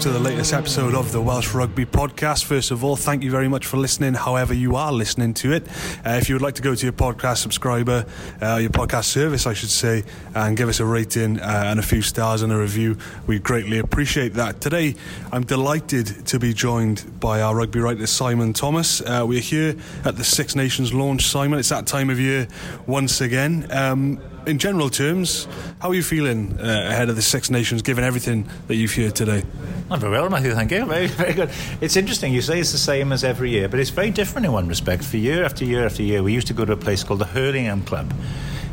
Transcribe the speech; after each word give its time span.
to 0.00 0.08
the 0.08 0.18
latest 0.18 0.54
episode 0.54 0.94
of 0.94 1.12
the 1.12 1.20
Welsh 1.20 1.52
Rugby 1.52 1.84
Podcast. 1.84 2.44
First 2.44 2.70
of 2.70 2.82
all, 2.82 2.96
thank 2.96 3.22
you 3.22 3.30
very 3.30 3.48
much 3.48 3.66
for 3.66 3.76
listening, 3.76 4.14
however 4.14 4.54
you 4.54 4.74
are 4.76 4.90
listening 4.90 5.34
to 5.34 5.52
it. 5.52 5.68
Uh, 6.06 6.12
if 6.12 6.26
you 6.26 6.34
would 6.34 6.40
like 6.40 6.54
to 6.54 6.62
go 6.62 6.74
to 6.74 6.86
your 6.86 6.94
podcast 6.94 7.38
subscriber, 7.38 8.06
uh, 8.40 8.56
your 8.56 8.70
podcast 8.70 9.04
service, 9.04 9.46
I 9.46 9.52
should 9.52 9.68
say, 9.68 10.04
and 10.34 10.56
give 10.56 10.70
us 10.70 10.80
a 10.80 10.86
rating 10.86 11.38
uh, 11.38 11.64
and 11.66 11.78
a 11.78 11.82
few 11.82 12.00
stars 12.00 12.40
and 12.40 12.50
a 12.50 12.56
review, 12.56 12.96
we 13.26 13.40
greatly 13.40 13.78
appreciate 13.78 14.32
that. 14.34 14.62
Today, 14.62 14.94
I'm 15.32 15.44
delighted 15.44 16.26
to 16.28 16.38
be 16.38 16.54
joined 16.54 17.20
by 17.20 17.42
our 17.42 17.54
rugby 17.54 17.80
writer 17.80 18.06
Simon 18.06 18.54
Thomas. 18.54 19.02
Uh, 19.02 19.26
we're 19.28 19.40
here 19.40 19.76
at 20.06 20.16
the 20.16 20.24
Six 20.24 20.56
Nations 20.56 20.94
launch, 20.94 21.26
Simon. 21.26 21.58
It's 21.58 21.68
that 21.68 21.86
time 21.86 22.08
of 22.08 22.18
year 22.18 22.48
once 22.86 23.20
again. 23.20 23.66
Um, 23.70 24.18
in 24.46 24.58
general 24.58 24.90
terms, 24.90 25.46
how 25.80 25.90
are 25.90 25.94
you 25.94 26.02
feeling 26.02 26.58
uh, 26.58 26.88
ahead 26.90 27.08
of 27.08 27.16
the 27.16 27.22
Six 27.22 27.50
Nations, 27.50 27.82
given 27.82 28.04
everything 28.04 28.48
that 28.68 28.76
you've 28.76 28.94
heard 28.94 29.14
today? 29.14 29.42
I'm 29.90 30.00
very 30.00 30.12
well, 30.12 30.30
Matthew. 30.30 30.52
Thank 30.52 30.70
you. 30.70 30.84
Very, 30.86 31.06
very 31.08 31.32
good. 31.32 31.50
It's 31.80 31.96
interesting. 31.96 32.32
You 32.32 32.42
say 32.42 32.60
it's 32.60 32.72
the 32.72 32.78
same 32.78 33.12
as 33.12 33.24
every 33.24 33.50
year, 33.50 33.68
but 33.68 33.80
it's 33.80 33.90
very 33.90 34.10
different 34.10 34.46
in 34.46 34.52
one 34.52 34.68
respect. 34.68 35.04
For 35.04 35.16
year 35.16 35.44
after 35.44 35.64
year 35.64 35.84
after 35.84 36.02
year, 36.02 36.22
we 36.22 36.32
used 36.32 36.46
to 36.46 36.54
go 36.54 36.64
to 36.64 36.72
a 36.72 36.76
place 36.76 37.02
called 37.02 37.20
the 37.20 37.26
Hurlingham 37.26 37.82
Club 37.82 38.12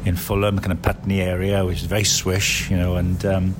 in 0.06 0.16
Fulham, 0.16 0.60
kind 0.60 0.72
of 0.72 0.82
Putney 0.82 1.22
area, 1.22 1.66
which 1.66 1.82
is 1.82 1.88
very 1.88 2.06
swish, 2.06 2.70
you 2.72 2.78
know, 2.78 2.96
and 2.96 3.26
um, 3.26 3.56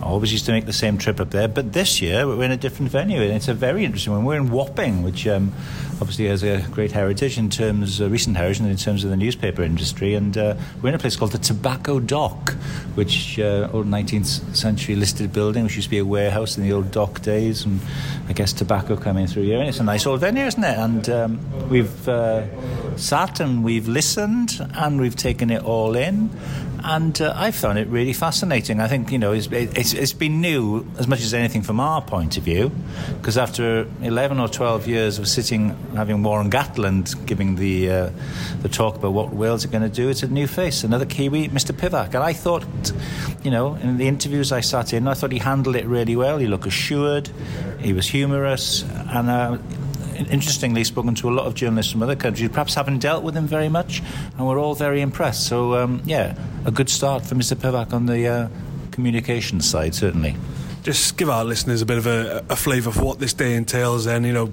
I 0.00 0.04
always 0.04 0.30
used 0.32 0.46
to 0.46 0.52
make 0.52 0.64
the 0.64 0.72
same 0.72 0.96
trip 0.96 1.18
up 1.18 1.30
there. 1.30 1.48
But 1.48 1.72
this 1.72 2.00
year 2.00 2.26
we're 2.26 2.44
in 2.44 2.52
a 2.52 2.56
different 2.56 2.92
venue, 2.92 3.20
and 3.20 3.32
it's 3.32 3.48
a 3.48 3.54
very 3.54 3.84
interesting 3.84 4.12
one. 4.12 4.24
We're 4.24 4.36
in 4.36 4.50
Wapping, 4.50 5.02
which 5.02 5.26
um, 5.26 5.52
obviously 6.00 6.26
has 6.26 6.42
a 6.42 6.64
great 6.70 6.92
heritage 6.92 7.38
in 7.38 7.50
terms, 7.50 8.00
of 8.00 8.12
recent 8.12 8.36
heritage 8.36 8.60
in 8.60 8.76
terms 8.76 9.04
of 9.04 9.10
the 9.10 9.16
newspaper 9.16 9.62
industry, 9.62 10.14
and 10.14 10.36
uh, 10.36 10.54
we're 10.80 10.90
in 10.90 10.94
a 10.94 10.98
place 10.98 11.16
called 11.16 11.32
the 11.32 11.38
Tobacco 11.38 12.00
Dock, 12.00 12.52
which 12.94 13.38
uh, 13.38 13.68
old 13.72 13.86
19th 13.86 14.54
century 14.56 14.96
listed 14.96 15.32
building, 15.32 15.64
which 15.64 15.76
used 15.76 15.86
to 15.86 15.90
be 15.90 15.98
a 15.98 16.04
warehouse 16.04 16.56
in 16.56 16.62
the 16.62 16.72
old 16.72 16.90
dock 16.90 17.20
days, 17.22 17.64
and 17.64 17.80
I 18.28 18.32
guess 18.32 18.52
tobacco 18.52 18.96
coming 18.96 19.26
through 19.26 19.44
here. 19.44 19.58
And 19.58 19.68
it's 19.68 19.80
a 19.80 19.84
nice 19.84 20.06
old 20.06 20.20
venue, 20.20 20.44
isn't 20.44 20.64
it? 20.64 20.78
And 20.78 21.08
um, 21.08 21.68
we've 21.68 22.08
uh, 22.08 22.96
sat 22.96 23.40
and 23.40 23.64
we've 23.64 23.88
listened 23.88 24.58
and 24.74 25.00
we've 25.00 25.16
taken 25.16 25.50
it 25.50 25.62
all 25.62 25.96
in 25.96 26.30
and 26.84 27.20
uh, 27.20 27.32
I 27.36 27.50
found 27.50 27.78
it 27.78 27.88
really 27.88 28.12
fascinating. 28.12 28.80
I 28.80 28.88
think 28.88 29.10
you 29.10 29.18
know 29.18 29.32
it's, 29.32 29.48
it's, 29.50 29.92
it's 29.92 30.12
been 30.12 30.40
new 30.40 30.86
as 30.98 31.06
much 31.06 31.20
as 31.20 31.34
anything 31.34 31.62
from 31.62 31.80
our 31.80 32.02
point 32.02 32.36
of 32.36 32.42
view, 32.44 32.70
because 33.16 33.36
after 33.36 33.86
eleven 34.02 34.40
or 34.40 34.48
twelve 34.48 34.86
years 34.86 35.18
of 35.18 35.28
sitting 35.28 35.70
having 35.94 36.22
Warren 36.22 36.50
Gatland 36.50 37.26
giving 37.26 37.56
the 37.56 37.90
uh, 37.90 38.10
the 38.62 38.68
talk 38.68 38.96
about 38.96 39.12
what 39.12 39.32
Wales 39.32 39.64
are 39.64 39.68
going 39.68 39.82
to 39.82 39.88
do, 39.88 40.08
it's 40.08 40.22
a 40.22 40.28
new 40.28 40.46
face, 40.46 40.84
another 40.84 41.06
Kiwi, 41.06 41.48
Mr. 41.48 41.72
Pivac, 41.72 42.14
and 42.14 42.18
I 42.18 42.32
thought, 42.32 42.64
you 43.42 43.50
know, 43.50 43.74
in 43.76 43.96
the 43.98 44.08
interviews 44.08 44.52
I 44.52 44.60
sat 44.60 44.92
in, 44.92 45.08
I 45.08 45.14
thought 45.14 45.32
he 45.32 45.38
handled 45.38 45.76
it 45.76 45.86
really 45.86 46.16
well. 46.16 46.38
He 46.38 46.46
looked 46.46 46.66
assured, 46.66 47.30
he 47.80 47.92
was 47.92 48.06
humorous, 48.06 48.82
and. 48.82 49.30
Uh, 49.30 49.58
interestingly 50.26 50.84
spoken 50.84 51.14
to 51.16 51.28
a 51.28 51.32
lot 51.32 51.46
of 51.46 51.54
journalists 51.54 51.92
from 51.92 52.02
other 52.02 52.16
countries, 52.16 52.48
perhaps 52.48 52.74
haven't 52.74 52.98
dealt 52.98 53.22
with 53.22 53.36
him 53.36 53.46
very 53.46 53.68
much, 53.68 54.02
and 54.36 54.46
we're 54.46 54.58
all 54.58 54.74
very 54.74 55.00
impressed. 55.00 55.46
So, 55.46 55.74
um, 55.74 56.02
yeah, 56.04 56.36
a 56.64 56.70
good 56.70 56.90
start 56.90 57.24
for 57.24 57.34
Mr. 57.34 57.56
Pivac 57.56 57.92
on 57.92 58.06
the 58.06 58.26
uh, 58.26 59.60
side, 59.60 59.94
certainly 59.94 60.34
just 60.82 61.18
give 61.18 61.28
our 61.28 61.44
listeners 61.44 61.82
a 61.82 61.86
bit 61.86 61.98
of 61.98 62.06
a, 62.06 62.42
a 62.48 62.56
flavour 62.56 62.90
for 62.90 63.04
what 63.04 63.18
this 63.18 63.34
day 63.34 63.54
entails. 63.54 64.06
Then 64.06 64.24
you 64.24 64.32
know, 64.32 64.52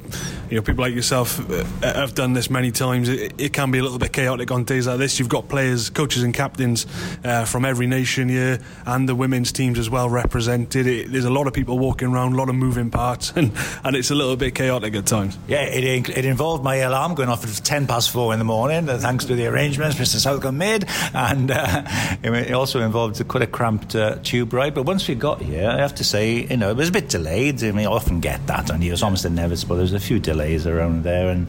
you 0.50 0.56
know, 0.58 0.62
people 0.62 0.84
like 0.84 0.94
yourself 0.94 1.40
uh, 1.50 1.64
have 1.82 2.16
done 2.16 2.34
this 2.34 2.50
many 2.50 2.72
times. 2.72 3.10
It, 3.10 3.34
it, 3.40 3.54
can 3.54 3.72
be 3.72 3.80
a 3.80 3.84
little 3.84 4.00
bit 4.00 4.12
chaotic 4.12 4.52
on 4.52 4.64
days 4.64 4.88
like 4.88 5.00
this. 5.00 5.20
You've 5.20 5.30
got 5.30 5.48
players, 5.48 5.90
coaches, 5.90 6.24
and 6.24 6.34
captains 6.34 6.86
uh, 7.24 7.46
from 7.46 7.66
every 7.66 7.88
nation 7.88 8.30
here, 8.30 8.60
and 8.86 9.08
the 9.08 9.16
women's 9.16 9.52
teams 9.52 9.80
as 9.80 9.90
well 9.90 10.10
represented. 10.10 10.88
It, 10.88 11.12
there's 11.12 11.26
a 11.26 11.30
lot 11.30 11.48
of 11.48 11.54
people 11.54 11.80
walking 11.80 12.10
around, 12.10 12.34
a 12.34 12.38
lot 12.38 12.50
of 12.50 12.56
moving 12.56 12.90
parts, 12.92 13.32
and, 13.36 13.52
and 13.84 13.96
it's 13.96 14.12
a 14.12 14.16
little 14.16 14.36
bit 14.36 14.56
chaotic 14.56 14.96
at 14.96 15.06
times. 15.06 15.38
Yeah, 15.48 15.64
it, 15.64 16.10
it 16.10 16.26
involved 16.26 16.64
my 16.64 16.78
alarm 16.78 17.16
going 17.16 17.30
off 17.30 17.44
at 17.44 17.64
ten 17.64 17.88
past 17.88 18.12
four 18.12 18.34
in 18.34 18.40
the 18.40 18.46
morning, 18.46 18.90
uh, 18.90 18.98
thanks 18.98 19.26
to 19.26 19.36
the 19.36 19.48
arrangements 19.48 19.98
Mr. 19.98 20.18
Southcombe 20.18 20.58
made, 20.58 20.86
and 21.14 21.52
uh, 21.52 21.84
it 22.24 22.54
also 22.54 22.82
involved 22.82 23.20
a 23.22 23.24
quite 23.24 23.44
a 23.44 23.48
cramped 23.48 23.96
uh, 23.96 24.18
tube 24.24 24.54
ride. 24.54 24.74
But 24.74 24.84
once 24.84 25.08
we 25.08 25.16
got 25.16 25.42
here, 25.42 25.70
I 25.70 25.78
have 25.78 25.96
to 25.96 26.04
say 26.04 26.46
you 26.50 26.58
know, 26.58 26.70
it 26.70 26.78
was 26.78 26.90
a 26.90 26.92
bit 26.92 27.10
delayed. 27.10 27.64
I 27.64 27.72
mean, 27.72 27.88
I 27.88 27.90
often 27.90 28.20
get 28.20 28.46
that 28.48 28.70
and 28.70 28.84
it 28.84 28.92
was 28.92 29.04
almost 29.04 29.26
inevitable. 29.26 29.78
There's 29.78 29.94
a 29.94 30.00
few 30.00 30.20
delays 30.20 30.35
around 30.68 31.04
there, 31.04 31.30
and 31.30 31.48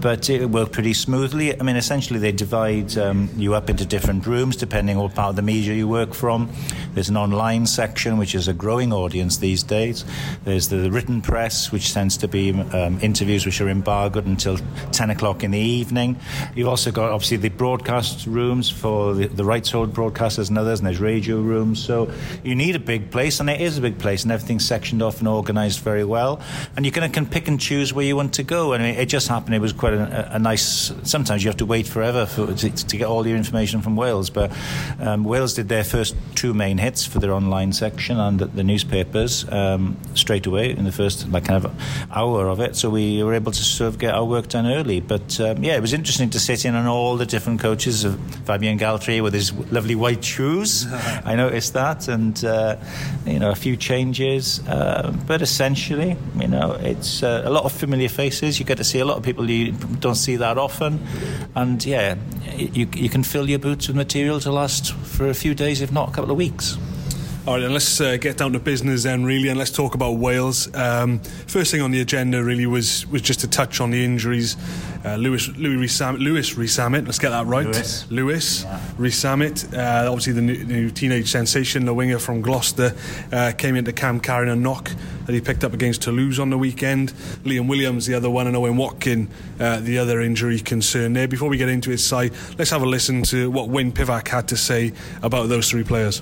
but 0.00 0.30
it 0.30 0.46
worked 0.46 0.72
pretty 0.72 0.94
smoothly. 0.94 1.58
I 1.58 1.62
mean, 1.62 1.76
essentially, 1.76 2.18
they 2.18 2.32
divide 2.32 2.96
um, 2.96 3.28
you 3.36 3.54
up 3.54 3.68
into 3.68 3.84
different 3.84 4.26
rooms 4.26 4.56
depending 4.56 4.96
on 4.96 5.04
what 5.04 5.14
part 5.14 5.30
of 5.30 5.36
the 5.36 5.42
media 5.42 5.74
you 5.74 5.88
work 5.88 6.14
from. 6.14 6.50
There's 6.94 7.08
an 7.08 7.16
online 7.16 7.66
section, 7.66 8.18
which 8.18 8.34
is 8.34 8.48
a 8.48 8.52
growing 8.52 8.92
audience 8.92 9.38
these 9.38 9.62
days. 9.62 10.04
There's 10.44 10.68
the 10.68 10.90
written 10.90 11.20
press, 11.20 11.70
which 11.70 11.92
tends 11.92 12.16
to 12.18 12.28
be 12.28 12.52
um, 12.52 12.98
interviews 13.00 13.46
which 13.46 13.60
are 13.60 13.68
embargoed 13.68 14.26
until 14.26 14.58
10 14.92 15.10
o'clock 15.10 15.44
in 15.44 15.50
the 15.50 15.58
evening. 15.58 16.18
You've 16.54 16.68
also 16.68 16.90
got, 16.90 17.10
obviously, 17.10 17.36
the 17.36 17.50
broadcast 17.50 18.26
rooms 18.26 18.70
for 18.70 19.14
the, 19.14 19.26
the 19.28 19.44
rights 19.44 19.70
hold 19.70 19.92
broadcasters 19.92 20.48
and 20.48 20.58
others, 20.58 20.80
and 20.80 20.86
there's 20.86 21.00
radio 21.00 21.40
rooms. 21.40 21.82
So 21.82 22.10
you 22.42 22.54
need 22.54 22.74
a 22.74 22.80
big 22.80 23.10
place, 23.10 23.40
and 23.40 23.50
it 23.50 23.60
is 23.60 23.78
a 23.78 23.80
big 23.80 23.98
place, 23.98 24.22
and 24.22 24.32
everything's 24.32 24.64
sectioned 24.64 25.02
off 25.02 25.18
and 25.18 25.28
organised 25.28 25.80
very 25.80 26.04
well. 26.04 26.40
And 26.76 26.86
you 26.86 26.92
can, 26.92 27.10
can 27.12 27.26
pick 27.26 27.48
and 27.48 27.60
choose 27.60 27.92
where 27.92 28.04
you 28.04 28.16
want 28.16 28.34
to 28.34 28.42
go. 28.42 28.70
Mean, 28.70 28.82
it 28.82 29.06
just 29.06 29.28
happened, 29.28 29.54
it 29.54 29.60
was 29.60 29.72
quite 29.72 29.89
quite 29.96 30.12
a, 30.12 30.36
a, 30.36 30.38
nice. 30.38 30.92
Sometimes 31.02 31.42
you 31.44 31.48
have 31.48 31.58
to 31.58 31.66
wait 31.66 31.86
forever 31.86 32.26
for, 32.26 32.52
to, 32.52 32.70
to, 32.70 32.96
get 32.96 33.06
all 33.06 33.26
your 33.26 33.36
information 33.36 33.80
from 33.82 33.96
Wales, 33.96 34.30
but 34.30 34.52
um, 35.00 35.24
Wales 35.24 35.54
did 35.54 35.68
their 35.68 35.84
first 35.84 36.14
two 36.34 36.54
main 36.54 36.78
hits 36.78 37.06
for 37.06 37.18
their 37.18 37.32
online 37.32 37.72
section 37.72 38.18
and 38.18 38.38
the, 38.38 38.46
the 38.46 38.62
newspapers 38.62 39.48
um, 39.50 39.96
straight 40.14 40.46
away 40.46 40.70
in 40.70 40.84
the 40.84 40.92
first 40.92 41.28
like 41.30 41.44
kind 41.44 41.64
of 41.64 41.72
hour 42.10 42.48
of 42.48 42.60
it. 42.60 42.76
So 42.76 42.90
we 42.90 43.22
were 43.22 43.34
able 43.34 43.52
to 43.52 43.62
sort 43.62 43.88
of 43.88 43.98
get 43.98 44.14
our 44.14 44.24
work 44.24 44.48
done 44.48 44.66
early. 44.66 45.00
But 45.00 45.40
um, 45.40 45.62
yeah, 45.62 45.76
it 45.76 45.80
was 45.80 45.92
interesting 45.92 46.30
to 46.30 46.40
sit 46.40 46.64
in 46.64 46.74
on 46.74 46.86
all 46.86 47.16
the 47.16 47.26
different 47.26 47.60
coaches 47.60 48.04
of 48.04 48.18
Fabien 48.44 48.78
Galthié 48.78 49.22
with 49.22 49.34
his 49.34 49.52
lovely 49.70 49.94
white 49.94 50.24
shoes. 50.24 50.86
I 51.24 51.36
noticed 51.36 51.74
that, 51.74 52.08
and 52.08 52.42
uh, 52.44 52.76
you 53.26 53.38
know 53.38 53.50
a 53.50 53.54
few 53.54 53.76
changes, 53.76 54.66
uh, 54.68 55.14
but 55.26 55.42
essentially, 55.42 56.16
you 56.38 56.48
know, 56.48 56.72
it's 56.80 57.22
uh, 57.22 57.42
a 57.44 57.50
lot 57.50 57.64
of 57.64 57.72
familiar 57.72 58.08
faces. 58.08 58.58
You 58.58 58.66
get 58.66 58.78
to 58.78 58.84
see 58.84 58.98
a 58.98 59.04
lot 59.04 59.16
of 59.16 59.22
people 59.22 59.48
you 59.48 59.72
don't 60.00 60.14
see 60.14 60.36
that 60.36 60.58
often. 60.58 61.06
And 61.54 61.84
yeah, 61.84 62.16
you, 62.56 62.88
you 62.94 63.08
can 63.08 63.22
fill 63.22 63.48
your 63.48 63.58
boots 63.58 63.88
with 63.88 63.96
material 63.96 64.40
to 64.40 64.52
last 64.52 64.92
for 64.92 65.28
a 65.28 65.34
few 65.34 65.54
days, 65.54 65.80
if 65.80 65.92
not 65.92 66.08
a 66.08 66.12
couple 66.12 66.30
of 66.30 66.36
weeks. 66.36 66.78
All 67.46 67.54
right, 67.54 67.60
then 67.60 67.72
let's 67.72 67.98
uh, 68.02 68.18
get 68.18 68.36
down 68.36 68.52
to 68.52 68.60
business 68.60 69.04
then, 69.04 69.24
really, 69.24 69.48
and 69.48 69.58
let's 69.58 69.70
talk 69.70 69.94
about 69.94 70.18
Wales. 70.18 70.72
Um, 70.74 71.20
first 71.20 71.70
thing 71.70 71.80
on 71.80 71.90
the 71.90 72.02
agenda 72.02 72.44
really 72.44 72.66
was 72.66 73.06
was 73.06 73.22
just 73.22 73.40
to 73.40 73.48
touch 73.48 73.80
on 73.80 73.90
the 73.90 74.04
injuries. 74.04 74.58
Uh, 75.06 75.16
Lewis 75.16 75.48
Louis 75.56 75.78
Rees-Zammit, 75.78 77.06
let's 77.06 77.18
get 77.18 77.30
that 77.30 77.46
right. 77.46 77.64
Lewis, 77.64 78.10
Lewis 78.10 78.64
yeah. 78.64 78.80
Rees-Zammit, 78.98 79.74
uh, 79.74 80.10
obviously 80.10 80.34
the 80.34 80.42
new, 80.42 80.64
new, 80.64 80.90
teenage 80.90 81.30
sensation, 81.30 81.86
the 81.86 81.94
winger 81.94 82.18
from 82.18 82.42
Gloucester, 82.42 82.94
uh, 83.32 83.52
came 83.56 83.74
into 83.74 83.94
camp 83.94 84.22
carrying 84.22 84.52
a 84.52 84.56
knock 84.56 84.90
that 85.24 85.32
he 85.32 85.40
picked 85.40 85.64
up 85.64 85.72
against 85.72 86.02
Toulouse 86.02 86.38
on 86.38 86.50
the 86.50 86.58
weekend. 86.58 87.14
Liam 87.44 87.66
Williams, 87.66 88.04
the 88.04 88.14
other 88.14 88.28
one, 88.28 88.48
and 88.48 88.54
Owen 88.54 88.76
Watkin, 88.76 89.28
uh, 89.58 89.80
the 89.80 89.96
other 89.96 90.20
injury 90.20 90.58
concern 90.58 91.14
there. 91.14 91.26
Before 91.26 91.48
we 91.48 91.56
get 91.56 91.70
into 91.70 91.88
his 91.88 92.04
side, 92.04 92.34
let's 92.58 92.70
have 92.70 92.82
a 92.82 92.86
listen 92.86 93.22
to 93.24 93.50
what 93.50 93.70
Wayne 93.70 93.92
Pivac 93.92 94.28
had 94.28 94.46
to 94.48 94.58
say 94.58 94.92
about 95.22 95.48
those 95.48 95.70
three 95.70 95.84
players. 95.84 96.20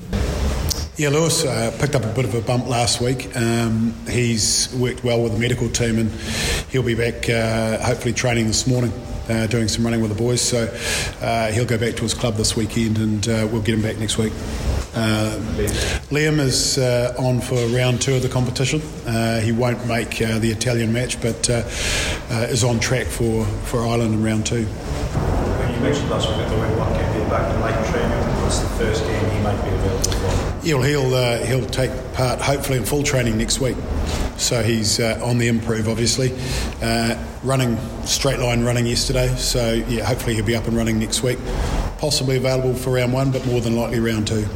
Yeah, 0.99 1.11
Lewis 1.11 1.45
uh, 1.45 1.71
picked 1.79 1.95
up 1.95 2.03
a 2.03 2.13
bit 2.13 2.25
of 2.25 2.35
a 2.35 2.41
bump 2.41 2.67
last 2.67 3.01
week. 3.01 3.31
Um, 3.37 3.95
he's 4.09 4.75
worked 4.75 5.05
well 5.05 5.23
with 5.23 5.35
the 5.35 5.39
medical 5.39 5.69
team 5.69 5.97
and 5.97 6.11
he'll 6.71 6.83
be 6.83 6.97
back 6.97 7.31
uh, 7.31 7.79
hopefully 7.79 8.13
training 8.13 8.49
this 8.49 8.67
morning. 8.67 8.93
Uh, 9.29 9.47
doing 9.47 9.69
some 9.69 9.85
running 9.85 10.01
with 10.01 10.11
the 10.11 10.17
boys, 10.17 10.41
so 10.41 10.65
uh, 11.21 11.53
he'll 11.53 11.67
go 11.67 11.79
back 11.79 11.95
to 11.95 12.01
his 12.01 12.15
club 12.15 12.37
this 12.37 12.57
weekend, 12.57 12.97
and 12.97 13.29
uh, 13.29 13.47
we'll 13.53 13.61
get 13.61 13.75
him 13.75 13.83
back 13.83 13.99
next 13.99 14.17
week. 14.17 14.33
Uh, 14.95 15.39
Liam 16.09 16.39
is 16.39 16.79
on 17.19 17.39
for 17.39 17.57
round 17.67 18.01
two 18.01 18.15
of 18.15 18.23
the 18.23 18.29
competition. 18.29 18.81
he 19.43 19.53
won't 19.53 19.87
make 19.87 20.17
the 20.17 20.51
Italian 20.51 20.95
match, 20.95 21.21
but 21.21 21.47
is 22.51 22.65
on 22.65 22.81
track 22.81 23.07
for, 23.07 23.45
for 23.45 23.87
Ireland 23.87 24.15
in 24.15 24.25
round 24.25 24.47
two. 24.47 24.61
You 24.61 24.65
mentioned 25.85 26.09
last 26.09 26.27
week 26.31 26.39
that 26.39 26.49
the 26.49 26.57
one 26.79 26.93
can 26.95 27.23
be 27.23 27.31
back 27.31 27.53
to 27.53 27.61
light 27.61 27.87
training. 27.93 28.43
What's 28.43 28.61
the 28.61 28.69
first 28.71 29.05
game 29.05 29.31
he 29.31 29.41
might 29.43 29.63
be 29.63 29.69
available 29.69 30.49
Yeah, 30.69 30.85
he'll 30.85 31.15
uh, 31.15 31.39
he'll 31.47 31.65
take 31.65 31.91
part 32.13 32.43
hopefully 32.43 32.77
in 32.77 32.85
full 32.85 33.03
training 33.03 33.39
next 33.39 33.59
week. 33.59 33.75
So 34.37 34.63
he's 34.63 35.01
uh, 35.01 35.19
on 35.25 35.39
the 35.39 35.49
improve, 35.49 35.89
obviously. 35.89 36.35
Uh, 36.83 37.17
running 37.43 37.79
straight 38.05 38.39
line 38.39 38.63
running 38.63 38.85
yesterday, 38.85 39.35
so 39.37 39.73
yeah, 39.89 40.05
hopefully 40.05 40.35
he'll 40.35 40.45
be 40.45 40.55
up 40.55 40.67
and 40.67 40.77
running 40.77 40.99
next 40.99 41.23
week. 41.23 41.39
Possibly 41.97 42.37
available 42.37 42.75
for 42.75 42.91
round 42.91 43.15
one, 43.15 43.31
but 43.31 43.47
more 43.47 43.63
than 43.63 43.77
likely 43.77 43.99
round 43.99 44.29
two. 44.29 44.47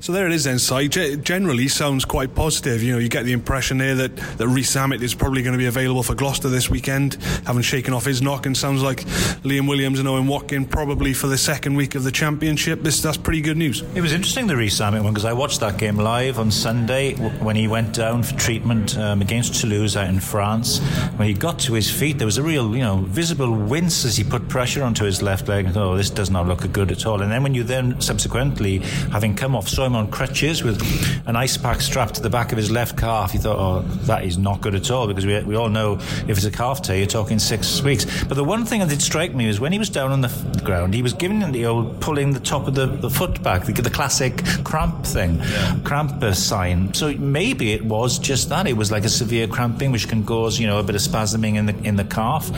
So 0.00 0.12
there 0.12 0.26
it 0.26 0.32
is 0.32 0.44
then, 0.44 0.58
Si. 0.58 0.88
Generally 0.88 1.68
sounds 1.68 2.04
quite 2.04 2.34
positive. 2.34 2.82
You 2.82 2.92
know, 2.92 2.98
you 2.98 3.08
get 3.08 3.24
the 3.24 3.32
impression 3.32 3.80
here 3.80 3.94
that, 3.96 4.16
that 4.16 4.48
Zammit 4.68 5.02
is 5.02 5.14
probably 5.14 5.42
going 5.42 5.52
to 5.52 5.58
be 5.58 5.66
available 5.66 6.02
for 6.02 6.14
Gloucester 6.14 6.48
this 6.48 6.70
weekend, 6.70 7.14
having 7.46 7.62
shaken 7.62 7.94
off 7.94 8.04
his 8.04 8.22
knock, 8.22 8.46
and 8.46 8.56
sounds 8.56 8.82
like 8.82 9.04
Liam 9.42 9.68
Williams 9.68 9.98
and 9.98 10.06
Owen 10.08 10.26
Watkin 10.26 10.64
probably 10.64 11.12
for 11.12 11.26
the 11.26 11.38
second 11.38 11.74
week 11.74 11.94
of 11.94 12.04
the 12.04 12.12
championship. 12.12 12.82
This 12.82 13.00
That's 13.02 13.16
pretty 13.16 13.40
good 13.40 13.56
news. 13.56 13.82
It 13.94 14.00
was 14.00 14.12
interesting, 14.12 14.46
the 14.46 14.56
Rees 14.56 14.78
Zammit 14.78 15.02
one, 15.02 15.12
because 15.12 15.24
I 15.24 15.32
watched 15.32 15.60
that 15.60 15.78
game 15.78 15.96
live 15.96 16.38
on 16.38 16.50
Sunday 16.50 17.14
when 17.14 17.56
he 17.56 17.66
went 17.66 17.94
down 17.94 18.22
for 18.22 18.34
treatment 18.36 18.96
um, 18.98 19.20
against 19.20 19.60
Toulouse 19.60 19.96
out 19.96 20.08
in 20.08 20.20
France. 20.20 20.80
When 21.16 21.28
he 21.28 21.34
got 21.34 21.58
to 21.60 21.74
his 21.74 21.90
feet, 21.90 22.18
there 22.18 22.26
was 22.26 22.38
a 22.38 22.42
real, 22.42 22.76
you 22.76 22.82
know, 22.82 22.98
visible 22.98 23.52
wince 23.54 24.04
as 24.04 24.16
he 24.16 24.24
put 24.24 24.48
pressure 24.48 24.82
onto 24.82 25.04
his 25.04 25.22
left 25.22 25.48
leg. 25.48 25.76
Oh, 25.76 25.96
this 25.96 26.10
does 26.10 26.30
not 26.30 26.46
look 26.46 26.70
good 26.72 26.92
at 26.92 27.06
all. 27.06 27.22
And 27.22 27.32
then 27.32 27.42
when 27.42 27.54
you 27.54 27.62
then 27.62 28.00
subsequently, 28.00 28.78
having 29.10 29.34
come 29.34 29.56
off, 29.56 29.68
saw 29.78 29.86
him 29.86 29.94
on 29.94 30.10
crutches 30.10 30.64
with 30.64 30.82
an 31.28 31.36
ice 31.36 31.56
pack 31.56 31.80
strapped 31.80 32.14
to 32.14 32.20
the 32.20 32.28
back 32.28 32.50
of 32.50 32.58
his 32.58 32.68
left 32.68 32.98
calf, 32.98 33.30
He 33.30 33.38
thought, 33.38 33.58
oh, 33.58 33.82
that 34.06 34.24
is 34.24 34.36
not 34.36 34.60
good 34.60 34.74
at 34.74 34.90
all 34.90 35.06
because 35.06 35.24
we, 35.24 35.40
we 35.44 35.54
all 35.54 35.68
know 35.68 36.00
if 36.26 36.30
it's 36.30 36.44
a 36.44 36.50
calf 36.50 36.82
tear, 36.82 36.96
you're 36.96 37.06
talking 37.06 37.38
six 37.38 37.80
weeks. 37.80 38.04
But 38.24 38.34
the 38.34 38.42
one 38.42 38.66
thing 38.66 38.80
that 38.80 38.88
did 38.88 39.00
strike 39.00 39.36
me 39.36 39.46
was 39.46 39.60
when 39.60 39.70
he 39.70 39.78
was 39.78 39.88
down 39.88 40.10
on 40.10 40.20
the 40.20 40.60
ground, 40.64 40.94
he 40.94 41.02
was 41.02 41.12
giving 41.12 41.52
the 41.52 41.66
old 41.66 42.00
pulling 42.00 42.32
the 42.32 42.40
top 42.40 42.66
of 42.66 42.74
the, 42.74 42.86
the 42.86 43.08
foot 43.08 43.40
back, 43.44 43.66
the, 43.66 43.72
the 43.72 43.88
classic 43.88 44.44
cramp 44.64 45.06
thing, 45.06 45.38
yeah. 45.38 45.78
cramp 45.84 46.20
uh, 46.24 46.32
sign. 46.34 46.92
So 46.92 47.12
maybe 47.12 47.72
it 47.72 47.84
was 47.84 48.18
just 48.18 48.48
that. 48.48 48.66
It 48.66 48.76
was 48.76 48.90
like 48.90 49.04
a 49.04 49.08
severe 49.08 49.46
cramping, 49.46 49.92
which 49.92 50.08
can 50.08 50.24
cause, 50.24 50.58
you 50.58 50.66
know, 50.66 50.80
a 50.80 50.82
bit 50.82 50.96
of 50.96 51.02
spasming 51.02 51.54
in 51.54 51.66
the 51.66 51.78
in 51.84 51.94
the 51.94 52.04
calf. 52.04 52.50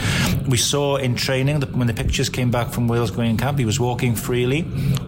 We 0.48 0.56
saw 0.56 0.96
in 0.96 1.16
training 1.16 1.60
that 1.60 1.76
when 1.76 1.86
the 1.86 1.92
pictures 1.92 2.30
came 2.30 2.50
back 2.50 2.70
from 2.70 2.88
Wales 2.88 3.10
going 3.10 3.36
camp, 3.36 3.58
he 3.58 3.66
was 3.66 3.78
walking 3.78 4.14
freely, 4.14 4.60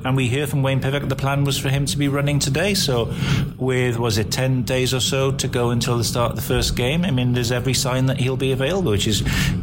and 0.05 0.15
we 0.15 0.29
hear 0.29 0.47
from 0.47 0.63
Wayne 0.63 0.83
Pivac 0.83 1.09
the 1.09 1.17
plan 1.17 1.45
was 1.45 1.57
for 1.57 1.71
him 1.71 1.87
to 1.87 1.97
be 1.97 2.02
running 2.09 2.39
today. 2.39 2.75
So, 2.75 3.13
with 3.59 3.99
was 3.99 4.19
it 4.19 4.31
ten 4.31 4.63
days 4.63 4.95
or 4.95 5.01
so 5.01 5.33
to 5.33 5.49
go 5.49 5.71
until 5.71 5.99
the 5.99 6.05
start 6.05 6.31
of 6.31 6.37
the 6.37 6.43
first 6.43 6.77
game? 6.77 7.05
I 7.05 7.11
mean, 7.11 7.33
there's 7.33 7.53
every 7.53 7.75
sign 7.75 8.07
that 8.07 8.19
he'll 8.19 8.37
be 8.37 8.53
available, 8.53 8.91
which 8.91 9.07
is 9.07 9.23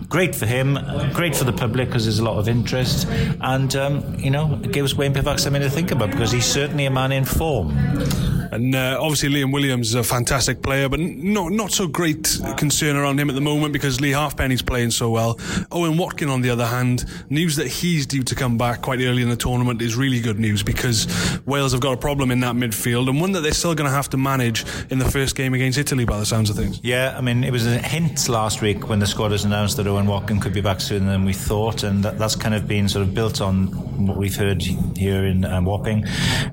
great 0.09 0.35
for 0.35 0.45
him, 0.45 0.77
great 1.13 1.35
for 1.35 1.43
the 1.43 1.53
public 1.53 1.89
because 1.89 2.05
there's 2.05 2.19
a 2.19 2.23
lot 2.23 2.37
of 2.37 2.47
interest, 2.47 3.07
and 3.41 3.75
um, 3.75 4.15
you 4.17 4.31
know, 4.31 4.59
it 4.63 4.71
gives 4.71 4.95
Wayne 4.95 5.13
Pivac 5.13 5.39
something 5.39 5.61
to 5.61 5.69
think 5.69 5.91
about 5.91 6.11
because 6.11 6.31
he's 6.31 6.45
certainly 6.45 6.85
a 6.85 6.91
man 6.91 7.11
in 7.11 7.25
form. 7.25 8.38
And 8.51 8.75
uh, 8.75 8.97
obviously 8.99 9.29
Liam 9.29 9.53
Williams 9.53 9.89
is 9.89 9.95
a 9.95 10.03
fantastic 10.03 10.61
player, 10.61 10.89
but 10.89 10.99
not 10.99 11.51
not 11.51 11.71
so 11.71 11.87
great 11.87 12.39
concern 12.57 12.95
around 12.95 13.19
him 13.19 13.29
at 13.29 13.35
the 13.35 13.41
moment 13.41 13.73
because 13.73 14.01
Leigh 14.01 14.11
Halfpenny's 14.11 14.61
playing 14.61 14.91
so 14.91 15.09
well. 15.09 15.39
Owen 15.71 15.97
Watkin, 15.97 16.29
on 16.29 16.41
the 16.41 16.49
other 16.49 16.65
hand, 16.65 17.05
news 17.29 17.55
that 17.57 17.67
he's 17.67 18.05
due 18.05 18.23
to 18.23 18.35
come 18.35 18.57
back 18.57 18.81
quite 18.81 18.99
early 19.01 19.21
in 19.21 19.29
the 19.29 19.35
tournament 19.35 19.81
is 19.81 19.95
really 19.95 20.19
good 20.19 20.39
news 20.39 20.63
because 20.63 21.07
Wales 21.45 21.71
have 21.71 21.81
got 21.81 21.93
a 21.93 21.97
problem 21.97 22.31
in 22.31 22.39
that 22.41 22.55
midfield 22.55 23.09
and 23.09 23.21
one 23.21 23.31
that 23.33 23.41
they're 23.41 23.51
still 23.51 23.75
going 23.75 23.89
to 23.89 23.95
have 23.95 24.09
to 24.09 24.17
manage 24.17 24.65
in 24.89 24.99
the 24.99 25.09
first 25.09 25.35
game 25.35 25.53
against 25.53 25.77
Italy 25.77 26.05
by 26.05 26.17
the 26.17 26.25
sounds 26.25 26.49
of 26.49 26.55
things. 26.55 26.79
Yeah, 26.83 27.15
I 27.17 27.21
mean, 27.21 27.43
it 27.43 27.51
was 27.51 27.65
a 27.65 27.77
hint 27.77 28.29
last 28.29 28.61
week 28.61 28.89
when 28.89 28.99
the 28.99 29.07
squad 29.07 29.31
was 29.31 29.45
announced 29.45 29.77
that 29.77 29.87
Owen 29.87 30.07
Watkin 30.07 30.39
could 30.39 30.53
be 30.53 30.61
back 30.61 30.81
sooner 30.81 31.11
than 31.11 31.25
we 31.25 31.33
thought, 31.33 31.83
and 31.83 32.03
that, 32.03 32.17
that's 32.17 32.35
kind 32.35 32.55
of 32.55 32.67
been 32.67 32.89
sort 32.89 33.05
of 33.05 33.13
built 33.13 33.41
on 33.41 33.67
what 34.05 34.17
we've 34.17 34.35
heard 34.35 34.61
here 34.61 35.25
in 35.25 35.45
um, 35.45 35.65
Wapping. 35.65 36.05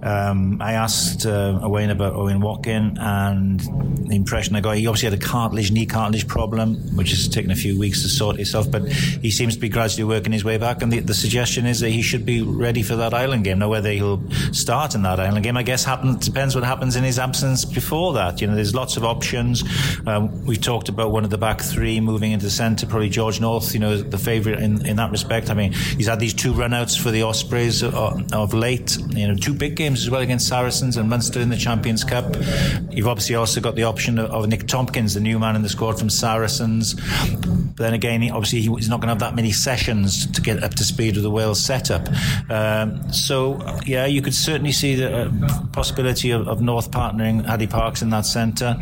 Um, 0.02 0.60
I 0.60 0.72
asked 0.72 1.26
uh, 1.26 1.60
About 1.90 2.14
Owen 2.14 2.40
Watkin, 2.40 2.98
and 2.98 3.60
the 3.60 4.16
impression 4.16 4.56
I 4.56 4.60
got, 4.60 4.76
he 4.76 4.86
obviously 4.86 5.10
had 5.10 5.18
a 5.18 5.24
cartilage, 5.24 5.70
knee 5.70 5.86
cartilage 5.86 6.26
problem, 6.26 6.76
which 6.96 7.10
has 7.10 7.28
taken 7.28 7.50
a 7.50 7.56
few 7.56 7.78
weeks 7.78 8.02
to 8.02 8.08
sort 8.08 8.38
itself, 8.38 8.70
but 8.70 8.86
he 8.88 9.30
seems 9.30 9.54
to 9.54 9.60
be 9.60 9.68
gradually 9.68 10.04
working 10.04 10.32
his 10.32 10.44
way 10.44 10.58
back. 10.58 10.82
And 10.82 10.92
the, 10.92 11.00
the 11.00 11.14
suggestion 11.14 11.66
is 11.66 11.80
that 11.80 11.90
he 11.90 12.02
should 12.02 12.26
be 12.26 12.42
ready 12.42 12.82
for 12.82 12.96
that 12.96 13.14
Ireland 13.14 13.44
game. 13.44 13.58
Now, 13.58 13.68
whether 13.68 13.90
he'll 13.90 14.22
start 14.52 14.94
in 14.94 15.02
that 15.02 15.20
Ireland 15.20 15.44
game, 15.44 15.56
I 15.56 15.62
guess 15.62 15.86
depends 16.20 16.54
what 16.54 16.64
happens 16.64 16.96
in 16.96 17.04
his 17.04 17.18
absence 17.18 17.64
before 17.64 18.12
that. 18.14 18.40
You 18.40 18.46
know, 18.46 18.54
there's 18.54 18.74
lots 18.74 18.96
of 18.96 19.04
options. 19.04 19.64
Um, 20.06 20.44
we've 20.44 20.60
talked 20.60 20.88
about 20.88 21.12
one 21.12 21.24
of 21.24 21.30
the 21.30 21.38
back 21.38 21.60
three 21.60 22.00
moving 22.00 22.32
into 22.32 22.44
the 22.44 22.50
centre, 22.50 22.86
probably 22.86 23.08
George 23.08 23.40
North, 23.40 23.72
you 23.74 23.80
know, 23.80 23.96
the 23.96 24.18
favourite 24.18 24.60
in, 24.60 24.84
in 24.86 24.96
that 24.96 25.10
respect. 25.10 25.50
I 25.50 25.54
mean, 25.54 25.72
he's 25.72 26.08
had 26.08 26.20
these 26.20 26.34
two 26.34 26.52
runouts 26.52 26.98
for 27.00 27.10
the 27.10 27.22
Ospreys 27.22 27.82
of, 27.82 27.94
of 28.32 28.54
late, 28.54 28.96
you 29.10 29.28
know, 29.28 29.34
two 29.34 29.54
big 29.54 29.76
games 29.76 30.02
as 30.02 30.10
well 30.10 30.20
against 30.20 30.48
Saracens 30.48 30.96
and 30.96 31.08
Munster 31.08 31.40
in 31.40 31.48
the 31.48 31.56
Champions 31.76 32.04
Cup. 32.04 32.34
You've 32.90 33.06
obviously 33.06 33.34
also 33.34 33.60
got 33.60 33.74
the 33.74 33.84
option 33.84 34.18
of, 34.18 34.30
of 34.30 34.48
Nick 34.48 34.66
Tompkins, 34.66 35.12
the 35.12 35.20
new 35.20 35.38
man 35.38 35.56
in 35.56 35.62
the 35.62 35.68
squad 35.68 35.98
from 35.98 36.08
Saracens. 36.08 36.94
But 36.94 37.76
then 37.76 37.92
again, 37.92 38.30
obviously 38.30 38.62
he's 38.62 38.88
not 38.88 39.00
going 39.00 39.08
to 39.08 39.12
have 39.12 39.18
that 39.18 39.34
many 39.34 39.52
sessions 39.52 40.26
to 40.32 40.40
get 40.40 40.64
up 40.64 40.74
to 40.76 40.84
speed 40.84 41.16
with 41.16 41.22
the 41.22 41.30
Wales 41.30 41.62
setup. 41.62 42.08
Um, 42.48 43.12
so 43.12 43.60
yeah, 43.84 44.06
you 44.06 44.22
could 44.22 44.32
certainly 44.32 44.72
see 44.72 44.94
the 44.94 45.26
uh, 45.26 45.66
possibility 45.74 46.30
of, 46.30 46.48
of, 46.48 46.62
North 46.62 46.90
partnering 46.90 47.44
Hadleigh 47.44 47.68
Parkes 47.68 48.00
in 48.00 48.08
that 48.10 48.24
centre, 48.24 48.76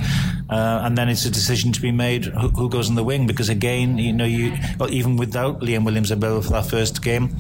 uh, 0.49 0.83
and 0.85 0.97
then 0.97 1.09
it's 1.09 1.25
a 1.25 1.31
decision 1.31 1.73
to 1.73 1.81
be 1.83 1.91
made 1.91 2.27
who, 2.27 2.49
who, 2.51 2.69
goes 2.69 2.89
in 2.89 2.95
the 2.95 3.03
wing 3.03 3.27
because 3.27 3.49
again, 3.49 3.99
you 3.99 4.13
know, 4.13 4.25
you 4.25 4.53
well, 4.79 4.91
even 4.93 5.17
without 5.17 5.61
Liam 5.61 5.85
Williams 5.85 6.13
available 6.13 6.43
for 6.43 6.51
that 6.51 6.67
first 6.67 7.03
game, 7.03 7.35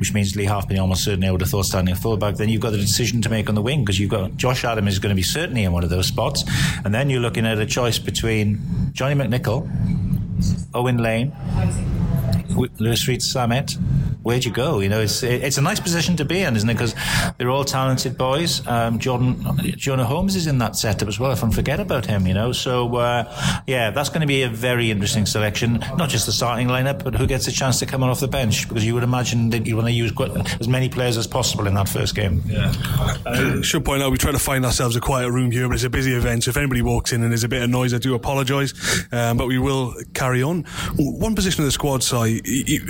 which 0.00 0.12
means 0.14 0.34
Leigh 0.34 0.46
Halfpenny 0.46 0.80
almost 0.80 1.04
certainly 1.04 1.30
would 1.30 1.42
have 1.42 1.50
thought 1.50 1.66
standing 1.66 1.94
at 1.94 2.00
fullback. 2.00 2.36
Then 2.36 2.48
you've 2.48 2.62
got 2.62 2.70
the 2.70 2.78
decision 2.78 3.20
to 3.22 3.28
make 3.28 3.48
on 3.48 3.54
the 3.54 3.62
wing 3.62 3.84
because 3.84 4.00
you've 4.00 4.10
got 4.10 4.36
Josh 4.36 4.64
Adams 4.64 4.94
is 4.94 4.98
going 4.98 5.10
to 5.10 5.16
be 5.16 5.22
certainly 5.22 5.64
in 5.64 5.72
one 5.72 5.84
of 5.84 5.90
those 5.90 6.06
spots, 6.06 6.44
and 6.84 6.94
then 6.94 7.10
you're 7.10 7.20
looking 7.20 7.46
at 7.46 7.58
a 7.58 7.66
choice 7.66 7.98
between 7.98 8.60
Johnny 8.92 9.14
McNicholl, 9.14 9.68
Owen 10.74 10.98
Lane, 10.98 11.32
Louis 12.78 13.06
Rees 13.06 13.32
Zammit, 13.32 13.76
where'd 14.22 14.44
you 14.44 14.52
go? 14.52 14.80
You 14.80 14.88
know, 14.88 15.00
it's 15.00 15.22
it's 15.22 15.58
a 15.58 15.62
nice 15.62 15.80
position 15.80 16.16
to 16.16 16.24
be 16.24 16.40
in, 16.40 16.56
isn't 16.56 16.68
it? 16.68 16.74
Because 16.74 16.94
they're 17.38 17.50
all 17.50 17.64
talented 17.64 18.16
boys. 18.16 18.66
Um, 18.66 18.98
Jordan 18.98 19.44
Jonah 19.76 20.04
Holmes 20.04 20.36
is 20.36 20.46
in 20.46 20.58
that 20.58 20.76
setup 20.76 21.08
as 21.08 21.18
well. 21.18 21.32
If 21.32 21.42
I 21.42 21.50
forget 21.50 21.80
about 21.80 22.06
him, 22.06 22.26
you 22.26 22.34
know. 22.34 22.52
So 22.52 22.94
uh, 22.96 23.62
yeah, 23.66 23.90
that's 23.90 24.08
going 24.08 24.20
to 24.20 24.26
be 24.26 24.42
a 24.42 24.48
very 24.48 24.90
interesting 24.90 25.26
selection. 25.26 25.78
Not 25.96 26.08
just 26.08 26.26
the 26.26 26.32
starting 26.32 26.68
lineup, 26.68 27.02
but 27.02 27.14
who 27.14 27.26
gets 27.26 27.48
a 27.48 27.52
chance 27.52 27.78
to 27.80 27.86
come 27.86 28.02
on 28.02 28.10
off 28.10 28.20
the 28.20 28.28
bench? 28.28 28.68
Because 28.68 28.84
you 28.84 28.94
would 28.94 29.02
imagine 29.02 29.50
that 29.50 29.66
you 29.66 29.76
want 29.76 29.88
to 29.88 29.92
use 29.92 30.12
as 30.60 30.68
many 30.68 30.88
players 30.88 31.16
as 31.16 31.26
possible 31.26 31.66
in 31.66 31.74
that 31.74 31.88
first 31.88 32.14
game. 32.14 32.42
Yeah. 32.46 32.72
I 33.26 33.62
should 33.62 33.84
point 33.84 34.02
out 34.02 34.12
we 34.12 34.18
try 34.18 34.32
to 34.32 34.38
find 34.38 34.64
ourselves 34.64 34.96
a 34.96 35.00
quiet 35.00 35.30
room 35.30 35.50
here, 35.50 35.68
but 35.68 35.74
it's 35.74 35.84
a 35.84 35.90
busy 35.90 36.12
event. 36.12 36.44
So 36.44 36.50
if 36.50 36.56
anybody 36.56 36.82
walks 36.82 37.12
in 37.12 37.22
and 37.22 37.30
there's 37.30 37.44
a 37.44 37.48
bit 37.48 37.62
of 37.62 37.70
noise, 37.70 37.94
I 37.94 37.98
do 37.98 38.14
apologise. 38.14 38.74
Um, 39.12 39.36
but 39.36 39.46
we 39.46 39.58
will 39.58 39.94
carry 40.14 40.42
on. 40.42 40.64
One 40.96 41.34
position 41.34 41.62
of 41.62 41.66
the 41.66 41.72
squad 41.72 42.02
side, 42.02 42.42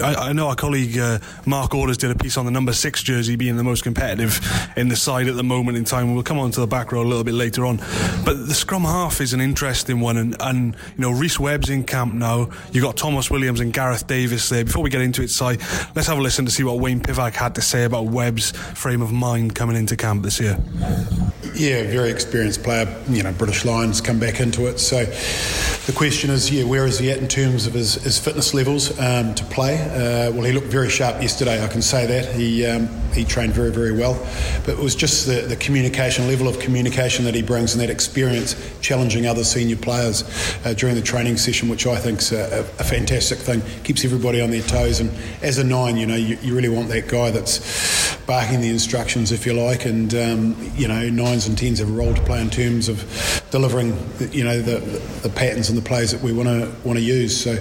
I, 0.02 0.14
I 0.30 0.32
know 0.32 0.48
our 0.48 0.56
colleague. 0.56 0.98
Uh, 0.98 1.18
Mark 1.46 1.74
Orders 1.74 1.96
did 1.96 2.10
a 2.10 2.14
piece 2.14 2.36
on 2.36 2.44
the 2.44 2.50
number 2.50 2.72
six 2.72 3.02
jersey 3.02 3.36
being 3.36 3.56
the 3.56 3.64
most 3.64 3.82
competitive 3.82 4.40
in 4.76 4.88
the 4.88 4.96
side 4.96 5.28
at 5.28 5.36
the 5.36 5.44
moment 5.44 5.76
in 5.78 5.84
time. 5.84 6.14
We'll 6.14 6.22
come 6.22 6.38
on 6.38 6.50
to 6.52 6.60
the 6.60 6.66
back 6.66 6.92
row 6.92 7.02
a 7.02 7.04
little 7.04 7.24
bit 7.24 7.34
later 7.34 7.66
on. 7.66 7.78
But 8.24 8.46
the 8.46 8.54
scrum 8.54 8.82
half 8.82 9.20
is 9.20 9.32
an 9.32 9.40
interesting 9.40 10.00
one, 10.00 10.16
and, 10.16 10.36
and 10.40 10.76
you 10.96 11.02
know 11.02 11.10
Rhys 11.10 11.38
Webb's 11.38 11.70
in 11.70 11.84
camp 11.84 12.14
now. 12.14 12.50
You've 12.72 12.84
got 12.84 12.96
Tomos 12.96 13.30
Williams 13.30 13.60
and 13.60 13.72
Gareth 13.72 14.06
Davies 14.06 14.48
there. 14.48 14.64
Before 14.64 14.82
we 14.82 14.90
get 14.90 15.00
into 15.00 15.22
it, 15.22 15.28
Si, 15.28 15.44
let's 15.94 16.06
have 16.06 16.18
a 16.18 16.22
listen 16.22 16.44
to 16.44 16.50
see 16.50 16.64
what 16.64 16.78
Wayne 16.78 17.00
Pivac 17.00 17.34
had 17.34 17.54
to 17.56 17.62
say 17.62 17.84
about 17.84 18.06
Webb's 18.06 18.50
frame 18.50 19.02
of 19.02 19.12
mind 19.12 19.54
coming 19.54 19.76
into 19.76 19.96
camp 19.96 20.22
this 20.22 20.40
year. 20.40 20.58
Yeah, 21.54 21.82
very 21.84 22.10
experienced 22.10 22.62
player. 22.62 22.86
You 23.08 23.22
know, 23.22 23.32
British 23.32 23.64
Lions 23.64 24.00
come 24.00 24.18
back 24.18 24.40
into 24.40 24.66
it. 24.66 24.78
So 24.78 25.04
the 25.04 25.92
question 25.92 26.30
is, 26.30 26.50
yeah, 26.50 26.64
where 26.64 26.86
is 26.86 26.98
he 26.98 27.10
at 27.10 27.18
in 27.18 27.28
terms 27.28 27.66
of 27.66 27.74
his, 27.74 27.94
his 27.94 28.18
fitness 28.18 28.54
levels 28.54 28.98
um, 28.98 29.34
to 29.34 29.44
play? 29.46 29.80
Uh, 29.80 30.30
well, 30.32 30.42
he 30.42 30.52
looked 30.52 30.68
very 30.68 30.88
sharp 30.88 31.09
yesterday. 31.20 31.62
I 31.62 31.68
can 31.68 31.82
say 31.82 32.06
that 32.06 32.34
he 32.34 32.66
um, 32.66 32.88
he 33.12 33.24
trained 33.24 33.52
very 33.52 33.70
very 33.70 33.92
well, 33.92 34.14
but 34.64 34.72
it 34.72 34.78
was 34.78 34.94
just 34.94 35.26
the, 35.26 35.42
the 35.42 35.56
communication 35.56 36.28
level 36.28 36.48
of 36.48 36.58
communication 36.58 37.24
that 37.24 37.34
he 37.34 37.42
brings 37.42 37.72
and 37.72 37.82
that 37.82 37.90
experience 37.90 38.56
challenging 38.80 39.26
other 39.26 39.44
senior 39.44 39.76
players 39.76 40.24
uh, 40.64 40.74
during 40.74 40.94
the 40.94 41.02
training 41.02 41.36
session, 41.36 41.68
which 41.68 41.86
I 41.86 41.96
think 41.96 42.20
is 42.20 42.32
a, 42.32 42.60
a, 42.78 42.84
fantastic 42.84 43.38
thing. 43.38 43.62
Keeps 43.84 44.04
everybody 44.04 44.40
on 44.40 44.50
their 44.50 44.62
toes, 44.62 45.00
and 45.00 45.10
as 45.42 45.58
a 45.58 45.64
nine, 45.64 45.96
you 45.96 46.06
know, 46.06 46.16
you, 46.16 46.38
you 46.42 46.54
really 46.54 46.68
want 46.68 46.88
that 46.88 47.08
guy 47.08 47.30
that's 47.30 48.16
barking 48.26 48.60
the 48.60 48.68
instructions, 48.68 49.32
if 49.32 49.46
you 49.46 49.52
like, 49.52 49.84
and 49.86 50.14
um, 50.14 50.72
you 50.76 50.86
know, 50.88 51.08
nines 51.08 51.46
and 51.46 51.58
tens 51.58 51.78
have 51.78 51.88
a 51.88 51.92
role 51.92 52.14
to 52.14 52.22
play 52.22 52.40
in 52.40 52.50
terms 52.50 52.88
of 52.88 53.46
delivering, 53.50 53.88
you 54.32 54.44
know, 54.44 54.60
the, 54.60 54.78
the 55.22 55.30
patterns 55.30 55.68
and 55.68 55.76
the 55.76 55.82
plays 55.82 56.12
that 56.12 56.22
we 56.22 56.32
want 56.32 56.48
to 56.48 56.72
want 56.86 56.98
to 56.98 57.04
use. 57.04 57.38
So, 57.42 57.52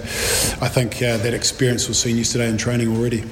I 0.60 0.68
think 0.68 0.96
uh, 0.96 1.16
that 1.18 1.34
experience 1.34 1.88
was 1.88 1.98
seen 1.98 2.16
yesterday 2.16 2.48
in 2.48 2.56
training 2.56 2.96
already. 2.96 3.24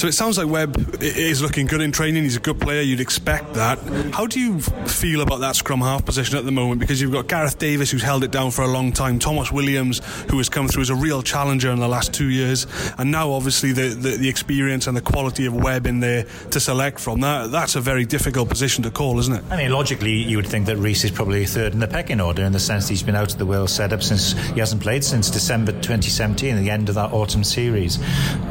So 0.00 0.06
it 0.06 0.12
sounds 0.12 0.38
like 0.38 0.48
Webb 0.48 0.96
is 1.02 1.42
looking 1.42 1.66
good 1.66 1.82
in 1.82 1.92
training. 1.92 2.22
He's 2.22 2.38
a 2.38 2.40
good 2.40 2.58
player. 2.58 2.80
You'd 2.80 3.00
expect 3.00 3.52
that. 3.52 3.78
How 4.14 4.26
do 4.26 4.40
you 4.40 4.58
feel 4.58 5.20
about 5.20 5.40
that 5.40 5.56
scrum 5.56 5.82
half 5.82 6.06
position 6.06 6.38
at 6.38 6.46
the 6.46 6.50
moment? 6.50 6.80
Because 6.80 7.02
you've 7.02 7.12
got 7.12 7.28
Gareth 7.28 7.58
Davies, 7.58 7.90
who's 7.90 8.02
held 8.02 8.24
it 8.24 8.30
down 8.30 8.50
for 8.50 8.62
a 8.62 8.66
long 8.66 8.92
time, 8.92 9.18
Tomos 9.18 9.52
Williams, 9.52 10.00
who 10.30 10.38
has 10.38 10.48
come 10.48 10.68
through 10.68 10.80
as 10.80 10.88
a 10.88 10.94
real 10.94 11.22
challenger 11.22 11.70
in 11.70 11.80
the 11.80 11.86
last 11.86 12.14
two 12.14 12.30
years, 12.30 12.66
and 12.96 13.10
now 13.10 13.30
obviously 13.30 13.72
the, 13.72 13.88
the, 13.88 14.16
the 14.16 14.28
experience 14.30 14.86
and 14.86 14.96
the 14.96 15.02
quality 15.02 15.44
of 15.44 15.54
Webb 15.54 15.86
in 15.86 16.00
there 16.00 16.24
to 16.50 16.58
select 16.58 16.98
from. 16.98 17.20
That 17.20 17.50
That's 17.50 17.76
a 17.76 17.80
very 17.82 18.06
difficult 18.06 18.48
position 18.48 18.82
to 18.84 18.90
call, 18.90 19.18
isn't 19.18 19.34
it? 19.34 19.44
I 19.50 19.58
mean, 19.58 19.70
logically, 19.70 20.14
you 20.14 20.38
would 20.38 20.46
think 20.46 20.64
that 20.64 20.78
Rhys 20.78 21.04
is 21.04 21.10
probably 21.10 21.44
third 21.44 21.74
in 21.74 21.78
the 21.78 21.86
pecking 21.86 22.22
order 22.22 22.42
in 22.42 22.52
the 22.52 22.58
sense 22.58 22.86
that 22.86 22.94
he's 22.94 23.02
been 23.02 23.16
out 23.16 23.32
of 23.32 23.38
the 23.38 23.44
Wales 23.44 23.74
setup 23.74 24.02
since 24.02 24.32
he 24.54 24.60
hasn't 24.60 24.80
played 24.80 25.04
since 25.04 25.28
December 25.28 25.72
2017, 25.72 26.56
the 26.56 26.70
end 26.70 26.88
of 26.88 26.94
that 26.94 27.12
autumn 27.12 27.44
series. 27.44 27.98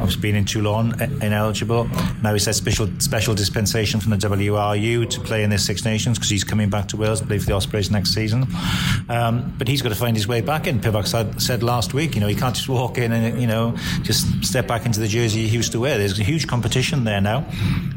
I've 0.00 0.20
been 0.20 0.36
in 0.36 0.44
Toulon 0.44 0.92
uh, 0.92 1.08
in 1.26 1.39
ineligible. 1.40 1.88
Now 2.22 2.32
he's 2.32 2.44
had 2.44 2.54
special 2.54 2.88
special 2.98 3.34
dispensation 3.34 4.00
from 4.00 4.10
the 4.10 4.16
WRU 4.16 5.08
to 5.08 5.20
play 5.20 5.42
in 5.42 5.50
the 5.50 5.58
Six 5.58 5.84
Nations 5.84 6.18
because 6.18 6.30
he's 6.30 6.44
coming 6.44 6.68
back 6.68 6.88
to 6.88 6.96
Wales 6.96 7.20
to 7.20 7.26
play 7.26 7.38
for 7.38 7.46
the 7.46 7.52
Ospreys 7.52 7.90
next 7.90 8.14
season. 8.14 8.46
Um, 9.08 9.54
but 9.58 9.68
he's 9.68 9.82
got 9.82 9.88
to 9.88 9.94
find 9.94 10.16
his 10.16 10.28
way 10.28 10.40
back 10.40 10.66
in. 10.66 10.80
Pivac 10.80 11.06
said, 11.06 11.40
said 11.40 11.62
last 11.62 11.94
week, 11.94 12.14
you 12.14 12.20
know, 12.20 12.26
he 12.26 12.34
can't 12.34 12.54
just 12.54 12.68
walk 12.68 12.98
in 12.98 13.12
and 13.12 13.40
you 13.40 13.46
know 13.46 13.74
just 14.02 14.44
step 14.44 14.66
back 14.66 14.86
into 14.86 15.00
the 15.00 15.08
jersey 15.08 15.46
he 15.46 15.56
used 15.56 15.72
to 15.72 15.80
wear. 15.80 15.98
There's 15.98 16.18
a 16.18 16.22
huge 16.22 16.46
competition 16.46 17.04
there 17.04 17.20
now. 17.20 17.46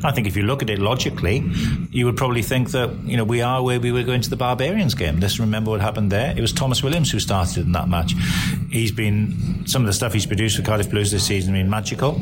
I 0.03 0.12
think 0.12 0.27
if 0.27 0.35
you 0.35 0.43
look 0.43 0.62
at 0.62 0.69
it 0.69 0.79
logically, 0.79 1.43
you 1.91 2.05
would 2.05 2.17
probably 2.17 2.41
think 2.41 2.71
that 2.71 2.89
you 3.03 3.17
know 3.17 3.23
we 3.23 3.41
are 3.41 3.62
where 3.62 3.79
we 3.79 3.91
were 3.91 4.03
going 4.03 4.21
to 4.21 4.29
the 4.29 4.38
Barbarians 4.38 4.93
game. 4.93 5.19
Let's 5.19 5.39
remember 5.39 5.71
what 5.71 5.81
happened 5.81 6.12
there. 6.12 6.33
It 6.35 6.41
was 6.41 6.53
Tomos 6.53 6.83
Williams 6.83 7.12
who 7.12 7.19
started 7.19 7.65
in 7.65 7.71
that 7.73 7.89
match. 7.89 8.13
He's 8.69 8.91
been 8.91 9.63
some 9.65 9.81
of 9.81 9.88
the 9.88 9.93
stuff 9.93 10.13
he's 10.13 10.25
produced 10.25 10.57
for 10.57 10.63
Cardiff 10.63 10.89
Blues 10.89 11.12
this 11.12 11.25
season 11.25 11.53
has 11.53 11.63
been 11.63 11.69
magical. 11.69 12.21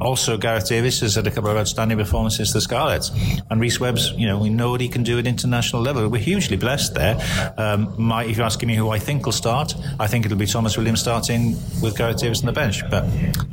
Also, 0.00 0.37
Gareth 0.40 0.68
Davies 0.68 1.00
has 1.00 1.14
had 1.14 1.26
a 1.26 1.30
couple 1.30 1.50
of 1.50 1.56
outstanding 1.56 1.98
performances 1.98 2.50
for 2.50 2.54
the 2.54 2.60
Scarlets, 2.60 3.10
and 3.50 3.60
Rhys 3.60 3.80
Webb's. 3.80 4.12
You 4.12 4.26
know, 4.26 4.38
we 4.38 4.50
know 4.50 4.70
what 4.70 4.80
he 4.80 4.88
can 4.88 5.02
do 5.02 5.18
at 5.18 5.26
international 5.26 5.82
level. 5.82 6.08
We're 6.08 6.18
hugely 6.18 6.56
blessed 6.56 6.94
there. 6.94 7.18
Um, 7.56 7.94
my, 7.98 8.24
if 8.24 8.36
you're 8.36 8.46
asking 8.46 8.68
me 8.68 8.76
who 8.76 8.90
I 8.90 8.98
think 8.98 9.24
will 9.24 9.32
start, 9.32 9.74
I 9.98 10.06
think 10.06 10.24
it'll 10.24 10.38
be 10.38 10.46
Tomos 10.46 10.76
Williams 10.76 11.00
starting 11.00 11.52
with 11.82 11.96
Gareth 11.96 12.18
Davies 12.18 12.40
on 12.40 12.46
the 12.46 12.52
bench. 12.52 12.82
But 12.90 13.04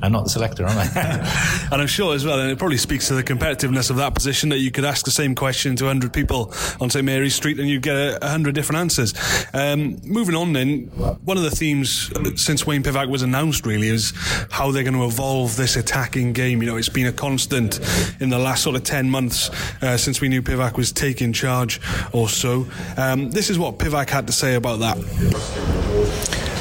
I'm 0.01 0.11
not 0.11 0.23
the 0.23 0.29
selector, 0.29 0.65
am 0.65 0.77
I? 0.77 1.67
and 1.71 1.81
I'm 1.81 1.87
sure 1.87 2.15
as 2.15 2.25
well, 2.25 2.39
and 2.39 2.51
it 2.51 2.57
probably 2.57 2.77
speaks 2.77 3.07
to 3.07 3.13
the 3.13 3.23
competitiveness 3.23 3.89
of 3.89 3.97
that 3.97 4.13
position 4.13 4.49
that 4.49 4.59
you 4.59 4.71
could 4.71 4.85
ask 4.85 5.05
the 5.05 5.11
same 5.11 5.35
question 5.35 5.75
to 5.77 5.85
100 5.85 6.13
people 6.13 6.53
on 6.79 6.89
St 6.89 7.05
Mary's 7.05 7.35
Street 7.35 7.59
and 7.59 7.69
you'd 7.69 7.81
get 7.81 7.95
a 7.95 8.17
100 8.21 8.55
different 8.55 8.79
answers. 8.79 9.13
Um, 9.53 9.99
moving 10.03 10.35
on 10.35 10.53
then, 10.53 10.87
one 11.23 11.37
of 11.37 11.43
the 11.43 11.51
themes 11.51 12.11
since 12.41 12.65
Wayne 12.65 12.83
Pivac 12.83 13.09
was 13.09 13.21
announced 13.21 13.65
really 13.65 13.87
is 13.87 14.13
how 14.49 14.71
they're 14.71 14.83
going 14.83 14.95
to 14.95 15.05
evolve 15.05 15.55
this 15.55 15.75
attacking 15.75 16.33
game. 16.33 16.61
You 16.61 16.69
know, 16.69 16.74
it's 16.77 16.89
been 16.89 17.07
a 17.07 17.11
constant 17.11 17.79
in 18.19 18.29
the 18.29 18.39
last 18.39 18.63
sort 18.63 18.75
of 18.75 18.83
10 18.83 19.09
months 19.09 19.49
uh, 19.81 19.97
since 19.97 20.21
we 20.21 20.29
knew 20.29 20.41
Pivac 20.41 20.77
was 20.77 20.91
taking 20.91 21.33
charge 21.33 21.79
or 22.13 22.29
so. 22.29 22.67
Um, 22.97 23.31
this 23.31 23.49
is 23.49 23.59
what 23.59 23.77
Pivac 23.77 24.09
had 24.09 24.27
to 24.27 24.33
say 24.33 24.55
about 24.55 24.79
that. 24.79 24.97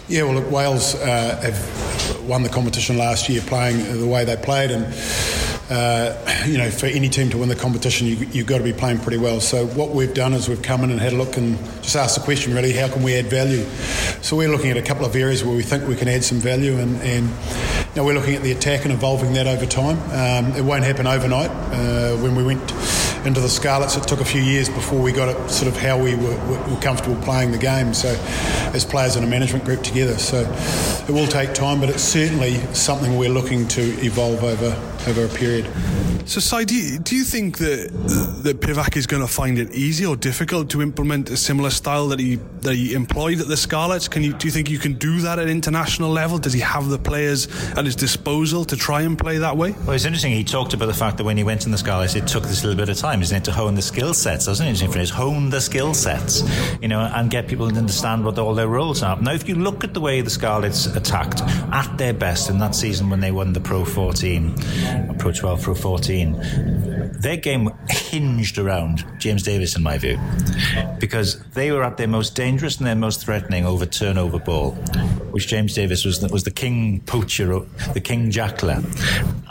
Yeah, 0.08 0.24
well, 0.24 0.34
look, 0.34 0.50
Wales 0.50 0.94
uh, 0.96 1.40
have 1.42 2.28
won 2.28 2.42
the 2.42 2.48
competition 2.48 2.98
last 2.98 3.28
year 3.28 3.40
playing 3.42 4.00
the 4.00 4.06
way 4.06 4.24
they 4.24 4.36
played, 4.36 4.70
and 4.70 4.84
uh, 5.70 6.44
you 6.46 6.58
know, 6.58 6.70
for 6.70 6.86
any 6.86 7.08
team 7.08 7.30
to 7.30 7.38
win 7.38 7.48
the 7.48 7.56
competition, 7.56 8.06
you, 8.06 8.16
have 8.16 8.46
got 8.46 8.58
to 8.58 8.64
be 8.64 8.72
playing 8.72 8.98
pretty 8.98 9.16
well. 9.16 9.40
So 9.40 9.66
what 9.68 9.90
we've 9.90 10.12
done 10.12 10.34
is 10.34 10.48
we've 10.48 10.60
come 10.60 10.84
in 10.84 10.90
and 10.90 11.00
had 11.00 11.14
a 11.14 11.16
look 11.16 11.36
and 11.38 11.58
just 11.82 11.96
asked 11.96 12.16
the 12.16 12.22
question, 12.22 12.54
really, 12.54 12.72
how 12.72 12.88
can 12.88 13.02
we 13.02 13.14
add 13.14 13.26
value? 13.26 13.64
So 14.20 14.36
we're 14.36 14.50
looking 14.50 14.70
at 14.70 14.76
a 14.76 14.82
couple 14.82 15.06
of 15.06 15.16
areas 15.16 15.42
where 15.42 15.56
we 15.56 15.62
think 15.62 15.88
we 15.88 15.96
can 15.96 16.08
add 16.08 16.22
some 16.22 16.38
value, 16.38 16.76
and, 16.78 17.00
and 17.00 17.30
know, 18.00 18.04
we're 18.04 18.14
looking 18.14 18.34
at 18.34 18.42
the 18.42 18.50
attack 18.50 18.84
and 18.84 18.92
evolving 18.92 19.34
that 19.34 19.46
over 19.46 19.66
time. 19.66 19.98
Um, 20.10 20.52
it 20.56 20.62
won't 20.64 20.84
happen 20.84 21.06
overnight. 21.06 21.50
Uh, 21.50 22.16
when 22.16 22.34
we 22.34 22.42
went 22.42 22.60
into 23.24 23.40
the 23.40 23.48
Scarlets, 23.48 23.96
it 23.96 24.02
took 24.08 24.20
a 24.20 24.24
few 24.24 24.42
years 24.42 24.68
before 24.68 25.00
we 25.00 25.12
got 25.12 25.28
it 25.28 25.50
sort 25.50 25.72
of 25.72 25.80
how 25.80 25.96
we 25.96 26.14
were, 26.16 26.36
were 26.48 26.80
comfortable 26.80 27.20
playing 27.22 27.52
the 27.52 27.58
game. 27.58 27.94
So 27.94 28.08
as 28.74 28.84
players 28.84 29.16
in 29.16 29.22
a 29.22 29.28
management 29.28 29.64
group 29.64 29.82
together, 29.82 30.18
so 30.18 30.40
it 31.08 31.12
will 31.12 31.28
take 31.28 31.54
time, 31.54 31.80
but 31.80 31.88
it's 31.88 32.02
certainly 32.02 32.56
something 32.74 33.16
we're 33.16 33.30
looking 33.30 33.68
to 33.68 33.82
evolve 34.04 34.42
over 34.42 34.76
over 35.06 35.24
a 35.24 35.28
period. 35.28 35.66
So, 36.26 36.40
Si, 36.40 36.64
do 36.64 36.74
you, 36.74 36.98
do 36.98 37.16
you 37.16 37.22
think 37.22 37.58
that 37.58 37.92
that 38.44 38.60
Pivac 38.60 38.96
is 38.96 39.06
going 39.06 39.20
to 39.20 39.28
find 39.28 39.58
it 39.58 39.70
easy 39.72 40.06
or 40.06 40.16
difficult 40.16 40.70
to 40.70 40.80
implement 40.80 41.28
a 41.28 41.36
similar 41.36 41.68
style 41.68 42.08
that 42.08 42.18
he 42.18 42.36
that 42.62 42.74
he 42.74 42.94
employed 42.94 43.40
at 43.40 43.46
the 43.46 43.58
Scarlets? 43.58 44.08
Can 44.08 44.22
you 44.22 44.32
do 44.32 44.46
you 44.46 44.50
think 44.50 44.70
you 44.70 44.78
can 44.78 44.94
do 44.94 45.20
that 45.20 45.38
at 45.38 45.48
international 45.48 46.10
level? 46.10 46.38
Does 46.38 46.54
he 46.54 46.60
have 46.60 46.88
the 46.88 46.98
players 46.98 47.46
at 47.76 47.84
his 47.84 47.94
disposal 47.94 48.64
to 48.64 48.76
try 48.76 49.02
and 49.02 49.18
play 49.18 49.36
that 49.38 49.58
way? 49.58 49.72
Well, 49.84 49.92
it's 49.92 50.06
interesting. 50.06 50.32
He 50.32 50.44
talked 50.44 50.72
about 50.72 50.86
the 50.86 50.94
fact 50.94 51.18
that 51.18 51.24
when 51.24 51.36
he 51.36 51.44
went 51.44 51.66
in 51.66 51.72
the 51.72 51.78
Scarlets, 51.78 52.14
it 52.14 52.26
took 52.26 52.44
this 52.44 52.64
little 52.64 52.78
bit 52.78 52.88
of 52.88 52.96
time, 52.96 53.20
isn't 53.20 53.36
it, 53.36 53.44
to 53.44 53.52
hone 53.52 53.74
the 53.74 53.82
skill 53.82 54.14
sets, 54.14 54.46
doesn't 54.46 54.66
it? 54.66 54.82
It's 54.82 55.10
hone 55.10 55.50
the 55.50 55.60
skill 55.60 55.92
sets, 55.92 56.42
you 56.80 56.88
know, 56.88 57.00
and 57.00 57.30
get 57.30 57.48
people 57.48 57.68
to 57.68 57.76
understand 57.76 58.24
what 58.24 58.38
all 58.38 58.54
their 58.54 58.68
roles 58.68 59.02
are. 59.02 59.20
Now, 59.20 59.34
if 59.34 59.46
you 59.46 59.56
look 59.56 59.84
at 59.84 59.92
the 59.92 60.00
way 60.00 60.22
the 60.22 60.30
Scarlets 60.30 60.86
attacked 60.86 61.42
at 61.42 61.98
their 61.98 62.14
best 62.14 62.48
in 62.48 62.58
that 62.60 62.74
season 62.74 63.10
when 63.10 63.20
they 63.20 63.30
won 63.30 63.52
the 63.52 63.60
Pro 63.60 63.84
14, 63.84 64.54
Pro 65.18 65.30
12, 65.30 65.62
Pro 65.62 65.74
14, 65.74 66.13
2015 66.14 66.93
their 67.04 67.36
game 67.36 67.70
hinged 67.88 68.58
around 68.58 69.04
James 69.18 69.42
Davies, 69.42 69.76
in 69.76 69.82
my 69.82 69.98
view, 69.98 70.18
because 70.98 71.42
they 71.50 71.70
were 71.72 71.84
at 71.84 71.96
their 71.96 72.08
most 72.08 72.34
dangerous 72.34 72.78
and 72.78 72.86
their 72.86 72.96
most 72.96 73.24
threatening 73.24 73.66
over 73.66 73.86
turnover 73.86 74.38
ball, 74.38 74.72
which 75.30 75.48
James 75.48 75.74
Davies 75.74 76.04
was 76.04 76.20
was 76.30 76.44
the 76.44 76.50
king 76.50 77.00
poacher, 77.00 77.60
the 77.92 78.00
king 78.00 78.30
jackler, 78.30 78.82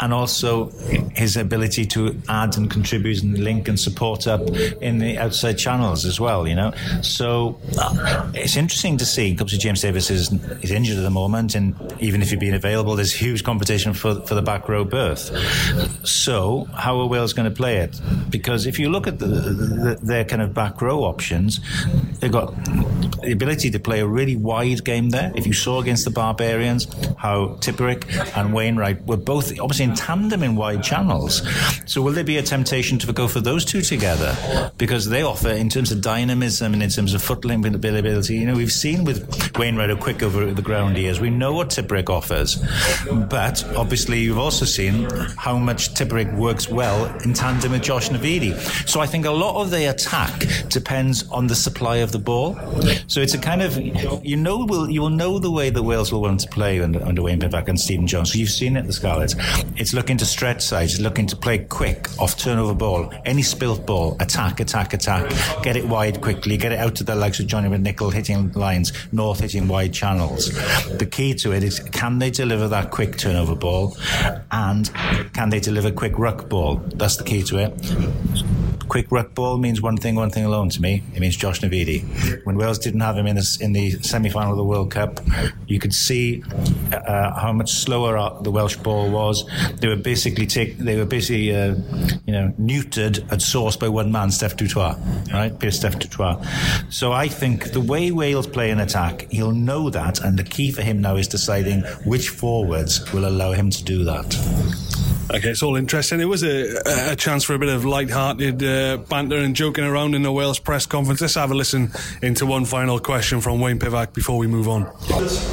and 0.01 0.13
also 0.13 0.69
his 1.13 1.37
ability 1.37 1.85
to 1.85 2.19
add 2.29 2.57
and 2.57 2.69
contribute 2.69 3.21
and 3.23 3.37
link 3.39 3.67
and 3.67 3.79
support 3.79 4.27
up 4.27 4.41
in 4.81 4.99
the 4.99 5.17
outside 5.17 5.57
channels 5.57 6.05
as 6.05 6.19
well. 6.19 6.47
You 6.47 6.55
know, 6.55 6.73
so 7.01 7.59
uh, 7.77 8.31
it's 8.33 8.57
interesting 8.57 8.97
to 8.97 9.05
see. 9.05 9.31
Obviously, 9.31 9.59
James 9.59 9.81
Davies 9.81 10.09
is 10.09 10.31
is 10.61 10.71
injured 10.71 10.97
at 10.97 11.03
the 11.03 11.09
moment, 11.09 11.55
and 11.55 11.75
even 11.99 12.21
if 12.21 12.29
he'd 12.29 12.39
been 12.39 12.53
available, 12.53 12.95
there's 12.95 13.13
huge 13.13 13.43
competition 13.43 13.93
for 13.93 14.15
for 14.25 14.35
the 14.35 14.41
back 14.41 14.69
row 14.69 14.83
berth. 14.83 15.31
So, 16.05 16.65
how 16.73 16.99
are 16.99 17.07
Wales 17.07 17.33
going 17.33 17.49
to 17.49 17.52
play 17.53 17.77
it? 17.77 17.99
Because 18.29 18.65
if 18.65 18.79
you 18.79 18.89
look 18.89 19.07
at 19.07 19.19
the, 19.19 19.25
the, 19.25 19.99
their 20.01 20.25
kind 20.25 20.41
of 20.41 20.53
back 20.53 20.81
row 20.81 21.03
options, 21.03 21.59
they've 22.19 22.31
got 22.31 22.53
the 23.21 23.31
ability 23.31 23.71
to 23.71 23.79
play 23.79 23.99
a 24.01 24.07
really 24.07 24.35
wide 24.35 24.83
game 24.83 25.09
there. 25.09 25.31
If 25.35 25.47
you 25.47 25.53
saw 25.53 25.81
against 25.81 26.05
the 26.05 26.11
Barbarians 26.11 26.87
how 27.17 27.57
Tipuric 27.59 28.37
and 28.37 28.53
Wainwright 28.53 29.05
were 29.05 29.17
both 29.17 29.57
obviously 29.59 29.85
in 29.85 29.95
tandem 29.95 30.43
in 30.43 30.55
wide 30.55 30.83
channels. 30.83 31.41
So, 31.85 32.01
will 32.01 32.13
there 32.13 32.23
be 32.23 32.37
a 32.37 32.43
temptation 32.43 32.97
to 32.99 33.13
go 33.13 33.27
for 33.27 33.39
those 33.39 33.65
two 33.65 33.81
together? 33.81 34.35
Because 34.77 35.09
they 35.09 35.23
offer, 35.23 35.49
in 35.49 35.69
terms 35.69 35.91
of 35.91 36.01
dynamism 36.01 36.73
and 36.73 36.83
in 36.83 36.89
terms 36.89 37.13
of 37.13 37.21
footling 37.21 37.65
ability, 37.65 38.35
you 38.35 38.45
know, 38.45 38.55
we've 38.55 38.71
seen 38.71 39.03
with 39.03 39.57
Wainwright 39.57 39.89
how 39.89 39.95
quick 39.95 40.21
over 40.23 40.51
the 40.51 40.61
ground 40.61 40.97
is. 40.97 41.19
We 41.19 41.29
know 41.29 41.53
what 41.53 41.69
Tipuric 41.69 42.09
offers. 42.09 42.63
But 43.29 43.63
obviously, 43.75 44.19
you've 44.19 44.37
also 44.37 44.65
seen 44.65 45.09
how 45.37 45.57
much 45.57 45.93
Tipuric 45.93 46.35
works 46.35 46.69
well 46.69 47.05
in 47.23 47.32
tandem 47.33 47.71
with 47.71 47.81
Josh 47.81 48.09
Navidi. 48.09 48.53
So 48.87 48.99
I 48.99 49.05
think 49.05 49.25
a 49.25 49.31
lot 49.31 49.61
of 49.61 49.71
the 49.71 49.89
attack 49.89 50.45
depends 50.69 51.27
on 51.29 51.47
the 51.47 51.55
supply 51.55 51.97
of 51.97 52.11
the 52.11 52.19
ball. 52.19 52.55
So 53.07 53.21
it's 53.21 53.33
a 53.33 53.39
kind 53.39 53.61
of 53.61 53.77
you 53.77 54.37
know 54.37 54.65
will 54.65 54.89
you 54.89 55.01
will 55.01 55.09
know 55.09 55.39
the 55.39 55.51
way 55.51 55.69
the 55.69 55.83
Wales 55.83 56.11
will 56.11 56.21
want 56.21 56.39
to 56.41 56.49
play 56.49 56.81
under, 56.81 57.03
under 57.03 57.21
Wayne 57.21 57.39
Pivac 57.39 57.67
and 57.67 57.79
Stephen 57.79 58.07
Jones. 58.07 58.31
So 58.31 58.39
you've 58.39 58.49
seen 58.49 58.77
it, 58.77 58.85
the 58.85 58.93
Scarlets. 58.93 59.35
It's 59.77 59.93
looking 59.93 60.17
to 60.17 60.25
stretch 60.25 60.61
sides. 60.61 60.99
Looking 60.99 61.27
to 61.27 61.35
play 61.35 61.59
quick 61.59 62.07
off 62.19 62.37
turnover 62.37 62.73
ball, 62.73 63.11
any 63.25 63.41
spilt 63.41 63.85
ball, 63.85 64.15
attack, 64.19 64.59
attack, 64.59 64.93
attack, 64.93 65.31
get 65.63 65.75
it 65.75 65.85
wide 65.85 66.21
quickly, 66.21 66.57
get 66.57 66.71
it 66.71 66.79
out 66.79 66.95
to 66.95 67.03
the 67.03 67.15
likes 67.15 67.39
of 67.39 67.47
Johnny 67.47 67.69
McNicholl 67.69 68.13
hitting 68.13 68.51
lines, 68.53 68.93
North 69.11 69.39
hitting 69.39 69.67
wide 69.67 69.93
channels. 69.93 70.51
The 70.97 71.07
key 71.09 71.33
to 71.35 71.51
it 71.53 71.63
is 71.63 71.79
can 71.79 72.19
they 72.19 72.29
deliver 72.29 72.67
that 72.67 72.91
quick 72.91 73.17
turnover 73.17 73.55
ball, 73.55 73.97
and 74.51 74.89
can 75.33 75.49
they 75.49 75.59
deliver 75.59 75.91
quick 75.91 76.17
ruck 76.17 76.49
ball? 76.49 76.75
That's 76.95 77.17
the 77.23 77.29
key 77.29 77.43
to 77.43 77.57
it. 77.57 78.87
Quick 78.89 79.11
ruck 79.11 79.33
ball 79.33 79.57
means 79.57 79.81
one 79.81 79.97
thing, 79.97 80.13
one 80.13 80.29
thing 80.29 80.45
alone 80.45 80.69
to 80.69 80.81
me. 80.81 81.01
It 81.15 81.19
means 81.19 81.35
Josh 81.35 81.61
Navidi. 81.61 82.45
When 82.45 82.57
Wales 82.57 82.77
didn't 82.77 82.99
have 82.99 83.17
him 83.17 83.25
in 83.25 83.37
the, 83.37 83.57
in 83.61 83.73
the 83.73 83.91
semi-final 84.01 84.51
of 84.51 84.57
the 84.57 84.63
World 84.63 84.91
Cup, 84.91 85.19
you 85.67 85.79
could 85.79 85.93
see 85.93 86.43
uh, 86.91 87.33
how 87.39 87.51
much 87.53 87.71
slower 87.71 88.37
the 88.43 88.51
Welsh 88.51 88.75
ball 88.77 89.09
was. 89.09 89.49
They 89.79 89.87
were 89.87 89.95
basically 89.95 90.45
take, 90.45 90.77
they 90.77 90.97
were 90.97 91.05
basically 91.05 91.55
uh, 91.55 91.75
you 92.25 92.33
know 92.33 92.53
neutered 92.59 93.31
at 93.31 93.41
source 93.41 93.77
by 93.77 93.87
one 93.87 94.11
man, 94.11 94.29
Steph 94.29 94.57
du 94.57 94.67
Toit, 94.67 94.95
right? 95.33 95.57
Pieter-Steph 95.57 95.97
du 95.97 96.07
Toit. 96.07 96.45
So 96.89 97.13
I 97.13 97.27
think 97.29 97.71
the 97.71 97.81
way 97.81 98.11
Wales 98.11 98.45
play 98.45 98.69
an 98.69 98.79
attack, 98.79 99.27
he'll 99.31 99.53
know 99.53 99.89
that, 99.89 100.19
and 100.19 100.37
the 100.37 100.43
key 100.43 100.71
for 100.71 100.83
him 100.83 101.01
now 101.01 101.15
is 101.15 101.27
deciding 101.27 101.81
which 102.05 102.29
forwards 102.29 103.11
will 103.11 103.25
allow 103.27 103.53
him 103.53 103.69
to 103.71 103.83
do 103.83 104.03
that. 104.03 104.82
Okay, 105.31 105.51
it's 105.51 105.63
all 105.63 105.77
interesting. 105.77 106.19
It 106.19 106.25
was 106.25 106.43
a, 106.43 107.11
a 107.11 107.15
chance 107.15 107.43
for 107.43 107.53
a 107.53 107.59
bit 107.59 107.69
of 107.69 107.85
light-hearted 107.85 108.61
uh, 108.61 108.97
banter 108.97 109.37
and 109.37 109.55
joking 109.55 109.85
around 109.85 110.15
in 110.15 110.21
the 110.21 110.31
Wales 110.31 110.59
press 110.59 110.85
conference. 110.85 111.21
Let's 111.21 111.35
have 111.35 111.49
a 111.49 111.55
listen 111.55 111.91
into 112.21 112.45
one 112.45 112.65
final 112.65 112.99
question 112.99 113.39
from 113.39 113.61
Wayne 113.61 113.79
Pivac 113.79 114.13
before 114.13 114.37
we 114.37 114.47
move 114.47 114.67
on. 114.67 114.91
Just 115.07 115.49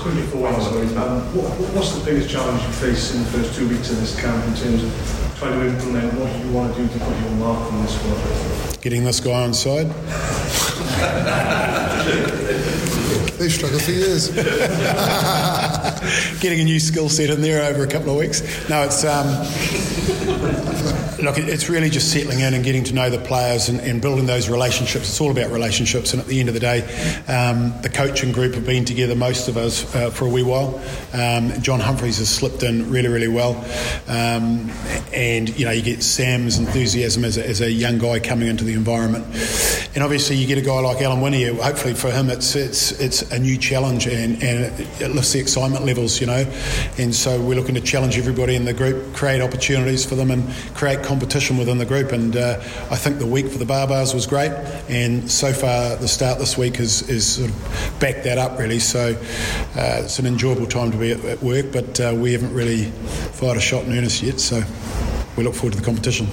quickly 0.00 0.22
for 0.22 0.38
Wales, 0.38 0.66
um, 0.96 1.20
what, 1.34 1.50
what's 1.74 1.92
the 1.92 2.04
biggest 2.04 2.28
challenge 2.28 2.62
you 2.62 2.68
face 2.72 3.14
in 3.14 3.22
the 3.22 3.28
first 3.30 3.54
two 3.54 3.68
weeks 3.68 3.90
of 3.90 3.98
this 4.00 4.20
camp 4.20 4.44
in 4.46 4.54
terms 4.54 4.82
of 4.84 5.36
trying 5.38 5.58
to 5.58 5.66
implement 5.66 6.12
what 6.14 6.44
you 6.44 6.52
want 6.52 6.74
to 6.74 6.82
do 6.82 6.88
to 6.88 6.98
put 6.98 7.18
your 7.20 7.30
mark 7.32 7.72
on 7.72 7.82
this 7.82 7.94
squad? 7.98 8.82
Getting 8.82 9.04
this 9.04 9.20
guy 9.20 9.42
on 9.42 9.54
side. 9.54 9.86
They've 13.38 13.50
struggled 13.50 13.82
for 13.82 13.90
years. 13.90 14.30
Getting 16.40 16.60
a 16.60 16.64
new 16.64 16.80
skill 16.80 17.08
set 17.08 17.30
in 17.30 17.42
there 17.42 17.70
over 17.70 17.84
a 17.84 17.86
couple 17.86 18.10
of 18.10 18.18
weeks. 18.18 18.40
No, 18.68 18.82
it's 18.82 19.04
um, 19.04 19.26
look, 21.22 21.38
it's 21.38 21.68
really 21.68 21.90
just 21.90 22.12
settling 22.12 22.40
in 22.40 22.54
and 22.54 22.64
getting 22.64 22.84
to 22.84 22.94
know 22.94 23.10
the 23.10 23.18
players 23.18 23.68
and, 23.68 23.80
and, 23.80 24.00
building 24.00 24.26
those 24.26 24.48
relationships. 24.48 25.08
It's 25.08 25.20
all 25.20 25.30
about 25.30 25.50
relationships, 25.50 26.12
and 26.12 26.22
at 26.22 26.26
the 26.26 26.40
end 26.40 26.48
of 26.48 26.54
the 26.54 26.60
day, 26.60 26.80
um, 27.28 27.74
the 27.82 27.90
coaching 27.90 28.32
group 28.32 28.54
have 28.54 28.64
been 28.64 28.84
together, 28.84 29.14
most 29.14 29.48
of 29.48 29.56
us, 29.56 29.94
uh, 29.94 30.10
for 30.10 30.26
a 30.26 30.28
wee 30.28 30.42
while. 30.42 30.80
Um, 31.12 31.52
John 31.60 31.80
Humphreys 31.80 32.18
has 32.18 32.28
slipped 32.28 32.62
in 32.62 32.90
really, 32.90 33.08
really 33.08 33.28
well, 33.28 33.56
um, 34.08 34.70
and 35.12 35.56
you 35.58 35.64
know 35.64 35.72
you 35.72 35.82
get 35.82 36.02
Sam's 36.02 36.58
enthusiasm 36.58 37.24
as 37.24 37.36
a, 37.36 37.46
as 37.46 37.60
a 37.60 37.70
young 37.70 37.98
guy 37.98 38.20
coming 38.20 38.48
into 38.48 38.64
the 38.64 38.72
environment, 38.72 39.24
and 39.94 40.02
obviously 40.02 40.36
you 40.36 40.46
get 40.46 40.58
a 40.58 40.62
guy 40.62 40.80
like 40.80 40.98
Alun 40.98 41.20
Wyn. 41.20 41.30
Hopefully 41.58 41.94
for 41.94 42.10
him, 42.10 42.30
it's 42.30 42.56
it's 42.56 42.92
it's 43.00 43.22
a 43.30 43.38
new 43.38 43.58
challenge 43.58 44.06
and, 44.06 44.42
and 44.42 44.80
it 45.00 45.10
lifts 45.14 45.32
the 45.32 45.40
excitement 45.50 45.84
levels, 45.84 46.20
you 46.20 46.28
know, 46.28 46.46
and 46.96 47.12
so 47.12 47.40
we're 47.40 47.56
looking 47.56 47.74
to 47.74 47.80
challenge 47.80 48.16
everybody 48.16 48.54
in 48.54 48.64
the 48.64 48.72
group, 48.72 49.12
create 49.16 49.40
opportunities 49.40 50.06
for 50.06 50.14
them, 50.14 50.30
and 50.30 50.48
create 50.76 51.02
competition 51.02 51.58
within 51.58 51.76
the 51.76 51.84
group. 51.84 52.12
And 52.12 52.36
uh, 52.36 52.60
I 52.88 52.96
think 52.96 53.18
the 53.18 53.26
week 53.26 53.48
for 53.48 53.58
the 53.58 53.64
Baa-Baas 53.64 54.14
was 54.14 54.28
great, 54.28 54.52
and 54.88 55.28
so 55.28 55.52
far 55.52 55.96
the 55.96 56.06
start 56.06 56.38
this 56.38 56.56
week 56.56 56.76
has, 56.76 57.02
is 57.08 57.26
sort 57.26 57.50
of 57.50 57.96
backed 57.98 58.22
that 58.24 58.38
up 58.38 58.60
really. 58.60 58.78
So 58.78 59.16
uh, 59.76 60.02
it's 60.04 60.20
an 60.20 60.26
enjoyable 60.26 60.66
time 60.66 60.92
to 60.92 60.96
be 60.96 61.10
at, 61.10 61.24
at 61.24 61.42
work, 61.42 61.72
but 61.72 61.98
uh, 61.98 62.14
we 62.16 62.32
haven't 62.32 62.54
really 62.54 62.84
fired 63.32 63.56
a 63.56 63.60
shot 63.60 63.84
in 63.86 63.98
earnest 63.98 64.22
yet. 64.22 64.38
So 64.38 64.62
we 65.36 65.42
look 65.42 65.54
forward 65.54 65.72
to 65.72 65.80
the 65.80 65.84
competition. 65.84 66.28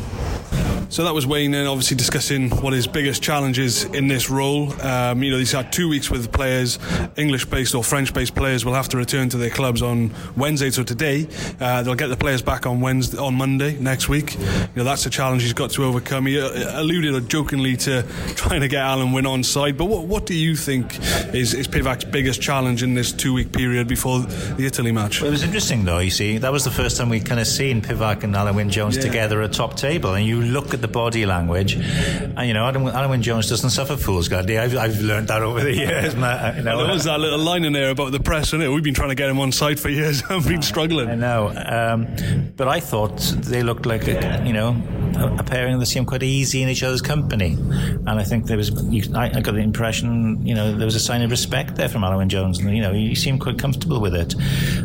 So 0.90 1.04
that 1.04 1.14
was 1.14 1.28
Wayne, 1.28 1.54
and 1.54 1.68
obviously 1.68 1.98
discussing 1.98 2.50
what 2.50 2.72
his 2.72 2.88
biggest 2.88 3.22
challenges 3.22 3.84
in 3.84 4.08
this 4.08 4.30
role. 4.30 4.72
Um, 4.82 5.22
you 5.22 5.32
know, 5.32 5.38
he's 5.38 5.52
had 5.52 5.72
two 5.72 5.90
weeks 5.90 6.10
with 6.10 6.32
players, 6.32 6.80
English-based 7.18 7.76
or 7.76 7.84
French-based 7.84 8.34
players 8.34 8.64
will 8.64 8.74
have 8.74 8.88
to 8.90 8.98
return 8.98 9.28
to 9.30 9.38
their 9.38 9.50
clubs 9.50 9.82
on 9.82 10.14
Wednesday. 10.38 10.70
So 10.70 10.84
today, 10.84 11.28
uh, 11.60 11.84
they'll 11.84 11.96
get 11.96 12.08
the 12.08 12.16
players 12.16 12.42
back 12.42 12.66
on 12.66 12.80
Wednesday, 12.80 13.18
on 13.18 13.36
Monday 13.36 13.78
next 13.78 14.08
week. 14.08 14.36
You 14.36 14.68
know, 14.76 14.84
that's 14.86 15.06
a 15.06 15.10
challenge 15.10 15.44
he's 15.44 15.54
got 15.54 15.72
to 15.72 15.84
overcome. 15.84 16.26
He 16.26 16.40
uh, 16.40 16.82
alluded 16.82 17.30
jokingly 17.30 17.76
to 17.78 18.04
trying 18.36 18.62
to 18.62 18.70
get 18.70 18.82
Alun 18.82 19.14
Wyn 19.14 19.26
on 19.26 19.44
side, 19.44 19.78
but 19.78 19.86
what, 19.86 20.06
what 20.06 20.26
do 20.26 20.36
you 20.36 20.56
think 20.56 20.98
is, 21.34 21.54
is 21.54 21.68
Pivac's 21.68 22.06
biggest 22.06 22.42
challenge 22.42 22.82
in 22.82 22.94
this 22.94 23.12
two-week 23.12 23.52
period 23.52 23.90
before 23.90 24.20
the 24.20 24.66
Italy 24.66 24.94
match? 24.94 25.22
Well, 25.22 25.28
it 25.28 25.32
was 25.32 25.44
interesting, 25.44 25.84
though. 25.84 26.00
You 26.00 26.12
see, 26.12 26.38
that 26.38 26.52
was 26.52 26.64
the 26.64 26.72
first 26.72 26.96
time 26.96 27.10
we 27.10 27.20
kind 27.20 27.42
of 27.42 27.48
seen 27.48 27.82
Pivac 27.82 28.24
and 28.24 28.34
Alun 28.34 28.56
Wyn 28.56 28.70
Jones 28.70 28.96
yeah. 28.96 29.04
together 29.04 29.42
at 29.42 29.52
top 29.52 29.76
table, 29.76 30.14
and 30.14 30.26
you 30.26 30.42
look 30.42 30.77
at 30.78 30.82
the 30.82 30.88
body 30.88 31.26
language. 31.26 31.74
And, 31.74 32.48
you 32.48 32.54
know, 32.54 32.66
Adam, 32.66 32.88
Alan 32.88 33.22
Jones 33.22 33.50
doesn't 33.50 33.72
suffer 33.72 33.98
fools 33.98 34.28
gladly. 34.30 34.58
I've, 34.58 34.78
I've 34.78 35.02
learned 35.02 35.28
that 35.28 35.42
over 35.42 35.62
the 35.62 35.74
years. 35.74 36.16
You 36.58 36.64
know, 36.64 36.84
there 36.84 36.94
was 36.94 37.06
that 37.06 37.20
little 37.20 37.40
line 37.40 37.64
in 37.64 37.74
there 37.74 37.90
about 37.90 38.12
the 38.12 38.20
press, 38.20 38.54
and 38.54 38.62
it? 38.62 38.70
We've 38.70 38.84
been 38.84 38.94
trying 38.94 39.10
to 39.10 39.16
get 39.16 39.30
him 39.30 39.40
on 39.40 39.52
site 39.52 39.80
for 39.80 39.90
years. 39.90 40.24
I've 40.30 40.48
been 40.48 40.62
struggling. 40.62 41.10
I 41.10 41.16
know. 41.16 41.50
Um, 41.50 42.54
but 42.56 42.68
I 42.68 42.80
thought 42.80 43.18
they 43.18 43.64
looked 43.64 43.86
like, 43.86 44.08
a, 44.08 44.44
you 44.46 44.54
know, 44.54 44.76
a, 45.16 45.38
a 45.40 45.44
pairing 45.44 45.80
that 45.80 45.86
seemed 45.86 46.08
quite 46.08 46.24
easy 46.24 46.62
in 46.62 46.70
each 46.70 46.84
other's 46.84 47.02
company. 47.02 47.54
And 47.54 48.10
I 48.10 48.24
think 48.24 48.46
there 48.46 48.58
was, 48.58 48.70
you, 48.92 49.04
I, 49.16 49.32
I, 49.38 49.42
got 49.42 49.54
the 49.54 49.62
impression, 49.62 50.46
you 50.46 50.54
know, 50.54 50.76
there 50.76 50.86
was 50.86 50.96
a 50.96 51.00
sign 51.00 51.22
of 51.22 51.32
respect 51.32 51.76
there 51.76 51.90
from 51.90 52.04
Alan 52.04 52.30
Jones. 52.30 52.60
And, 52.60 52.76
you 52.76 52.82
know, 52.82 52.94
he 52.94 53.16
seemed 53.16 53.42
quite 53.42 53.58
comfortable 53.58 54.00
with 54.00 54.16
it. 54.16 54.36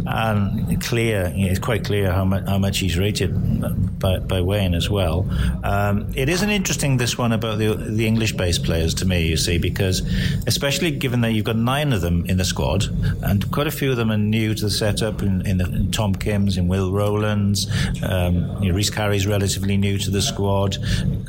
And 0.07 0.81
clear, 0.83 1.33
you 1.35 1.47
know, 1.47 1.51
it's 1.51 1.61
quite 1.61 1.85
clear 1.85 2.11
how, 2.13 2.25
much, 2.25 2.47
how 2.47 2.59
much 2.59 2.79
he's 2.79 2.97
rated 2.99 3.99
by, 3.99 4.19
by 4.19 4.41
Wayne 4.41 4.75
as 4.75 4.89
well. 4.89 5.27
Um, 5.63 5.82
it 6.15 6.29
is 6.29 6.43
an 6.43 6.51
interesting 6.51 6.97
this 6.97 7.17
one 7.17 7.33
about 7.33 7.59
the 7.59 7.75
the 7.75 8.07
English 8.07 8.33
based 8.33 8.65
players 8.65 8.95
to 8.95 9.07
me. 9.07 9.27
You 9.27 9.37
see, 9.37 9.59
because 9.59 10.01
especially 10.47 10.91
given 10.91 11.21
that 11.23 11.33
you've 11.33 11.45
got 11.45 11.57
nine 11.57 11.93
of 11.93 12.01
them 12.01 12.25
in 12.27 12.37
the 12.37 12.45
squad, 12.45 12.87
and 13.23 13.51
quite 13.51 13.67
a 13.67 13.71
few 13.71 13.91
of 13.91 13.97
them 13.97 14.11
are 14.11 14.19
new 14.19 14.55
to 14.55 14.65
the 14.65 14.71
setup. 14.71 15.23
In, 15.23 15.47
in, 15.47 15.59
the, 15.59 15.65
in 15.65 15.91
Tompkins, 15.91 16.57
in 16.57 16.69
Will 16.69 16.93
Rowlands, 16.93 17.67
um, 18.03 18.63
you 18.63 18.69
know, 18.69 18.77
Rhys 18.77 18.91
Carré's 18.91 19.27
relatively 19.27 19.77
new 19.77 19.99
to 19.99 20.11
the 20.11 20.23
squad. 20.23 20.77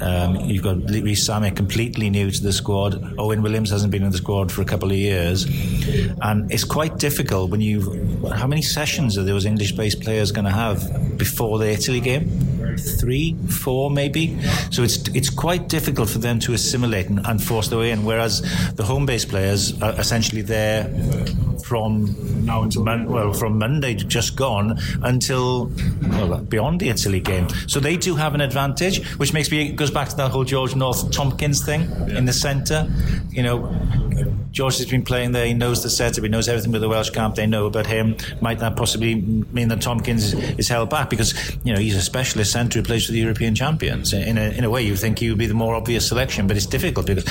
Um, 0.01 0.35
you've 0.35 0.63
got 0.63 0.77
Rees 0.89 1.27
Zammit 1.27 1.55
completely 1.55 2.09
new 2.09 2.31
to 2.31 2.43
the 2.43 2.53
squad. 2.53 3.15
Owen 3.17 3.41
Williams 3.41 3.69
hasn't 3.69 3.91
been 3.91 4.03
in 4.03 4.11
the 4.11 4.17
squad 4.17 4.51
for 4.51 4.61
a 4.61 4.65
couple 4.65 4.89
of 4.89 4.97
years, 4.97 5.45
and 6.21 6.51
it's 6.51 6.63
quite 6.63 6.97
difficult 6.97 7.49
when 7.51 7.61
you. 7.61 7.79
How 8.33 8.47
many 8.47 8.61
sessions 8.61 9.17
are 9.17 9.23
those 9.23 9.45
English 9.45 9.73
based 9.73 10.01
players 10.01 10.31
going 10.31 10.45
to 10.45 10.51
have 10.51 11.17
before 11.17 11.59
the 11.59 11.69
Italy 11.69 11.99
game? 11.99 12.52
Three, 12.77 13.35
four, 13.47 13.89
maybe. 13.89 14.39
So 14.71 14.83
it's 14.83 14.97
it's 15.09 15.29
quite 15.29 15.69
difficult 15.69 16.09
for 16.09 16.19
them 16.19 16.39
to 16.39 16.53
assimilate 16.53 17.09
and, 17.09 17.25
and 17.25 17.41
force 17.41 17.67
their 17.69 17.79
way 17.79 17.91
in. 17.91 18.03
Whereas 18.03 18.41
the 18.75 18.83
home 18.83 19.05
base 19.05 19.25
players 19.25 19.81
are 19.81 19.93
essentially 19.93 20.41
there 20.41 20.85
from 21.63 22.45
now 22.45 22.63
until 22.63 22.83
Mon- 22.83 23.07
well 23.07 23.33
from 23.33 23.57
Monday 23.57 23.93
just 23.95 24.35
gone 24.35 24.77
until 25.03 25.71
well, 26.09 26.33
uh, 26.33 26.41
beyond 26.41 26.79
the 26.81 26.89
Italy 26.89 27.19
game. 27.19 27.47
So 27.67 27.79
they 27.79 27.97
do 27.97 28.15
have 28.15 28.35
an 28.35 28.41
advantage, 28.41 29.05
which 29.17 29.33
makes 29.33 29.49
me 29.51 29.71
goes 29.71 29.91
back 29.91 30.09
to 30.09 30.15
that 30.17 30.31
whole 30.31 30.43
George 30.43 30.75
North 30.75 31.11
Tompkins 31.11 31.65
thing 31.65 31.81
yeah. 31.81 32.17
in 32.17 32.25
the 32.25 32.33
centre. 32.33 32.87
You 33.29 33.43
know, 33.43 34.42
George 34.53 34.77
has 34.77 34.85
been 34.85 35.03
playing 35.03 35.31
there. 35.31 35.47
He 35.47 35.55
knows 35.55 35.81
the 35.81 35.89
setup. 35.89 36.23
He 36.23 36.29
knows 36.29 36.47
everything 36.47 36.71
with 36.71 36.81
the 36.81 36.87
Welsh 36.87 37.09
camp. 37.09 37.33
They 37.33 37.47
know 37.47 37.65
about 37.65 37.87
him. 37.87 38.15
Might 38.39 38.59
that 38.59 38.75
possibly 38.75 39.15
mean 39.15 39.67
that 39.69 39.81
Tompkins 39.81 40.35
is 40.59 40.67
held 40.67 40.91
back 40.91 41.09
because 41.09 41.33
you 41.63 41.73
know 41.73 41.79
he's 41.79 41.95
a 41.95 42.01
specialist 42.01 42.51
centre 42.51 42.77
who 42.77 42.85
plays 42.85 43.07
for 43.07 43.13
the 43.13 43.19
European 43.19 43.55
champions. 43.55 44.13
In 44.13 44.37
a, 44.37 44.51
in 44.51 44.63
a 44.63 44.69
way, 44.69 44.83
you 44.83 44.95
think 44.95 45.17
he 45.17 45.29
would 45.29 45.39
be 45.39 45.47
the 45.47 45.55
more 45.55 45.73
obvious 45.73 46.07
selection, 46.07 46.45
but 46.45 46.55
it's 46.55 46.67
difficult 46.67 47.07
because 47.07 47.25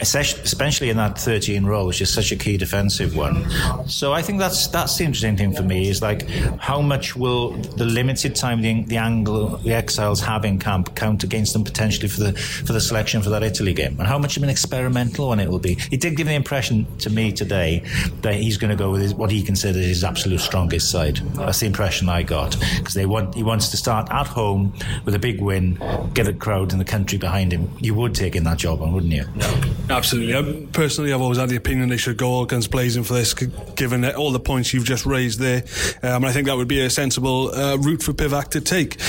especially 0.00 0.88
in 0.88 0.96
that 0.96 1.18
13 1.18 1.66
role, 1.66 1.86
which 1.86 2.00
is 2.00 2.10
such 2.10 2.32
a 2.32 2.36
key 2.36 2.56
defensive 2.56 3.14
one. 3.14 3.44
So 3.86 4.14
I 4.14 4.22
think 4.22 4.38
that's 4.38 4.66
that's 4.68 4.96
the 4.96 5.04
interesting 5.04 5.36
thing 5.36 5.52
for 5.52 5.62
me 5.62 5.90
is 5.90 6.00
like 6.00 6.26
how 6.58 6.80
much 6.80 7.14
will 7.14 7.50
the 7.50 7.84
limited 7.84 8.34
time 8.34 8.62
the, 8.62 8.82
the 8.84 9.60
the 9.62 9.74
Exiles 9.74 10.22
have 10.22 10.46
in 10.46 10.58
camp 10.58 10.94
count 10.94 11.22
against 11.22 11.52
them 11.52 11.64
potentially 11.64 12.08
for 12.08 12.20
the 12.20 12.32
for 12.32 12.72
the 12.72 12.80
selection 12.80 13.20
for 13.20 13.28
that 13.28 13.42
Italy 13.42 13.74
game, 13.74 13.94
and 13.98 14.08
how 14.08 14.16
much 14.16 14.38
of 14.38 14.42
an 14.42 14.48
experimental 14.48 15.28
one 15.28 15.38
it 15.38 15.50
will 15.50 15.58
be. 15.58 15.74
He 15.74 15.98
did 15.98 16.16
give 16.16 16.28
the 16.28 16.32
impression 16.32 16.61
impression 16.62 16.96
to 16.98 17.10
me 17.10 17.32
today 17.32 17.82
that 18.20 18.34
he's 18.34 18.56
going 18.56 18.70
to 18.70 18.76
go 18.76 18.92
with 18.92 19.02
his, 19.02 19.14
what 19.14 19.30
he 19.30 19.42
considers 19.42 19.84
his 19.84 20.04
absolute 20.04 20.38
strongest 20.38 20.90
side. 20.90 21.16
That's 21.34 21.60
the 21.60 21.66
impression 21.66 22.08
I 22.08 22.22
got 22.22 22.56
because 22.78 22.94
they 22.94 23.06
want 23.06 23.34
he 23.34 23.42
wants 23.42 23.70
to 23.70 23.76
start 23.76 24.08
at 24.10 24.26
home 24.28 24.72
with 25.04 25.14
a 25.14 25.18
big 25.18 25.40
win, 25.40 25.78
get 26.14 26.28
a 26.28 26.32
crowd 26.32 26.72
in 26.72 26.78
the 26.78 26.84
country 26.84 27.18
behind 27.18 27.52
him. 27.52 27.68
You 27.80 27.94
would 27.94 28.14
take 28.14 28.36
in 28.36 28.44
that 28.44 28.58
job 28.58 28.80
on, 28.80 28.92
wouldn't 28.92 29.12
you? 29.12 29.24
No. 29.36 29.72
Absolutely. 29.90 30.36
I, 30.36 30.66
personally, 30.72 31.12
I've 31.12 31.20
always 31.20 31.38
had 31.38 31.48
the 31.48 31.56
opinion 31.56 31.88
they 31.88 31.96
should 31.96 32.16
go 32.16 32.44
guns 32.44 32.68
blazing 32.68 33.02
for 33.02 33.14
this, 33.14 33.34
given 33.34 34.04
all 34.04 34.30
the 34.30 34.40
points 34.40 34.72
you've 34.72 34.84
just 34.84 35.04
raised 35.04 35.38
there. 35.38 35.64
Um, 36.02 36.24
I 36.24 36.32
think 36.32 36.46
that 36.46 36.56
would 36.56 36.68
be 36.68 36.80
a 36.80 36.90
sensible 36.90 37.52
uh, 37.54 37.76
route 37.76 38.02
for 38.02 38.12
Pivac 38.12 38.48
to 38.50 38.60
take. 38.60 39.00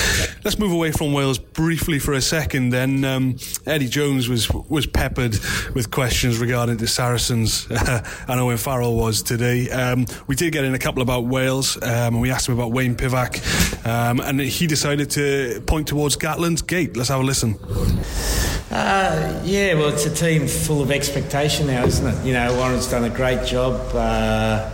Let's 0.44 0.58
move 0.58 0.72
away 0.72 0.90
from 0.90 1.12
Wales 1.12 1.38
briefly 1.38 1.98
for 1.98 2.12
a 2.12 2.20
second. 2.20 2.70
Then 2.70 3.04
um, 3.04 3.36
Eddie 3.66 3.88
Jones 3.88 4.28
was 4.28 4.50
was 4.68 4.86
peppered 4.86 5.38
with 5.74 5.90
questions 5.90 6.38
regarding 6.38 6.78
the 6.78 6.86
Saracens 6.86 7.43
I 8.28 8.34
know 8.36 8.46
when 8.46 8.56
Farrell 8.56 8.94
was 8.94 9.22
today. 9.22 9.70
Um, 9.70 10.06
we 10.26 10.34
did 10.34 10.52
get 10.52 10.64
in 10.64 10.74
a 10.74 10.78
couple 10.78 11.02
about 11.02 11.24
Wales, 11.24 11.76
um, 11.82 12.14
and 12.14 12.20
we 12.20 12.30
asked 12.30 12.48
him 12.48 12.54
about 12.54 12.72
Wayne 12.72 12.94
Pivac, 12.94 13.86
um, 13.86 14.20
and 14.20 14.40
he 14.40 14.66
decided 14.66 15.10
to 15.10 15.62
point 15.66 15.88
towards 15.88 16.16
Gatland's 16.16 16.62
gate. 16.62 16.96
Let's 16.96 17.08
have 17.08 17.20
a 17.20 17.24
listen. 17.24 17.56
Uh, 18.70 19.40
yeah, 19.44 19.74
well, 19.74 19.88
it's 19.88 20.06
a 20.06 20.14
team 20.14 20.48
full 20.48 20.82
of 20.82 20.90
expectation 20.90 21.66
now, 21.66 21.84
isn't 21.84 22.06
it? 22.06 22.26
You 22.26 22.32
know, 22.32 22.54
Warren's 22.56 22.90
done 22.90 23.04
a 23.04 23.10
great 23.10 23.46
job. 23.46 23.74
Uh, 23.94 24.70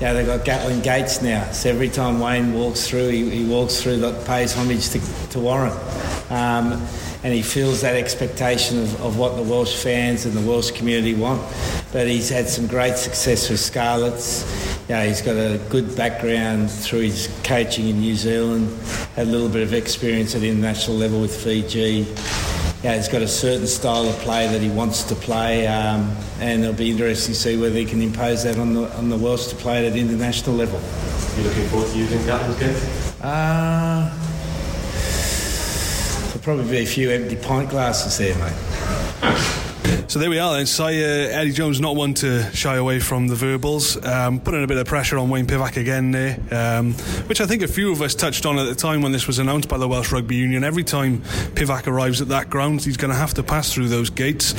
yeah, 0.00 0.12
they've 0.12 0.26
got 0.26 0.44
Gatland 0.44 0.82
Gates 0.82 1.22
now. 1.22 1.50
So 1.52 1.70
every 1.70 1.88
time 1.88 2.20
Wayne 2.20 2.52
walks 2.52 2.86
through, 2.86 3.08
he, 3.08 3.30
he 3.30 3.44
walks 3.48 3.82
through 3.82 3.98
that 3.98 4.26
pays 4.26 4.52
homage 4.52 4.90
to, 4.90 5.28
to 5.30 5.40
Warren. 5.40 5.72
Um, 6.28 6.86
and 7.22 7.32
he 7.32 7.42
feels 7.42 7.80
that 7.80 7.96
expectation 7.96 8.82
of, 8.82 9.00
of 9.00 9.18
what 9.18 9.36
the 9.36 9.42
Welsh 9.42 9.82
fans 9.82 10.26
and 10.26 10.34
the 10.34 10.48
Welsh 10.48 10.70
community 10.70 11.14
want. 11.14 11.40
But 11.96 12.08
he's 12.08 12.28
had 12.28 12.46
some 12.46 12.66
great 12.66 12.98
success 12.98 13.48
with 13.48 13.58
Scarlets. 13.58 14.44
Yeah, 14.86 15.06
he's 15.06 15.22
got 15.22 15.36
a 15.36 15.58
good 15.70 15.96
background 15.96 16.70
through 16.70 17.00
his 17.00 17.34
coaching 17.42 17.88
in 17.88 18.00
New 18.00 18.14
Zealand, 18.14 18.68
had 19.14 19.28
a 19.28 19.30
little 19.30 19.48
bit 19.48 19.62
of 19.62 19.72
experience 19.72 20.34
at 20.34 20.42
international 20.42 20.98
level 20.98 21.22
with 21.22 21.34
Fiji. 21.34 22.06
Yeah, 22.82 22.96
he's 22.96 23.08
got 23.08 23.22
a 23.22 23.26
certain 23.26 23.66
style 23.66 24.06
of 24.06 24.14
play 24.16 24.46
that 24.46 24.60
he 24.60 24.68
wants 24.68 25.04
to 25.04 25.14
play, 25.14 25.66
um, 25.66 26.14
and 26.38 26.64
it'll 26.64 26.74
be 26.74 26.90
interesting 26.90 27.32
to 27.32 27.40
see 27.40 27.56
whether 27.56 27.76
he 27.76 27.86
can 27.86 28.02
impose 28.02 28.44
that 28.44 28.58
on 28.58 28.74
the 28.74 28.94
on 28.98 29.08
the 29.08 29.16
Welsh 29.16 29.46
to 29.46 29.56
play 29.56 29.86
at 29.86 29.96
international 29.96 30.54
level. 30.54 30.78
Are 30.78 31.40
you 31.40 31.48
looking 31.48 31.66
forward 31.68 31.90
to 31.92 31.96
using 31.96 32.22
game? 32.26 32.76
Uh, 33.22 34.14
there'll 36.26 36.40
probably 36.42 36.70
be 36.70 36.78
a 36.80 36.86
few 36.86 37.10
empty 37.10 37.36
pint 37.36 37.70
glasses 37.70 38.18
there, 38.18 38.36
mate. 38.36 39.62
So 40.08 40.18
there 40.18 40.30
we 40.30 40.38
are 40.38 40.54
then. 40.54 40.66
Si, 40.66 40.82
uh, 40.82 40.88
Eddie 40.88 41.52
Jones 41.52 41.80
not 41.80 41.96
one 41.96 42.14
to 42.14 42.42
shy 42.52 42.76
away 42.76 43.00
from 43.00 43.28
the 43.28 43.34
verbals, 43.34 44.02
um, 44.04 44.40
putting 44.40 44.62
a 44.62 44.66
bit 44.66 44.76
of 44.76 44.86
pressure 44.86 45.18
on 45.18 45.28
Wayne 45.28 45.46
Pivac 45.46 45.76
again 45.76 46.10
there, 46.10 46.38
um, 46.50 46.92
which 47.28 47.40
I 47.40 47.46
think 47.46 47.62
a 47.62 47.68
few 47.68 47.92
of 47.92 48.00
us 48.00 48.14
touched 48.14 48.46
on 48.46 48.58
at 48.58 48.64
the 48.64 48.74
time 48.74 49.02
when 49.02 49.12
this 49.12 49.26
was 49.26 49.38
announced 49.38 49.68
by 49.68 49.78
the 49.78 49.88
Welsh 49.88 50.12
Rugby 50.12 50.36
Union. 50.36 50.64
Every 50.64 50.84
time 50.84 51.18
Pivac 51.54 51.86
arrives 51.86 52.20
at 52.20 52.28
that 52.28 52.48
ground, 52.50 52.84
he's 52.84 52.96
going 52.96 53.12
to 53.12 53.16
have 53.16 53.34
to 53.34 53.42
pass 53.42 53.72
through 53.72 53.88
those 53.88 54.10
gates. 54.10 54.54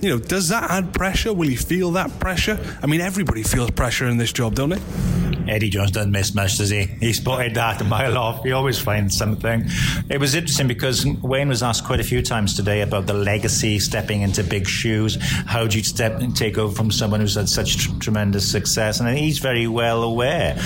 You 0.00 0.10
know, 0.10 0.18
does 0.18 0.48
that 0.48 0.70
add 0.70 0.94
pressure? 0.94 1.32
Will 1.32 1.48
he 1.48 1.56
feel 1.56 1.90
that 1.92 2.18
pressure? 2.20 2.58
I 2.82 2.86
mean, 2.86 3.00
everybody 3.00 3.42
feels 3.42 3.70
pressure 3.72 4.08
in 4.08 4.16
this 4.16 4.32
job, 4.32 4.54
don't 4.54 4.70
they? 4.70 5.21
Eddie 5.48 5.70
Jones 5.70 5.90
doesn't 5.90 6.12
miss 6.12 6.34
much, 6.34 6.58
does 6.58 6.70
he? 6.70 6.84
He 6.84 7.12
spotted 7.12 7.54
that 7.54 7.80
a 7.80 7.84
mile 7.84 8.16
off. 8.16 8.42
He 8.42 8.52
always 8.52 8.78
finds 8.78 9.16
something. 9.16 9.64
It 10.08 10.18
was 10.18 10.34
interesting 10.34 10.68
because 10.68 11.04
Wayne 11.04 11.48
was 11.48 11.62
asked 11.62 11.84
quite 11.84 12.00
a 12.00 12.04
few 12.04 12.22
times 12.22 12.54
today 12.54 12.82
about 12.82 13.06
the 13.06 13.14
legacy, 13.14 13.78
stepping 13.78 14.22
into 14.22 14.44
big 14.44 14.66
shoes. 14.66 15.16
How 15.20 15.66
do 15.66 15.78
you 15.78 15.84
step 15.84 16.20
and 16.20 16.36
take 16.36 16.58
over 16.58 16.74
from 16.74 16.90
someone 16.90 17.20
who's 17.20 17.34
had 17.34 17.48
such 17.48 17.78
tr- 17.78 17.98
tremendous 17.98 18.50
success? 18.50 19.00
And 19.00 19.16
he's 19.16 19.38
very 19.38 19.66
well 19.66 20.02
aware, 20.02 20.56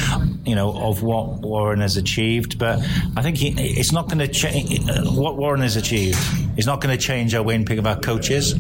you 0.45 0.55
know, 0.55 0.77
of 0.77 1.03
what 1.03 1.41
Warren 1.41 1.81
has 1.81 1.97
achieved. 1.97 2.59
But 2.59 2.81
I 3.17 3.23
think 3.23 3.37
he, 3.37 3.49
it's 3.59 3.93
not 3.93 4.09
going 4.09 4.19
to 4.19 4.29
change 4.29 4.81
what 5.17 5.37
Warren 5.37 5.63
has 5.63 5.77
achieved. 5.77 6.19
It's 6.57 6.67
not 6.67 6.81
going 6.81 6.97
to 6.97 7.03
change 7.03 7.33
how 7.33 7.43
Wayne 7.43 7.67
our 7.87 7.99
coaches. 7.99 8.55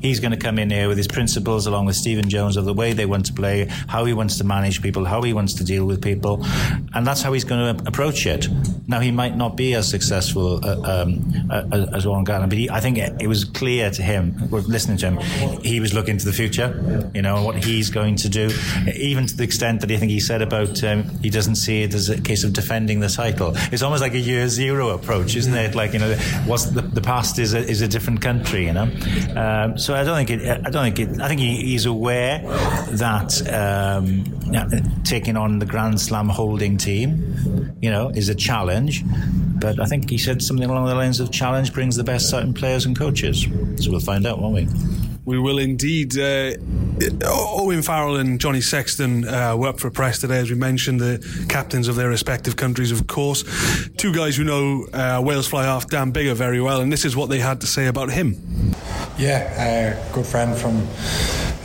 He's 0.00 0.20
going 0.20 0.30
to 0.30 0.36
come 0.36 0.58
in 0.58 0.70
here 0.70 0.88
with 0.88 0.96
his 0.96 1.06
principles, 1.06 1.66
along 1.66 1.86
with 1.86 1.96
Stephen 1.96 2.28
Jones, 2.28 2.56
of 2.56 2.64
the 2.64 2.72
way 2.72 2.92
they 2.92 3.06
want 3.06 3.26
to 3.26 3.32
play, 3.32 3.66
how 3.88 4.04
he 4.04 4.14
wants 4.14 4.38
to 4.38 4.44
manage 4.44 4.82
people, 4.82 5.04
how 5.04 5.22
he 5.22 5.32
wants 5.32 5.54
to 5.54 5.64
deal 5.64 5.84
with 5.84 6.02
people, 6.02 6.44
and 6.94 7.06
that's 7.06 7.22
how 7.22 7.32
he's 7.32 7.44
going 7.44 7.76
to 7.76 7.86
approach 7.86 8.26
it. 8.26 8.48
Now 8.88 9.00
he 9.00 9.10
might 9.10 9.36
not 9.36 9.56
be 9.56 9.74
as 9.74 9.88
successful 9.88 10.64
uh, 10.64 11.02
um, 11.02 11.32
uh, 11.50 11.86
as 11.92 12.06
Warren 12.06 12.24
Gatland, 12.24 12.48
but 12.48 12.58
he, 12.58 12.70
I 12.70 12.80
think 12.80 12.98
it, 12.98 13.20
it, 13.20 13.26
was 13.26 13.44
clear 13.44 13.90
to 13.90 14.02
him, 14.02 14.34
listening 14.50 14.96
to 14.98 15.10
him, 15.10 15.60
he 15.62 15.80
was 15.80 15.94
looking 15.94 16.18
to 16.18 16.24
the 16.24 16.32
future, 16.32 17.10
you 17.14 17.22
know, 17.22 17.36
and 17.36 17.44
what 17.44 17.62
he's 17.62 17.90
going 17.90 18.16
to 18.16 18.28
do, 18.28 18.50
even 18.94 19.26
to 19.26 19.36
the 19.36 19.44
extent 19.44 19.80
that 19.80 19.90
I 19.90 19.96
think 19.96 20.10
he 20.10 20.20
said 20.20 20.42
about 20.42 20.82
um, 20.84 21.04
he 21.20 21.30
doesn't 21.30 21.56
see 21.56 21.82
it 21.82 21.94
as 21.94 22.08
a 22.08 22.20
case 22.20 22.44
of 22.44 22.52
defending 22.52 23.00
the 23.00 23.08
title. 23.08 23.52
It's 23.70 23.82
almost 23.82 24.02
like 24.02 24.14
a 24.14 24.18
year 24.18 24.48
zero 24.48 24.90
approach, 24.90 25.36
isn't 25.36 25.54
it? 25.54 25.74
Like 25.74 25.92
you 25.92 25.98
know, 25.98 26.14
what's 26.46 26.66
the, 26.66 26.82
the 26.82 27.00
past 27.00 27.38
is 27.42 27.54
a, 27.54 27.58
is 27.58 27.82
a 27.82 27.88
different 27.88 28.20
country, 28.20 28.66
you 28.66 28.72
know. 28.72 28.90
Um, 29.36 29.76
so 29.76 29.94
I 29.94 30.04
don't 30.04 30.16
think 30.16 30.30
it. 30.30 30.66
I 30.66 30.70
don't 30.70 30.84
think 30.84 30.98
it. 30.98 31.20
I 31.20 31.28
think 31.28 31.40
he, 31.40 31.56
he's 31.56 31.86
aware 31.86 32.38
that 32.92 33.30
um, 33.52 34.24
taking 35.04 35.36
on 35.36 35.58
the 35.58 35.66
Grand 35.66 36.00
Slam 36.00 36.28
holding 36.28 36.76
team, 36.76 37.76
you 37.80 37.90
know, 37.90 38.08
is 38.10 38.28
a 38.28 38.34
challenge. 38.34 39.04
But 39.60 39.78
I 39.80 39.86
think 39.86 40.10
he 40.10 40.18
said 40.18 40.42
something 40.42 40.68
along 40.68 40.86
the 40.86 40.94
lines 40.94 41.20
of 41.20 41.30
challenge 41.30 41.72
brings 41.72 41.96
the 41.96 42.04
best 42.04 42.32
out 42.32 42.42
in 42.42 42.54
players 42.54 42.86
and 42.86 42.98
coaches. 42.98 43.46
So 43.76 43.90
we'll 43.90 44.00
find 44.00 44.26
out, 44.26 44.40
won't 44.40 44.54
we? 44.54 44.68
We 45.24 45.38
will 45.38 45.58
indeed. 45.58 46.18
Uh, 46.18 46.54
Owen 47.24 47.82
Farrell 47.82 48.16
and 48.16 48.40
Johnny 48.40 48.60
Sexton 48.60 49.26
uh, 49.26 49.56
were 49.56 49.68
up 49.68 49.80
for 49.80 49.90
press 49.90 50.20
today, 50.20 50.38
as 50.38 50.50
we 50.50 50.56
mentioned, 50.56 51.00
the 51.00 51.46
captains 51.48 51.88
of 51.88 51.96
their 51.96 52.08
respective 52.08 52.56
countries, 52.56 52.92
of 52.92 53.06
course. 53.06 53.44
Two 53.96 54.12
guys 54.12 54.36
who 54.36 54.44
know 54.44 54.86
uh, 54.92 55.20
Wales 55.24 55.46
fly 55.46 55.64
half 55.64 55.88
Dan 55.88 56.12
Biggar 56.12 56.34
very 56.34 56.60
well, 56.60 56.80
and 56.80 56.92
this 56.92 57.04
is 57.04 57.16
what 57.16 57.30
they 57.30 57.38
had 57.38 57.60
to 57.62 57.66
say 57.66 57.86
about 57.86 58.10
him. 58.10 58.36
Yeah, 59.18 59.96
uh, 59.98 60.12
good 60.12 60.26
friend 60.26 60.56
from, 60.56 60.86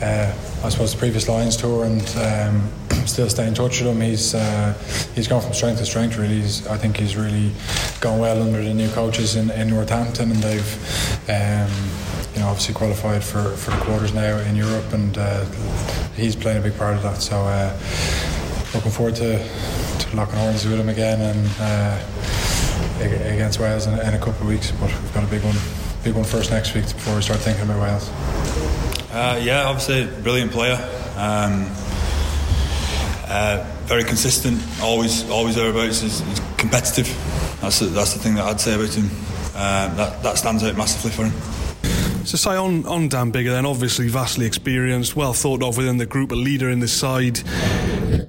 uh, 0.00 0.34
I 0.64 0.68
suppose, 0.70 0.92
the 0.92 0.98
previous 0.98 1.28
Lions 1.28 1.56
tour, 1.56 1.84
and 1.84 2.02
um, 2.16 2.68
still 3.08 3.28
stay 3.28 3.46
in 3.46 3.54
touch 3.54 3.80
with 3.80 3.90
him. 3.90 4.00
He's 4.00 4.34
uh, 4.34 4.74
he's 5.14 5.28
gone 5.28 5.42
from 5.42 5.52
strength 5.52 5.78
to 5.78 5.86
strength. 5.86 6.16
Really, 6.16 6.40
he's, 6.40 6.66
I 6.66 6.76
think 6.76 6.96
he's 6.96 7.16
really 7.16 7.52
gone 8.00 8.18
well 8.18 8.42
under 8.42 8.62
the 8.62 8.74
new 8.74 8.88
coaches 8.90 9.36
in, 9.36 9.50
in 9.50 9.68
Northampton, 9.68 10.30
and 10.30 10.42
they've. 10.42 11.28
Um, 11.28 11.70
you 12.34 12.44
know, 12.44 12.50
obviously 12.50 12.74
qualified 12.74 13.24
for, 13.24 13.56
for 13.56 13.72
the 13.72 13.78
quarters 13.78 14.14
now 14.14 14.38
in 14.38 14.54
Europe, 14.54 14.92
and 14.92 15.18
uh, 15.18 15.44
he's 16.14 16.36
playing 16.36 16.58
a 16.58 16.60
big 16.60 16.76
part 16.76 16.94
of 16.94 17.02
that. 17.02 17.20
So, 17.20 17.36
uh, 17.36 17.76
looking 18.74 18.92
forward 18.92 19.16
to, 19.16 19.38
to 19.38 20.16
locking 20.16 20.36
horns 20.38 20.64
with 20.64 20.78
him 20.78 20.88
again 20.88 21.20
and 21.20 21.50
uh, 21.58 21.98
against 23.00 23.58
Wales 23.58 23.86
in, 23.86 23.94
in, 23.94 24.14
a 24.14 24.18
couple 24.18 24.42
of 24.42 24.46
weeks. 24.46 24.70
But 24.70 24.92
we've 24.92 25.14
got 25.14 25.24
a 25.24 25.26
big 25.26 25.42
one, 25.42 25.56
big 26.04 26.14
one 26.14 26.24
first 26.24 26.50
next 26.50 26.74
week 26.74 26.84
before 26.84 27.16
we 27.16 27.22
start 27.22 27.40
thinking 27.40 27.64
about 27.64 27.80
Wales. 27.80 28.08
Uh, 29.10 29.40
yeah, 29.42 29.64
obviously, 29.64 30.06
brilliant 30.22 30.52
player. 30.52 30.76
Um, 31.16 31.66
uh, 33.28 33.64
very 33.84 34.04
consistent, 34.04 34.60
always, 34.82 35.28
always 35.30 35.54
thereabouts. 35.54 36.00
He's, 36.00 36.20
he's 36.20 36.40
competitive. 36.56 37.06
That's 37.60 37.78
the, 37.80 37.86
that's 37.86 38.14
the 38.14 38.18
thing 38.20 38.34
that 38.36 38.44
I'd 38.44 38.60
say 38.60 38.74
about 38.74 38.94
him. 38.94 39.10
Uh, 39.54 39.92
that 39.96 40.22
that 40.22 40.38
stands 40.38 40.62
out 40.62 40.76
massively 40.76 41.10
for 41.10 41.24
him. 41.24 42.24
So, 42.24 42.36
say 42.36 42.56
on, 42.56 42.84
on 42.86 43.08
Dan 43.08 43.32
Biggar, 43.32 43.50
then 43.50 43.64
obviously 43.64 44.08
vastly 44.08 44.44
experienced, 44.44 45.16
well 45.16 45.32
thought 45.32 45.62
of 45.62 45.76
within 45.76 45.96
the 45.96 46.06
group, 46.06 46.30
a 46.30 46.34
leader 46.34 46.68
in 46.68 46.80
the 46.80 46.88
side. 46.88 47.40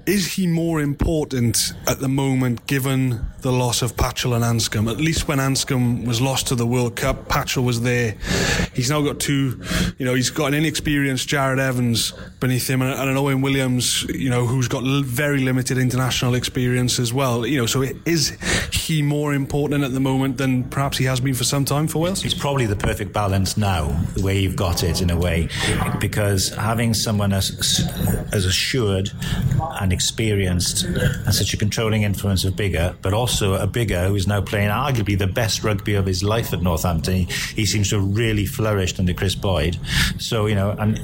Is 0.06 0.34
he 0.34 0.48
more 0.48 0.82
important 0.82 1.74
at 1.86 2.00
the 2.00 2.08
moment 2.08 2.66
given 2.66 3.26
the 3.41 3.52
loss 3.52 3.82
of 3.82 3.95
Patchell 3.95 4.36
and 4.36 4.43
Anscombe? 4.43 4.91
At 4.91 4.97
least 4.97 5.28
when 5.28 5.39
Anscombe 5.39 6.06
was 6.06 6.21
lost 6.21 6.47
to 6.47 6.56
the 6.56 6.65
World 6.65 6.95
Cup, 6.95 7.28
Patchell 7.30 7.63
was 7.63 7.82
there. 7.82 8.15
He's 8.73 8.89
now 8.89 9.02
got 9.02 9.19
two, 9.19 9.62
you 9.97 10.06
know, 10.06 10.13
he's 10.13 10.30
got 10.30 10.47
an 10.47 10.54
inexperienced 10.56 11.28
Jarrod 11.30 11.60
Evans 11.60 12.13
beneath 12.39 12.69
him 12.69 12.82
and, 12.82 13.10
an 13.10 13.17
Owen 13.17 13.41
Williams, 13.41 14.04
you 14.04 14.30
know, 14.30 14.45
who's 14.45 14.67
got 14.67 14.84
very 15.06 15.41
limited 15.41 15.78
international 15.78 16.36
experience 16.36 16.99
as 16.99 17.13
well. 17.13 17.45
You 17.45 17.60
know, 17.60 17.65
so 17.65 17.84
is 18.06 18.38
he 18.71 19.02
more 19.02 19.34
important 19.34 19.84
at 19.84 19.93
the 19.93 19.99
moment 19.99 20.38
than 20.38 20.63
perhaps 20.65 20.97
he 20.97 21.06
has 21.06 21.19
been 21.19 21.34
for 21.34 21.43
some 21.43 21.65
time 21.65 21.88
for 21.88 21.99
Wales? 21.99 22.21
He's 22.21 22.34
probably 22.34 22.65
the 22.65 22.75
perfect 22.75 23.13
balance 23.13 23.58
now, 23.58 23.88
the 24.15 24.23
way 24.23 24.39
you've 24.39 24.56
got 24.56 24.84
it 24.84 25.02
in 25.02 25.10
a 25.10 25.17
way, 25.17 25.49
because 25.99 26.49
having 26.49 26.93
someone 26.93 27.34
as, 27.34 27.88
as 28.34 28.45
assured 28.45 29.12
and 29.80 29.93
experienced 29.93 30.84
and 30.84 31.34
such 31.34 31.54
a 31.54 31.58
controlling 31.58 32.04
influence 32.04 32.43
of 32.43 32.54
Biggar, 32.54 32.95
but 33.02 33.13
also 33.13 33.29
a 33.30 33.68
Biggar 33.68 34.08
who 34.08 34.15
is 34.15 34.28
now 34.28 34.42
playing 34.42 34.70
arguably 34.70 35.18
the 35.18 35.28
best 35.28 35.63
rugby 35.63 35.96
of 35.96 36.06
his 36.06 36.24
life 36.24 36.54
at 36.54 36.62
Northampton. 36.62 37.13
He, 37.13 37.24
he 37.56 37.65
seems 37.65 37.89
to 37.89 38.00
have 38.00 38.18
really 38.18 38.46
flourished 38.46 39.00
under 39.00 39.13
Chris 39.13 39.36
Boyd. 39.36 39.78
So, 40.18 40.46
you 40.46 40.56
know, 40.56 40.72
and, 40.72 40.98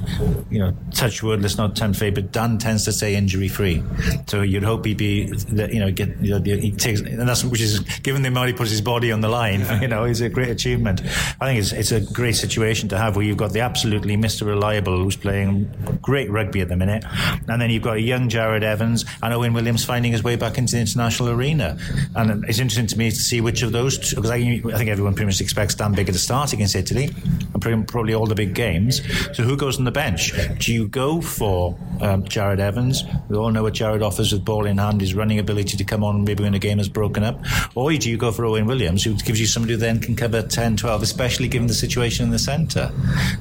you 0.50 0.60
know, 0.60 0.76
touch 0.92 1.24
wood, 1.24 1.42
let's 1.42 1.58
not 1.58 1.76
tempt 1.76 2.00
fate, 2.00 2.16
but 2.16 2.32
Dan 2.32 2.58
tends 2.58 2.86
to 2.86 2.92
stay 2.92 3.16
injury 3.16 3.48
free. 3.48 3.84
So 4.28 4.42
you'd 4.42 4.64
hope 4.64 4.86
he'd 4.86 4.98
be, 4.98 5.32
you 5.50 5.80
know, 5.80 5.92
get, 5.92 6.18
you 6.22 6.32
know, 6.32 6.42
he 6.42 6.72
takes, 6.72 7.02
and 7.02 7.28
that's, 7.28 7.44
which 7.44 7.62
is, 7.62 7.80
given 8.04 8.22
the 8.22 8.30
amount 8.30 8.48
he 8.48 8.54
puts 8.54 8.72
his 8.72 8.82
body 8.82 9.12
on 9.12 9.22
the 9.22 9.30
line, 9.30 9.66
you 9.82 9.88
know, 9.88 10.06
is 10.06 10.22
a 10.22 10.30
great 10.30 10.50
achievement. 10.50 11.02
I 11.40 11.46
think 11.46 11.60
it's, 11.60 11.72
it's 11.72 11.92
a 11.92 12.02
great 12.02 12.36
situation 12.36 12.90
to 12.90 12.98
have 12.98 13.16
where 13.16 13.26
you've 13.26 13.38
got 13.38 13.54
the 13.54 13.62
absolutely 13.62 14.18
Mr. 14.18 14.46
Reliable 14.46 15.04
who's 15.04 15.18
playing 15.18 15.70
great 16.02 16.30
rugby 16.30 16.62
at 16.62 16.70
the 16.70 16.76
minute. 16.76 17.04
And 17.48 17.62
then 17.62 17.70
you've 17.70 17.84
got 17.84 17.98
a 17.98 18.02
young 18.02 18.30
Jarrod 18.30 18.64
Evans 18.64 19.06
and 19.22 19.34
Owen 19.34 19.54
Williams 19.54 19.84
finding 19.86 20.12
his 20.12 20.24
way 20.24 20.36
back 20.36 20.58
into 20.58 20.74
the 20.74 20.82
international 20.82 21.30
arena. 21.30 21.78
And 22.16 22.46
it's 22.46 22.60
interesting 22.60 22.88
to 22.88 22.98
me 22.98 23.10
to 23.10 23.16
see 23.16 23.42
which 23.42 23.62
of 23.62 23.74
those, 23.74 23.98
because 23.98 24.30
I, 24.30 24.38
I, 24.38 24.78
think 24.78 24.90
everyone 24.90 25.16
pretty 25.16 25.26
much 25.26 25.42
expects 25.42 25.76
Dan 25.76 25.94
Biggar 25.94 26.14
to 26.14 26.20
start. 26.20 26.54
Against 26.54 26.76
Italy 26.76 27.14
probably 27.60 28.14
all 28.14 28.26
the 28.26 28.36
big 28.36 28.54
games. 28.54 29.02
So 29.36 29.44
who 29.44 29.58
goes 29.58 29.78
on 29.78 29.86
the 29.86 29.92
bench? 29.92 30.34
Do 30.60 30.74
you 30.74 30.88
go 30.88 31.22
for 31.22 31.78
um, 32.02 32.24
Jarrod 32.24 32.60
Evans? 32.60 33.04
We 33.30 33.38
all 33.38 33.52
know 33.52 33.64
what 33.64 33.74
Jarrod 33.74 34.04
offers 34.04 34.32
with 34.32 34.46
ball 34.46 34.66
in 34.66 34.78
hand, 34.78 35.02
his 35.02 35.14
running 35.14 35.40
ability 35.40 35.78
to 35.78 35.84
come 35.84 36.04
on 36.04 36.24
maybe 36.24 36.44
when 36.44 36.54
a 36.54 36.60
game 36.60 36.80
is 36.80 36.90
broken 36.90 37.24
up. 37.24 37.44
Or 37.76 37.92
do 37.92 38.10
you 38.10 38.18
go 38.18 38.32
for 38.32 38.46
Owen 38.46 38.66
Williams, 38.66 39.04
who 39.04 39.16
gives 39.16 39.40
you 39.40 39.46
somebody 39.46 39.74
who 39.74 39.80
then 39.80 40.00
can 40.00 40.16
cover 40.16 40.42
10, 40.42 40.78
12, 40.78 41.04
especially 41.04 41.48
given 41.48 41.68
the 41.68 41.74
situation 41.74 42.26
in 42.26 42.32
the 42.32 42.40
centre? 42.40 42.92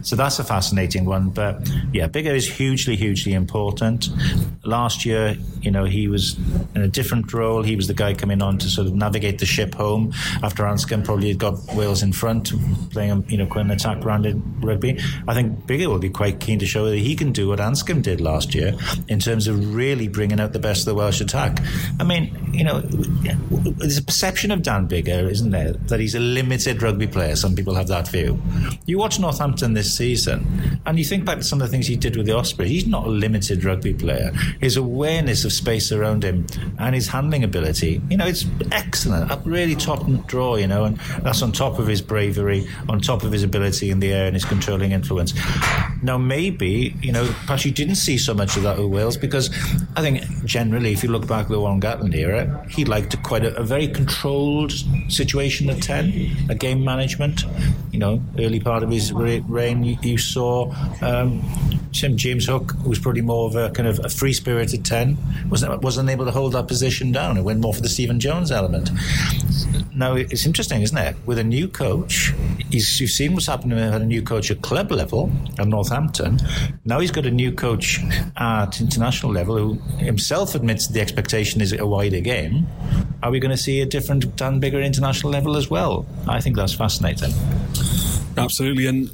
So 0.02 0.16
that's 0.16 0.38
a 0.38 0.44
fascinating 0.44 1.04
one. 1.04 1.30
But 1.30 1.68
yeah, 1.92 2.08
Biggar 2.08 2.34
is 2.34 2.48
hugely, 2.48 2.96
hugely 2.96 3.32
important. 3.32 4.08
Last 4.64 5.04
year, 5.04 5.36
you 5.60 5.70
know, 5.70 5.84
he 5.84 6.08
was 6.08 6.36
in 6.74 6.82
a 6.82 6.88
different 6.88 7.32
role. 7.32 7.62
He 7.62 7.76
was 7.76 7.88
the 7.88 7.94
guy 7.94 8.14
coming 8.14 8.42
on 8.42 8.58
to 8.58 8.68
sort 8.68 8.86
of 8.86 8.94
navigate 8.94 9.38
the 9.38 9.46
ship 9.46 9.74
home 9.74 10.12
after 10.42 10.64
Anscombe 10.64 11.04
probably 11.04 11.28
had 11.28 11.38
got 11.38 11.54
Wales 11.74 12.02
in 12.02 12.12
front, 12.12 12.52
playing, 12.90 13.24
you 13.28 13.38
know, 13.38 13.46
quite 13.46 13.64
an 13.64 13.70
attack-rounded 14.04 14.64
rugby. 14.64 15.00
I 15.26 15.34
think 15.34 15.66
Biggar 15.66 15.86
will 15.86 15.98
be 15.98 16.10
quite 16.10 16.40
keen 16.40 16.58
to 16.58 16.66
show 16.66 16.86
that 16.86 16.96
he 16.96 17.16
can 17.16 17.32
do 17.32 17.48
what 17.48 17.58
Anscombe 17.58 18.02
did 18.02 18.20
last 18.20 18.54
year 18.54 18.74
in 19.08 19.18
terms 19.18 19.48
of 19.48 19.74
really 19.74 20.08
bringing 20.08 20.40
out 20.40 20.52
the 20.52 20.58
best 20.58 20.80
of 20.80 20.86
the 20.86 20.94
Welsh 20.94 21.20
attack. 21.20 21.58
I 21.98 22.04
mean, 22.04 22.36
you 22.52 22.64
know, 22.64 22.80
there's 22.80 23.98
a 23.98 24.02
perception 24.02 24.50
of 24.50 24.62
Dan 24.62 24.88
Biggar, 24.88 25.30
isn't 25.30 25.50
there, 25.50 25.72
that 25.72 26.00
he's 26.00 26.14
a 26.14 26.20
limited 26.20 26.82
rugby 26.82 27.06
player. 27.06 27.36
Some 27.36 27.54
people 27.54 27.74
have 27.74 27.88
that 27.88 28.08
view. 28.08 28.40
You 28.86 28.98
watch 28.98 29.18
Northampton 29.18 29.74
this 29.74 29.92
season, 29.92 30.80
and 30.86 30.98
you 30.98 31.04
think 31.04 31.24
back 31.24 31.38
to 31.38 31.44
some 31.44 31.60
of 31.60 31.66
the 31.66 31.70
things 31.70 31.86
he 31.86 31.96
did 31.96 32.16
with 32.16 32.26
the 32.26 32.36
Ospreys. 32.36 32.70
He's 32.70 32.86
not 32.86 33.06
a 33.06 33.10
limited 33.10 33.64
rugby 33.64 33.94
player. 33.94 34.32
His 34.60 34.76
awareness 34.76 35.44
of 35.44 35.52
space 35.52 35.92
around 35.92 36.24
him 36.24 36.46
and 36.78 36.94
his 36.94 37.08
handling 37.08 37.44
ability, 37.44 38.00
you 38.10 38.16
know, 38.16 38.26
it's 38.26 38.44
excellent. 38.72 39.30
Really 39.46 39.74
top 39.74 40.04
draw, 40.26 40.56
you 40.56 40.66
know, 40.66 40.84
and 40.84 40.96
that's 41.22 41.42
on 41.42 41.52
top 41.52 41.78
of 41.78 41.86
his 41.86 42.02
bravery, 42.02 42.68
on 42.88 43.00
top 43.00 43.22
of 43.22 43.32
his 43.32 43.42
ability 43.42 43.90
in 43.94 44.00
the 44.00 44.12
air 44.12 44.26
and 44.26 44.34
his 44.34 44.44
controlling 44.44 44.92
influence. 44.92 45.32
Now, 46.02 46.18
maybe, 46.18 46.94
you 47.00 47.12
know, 47.12 47.24
perhaps 47.46 47.64
you 47.64 47.70
didn't 47.70 47.94
see 47.94 48.18
so 48.18 48.34
much 48.34 48.56
of 48.56 48.62
that 48.64 48.76
with 48.78 48.88
Wales 48.88 49.16
because 49.16 49.48
I 49.96 50.02
think 50.02 50.22
generally, 50.44 50.92
if 50.92 51.02
you 51.02 51.10
look 51.10 51.26
back 51.26 51.46
at 51.46 51.50
the 51.50 51.60
Warren 51.60 51.80
Gatland 51.80 52.14
era, 52.14 52.66
he 52.68 52.84
liked 52.84 53.20
quite 53.22 53.44
a, 53.44 53.56
a, 53.56 53.62
very 53.62 53.88
controlled 53.88 54.72
situation 55.08 55.70
at 55.70 55.80
10, 55.82 56.48
a 56.50 56.54
game 56.54 56.84
management. 56.84 57.44
You 57.92 58.00
know, 58.00 58.22
early 58.38 58.60
part 58.60 58.82
of 58.82 58.90
his 58.90 59.12
reign, 59.12 59.84
you, 59.84 59.96
you 60.02 60.18
saw 60.18 60.74
um, 61.00 61.42
James 61.94 62.46
Hook 62.46 62.74
was 62.84 62.98
probably 62.98 63.22
more 63.22 63.46
of 63.46 63.54
a 63.54 63.70
kind 63.70 63.88
of 63.88 64.04
a 64.04 64.08
free 64.08 64.32
spirited 64.32 64.84
10, 64.84 65.16
wasn't, 65.48 65.80
wasn't 65.82 66.10
able 66.10 66.24
to 66.24 66.30
hold 66.30 66.52
that 66.52 66.66
position 66.66 67.12
down. 67.12 67.36
It 67.36 67.42
went 67.42 67.60
more 67.60 67.72
for 67.72 67.82
the 67.82 67.88
Stephen 67.88 68.18
Jones 68.18 68.50
element. 68.50 68.90
Now, 69.94 70.14
it's 70.14 70.44
interesting, 70.44 70.82
isn't 70.82 70.98
it? 70.98 71.16
With 71.24 71.38
a 71.38 71.44
new 71.44 71.68
coach, 71.68 72.32
you've 72.68 72.82
seen 72.82 73.34
what's 73.34 73.46
happening 73.46 73.78
with 73.78 73.94
a 73.94 74.04
new 74.04 74.22
coach 74.22 74.50
at 74.50 74.60
club 74.60 74.90
level 74.90 75.30
at 75.58 75.68
Northampton. 75.68 76.40
Now 76.84 76.98
he's 76.98 77.12
got 77.12 77.26
a 77.26 77.30
new 77.30 77.52
coach 77.52 78.00
at 78.36 78.80
international 78.80 79.32
level 79.32 79.56
who 79.56 79.74
himself 80.04 80.56
admits 80.56 80.88
the 80.88 81.00
expectation 81.00 81.60
is 81.60 81.72
a 81.72 81.86
wider 81.86 82.20
game. 82.20 82.66
Are 83.22 83.30
we 83.30 83.38
going 83.38 83.52
to 83.52 83.56
see 83.56 83.80
a 83.82 83.86
different 83.86 84.40
and 84.40 84.60
bigger 84.60 84.80
international 84.80 85.30
level 85.30 85.56
as 85.56 85.70
well? 85.70 86.04
I 86.26 86.40
think 86.40 86.56
that's 86.56 86.74
fascinating. 86.74 87.32
Absolutely, 88.36 88.86
and 88.86 89.08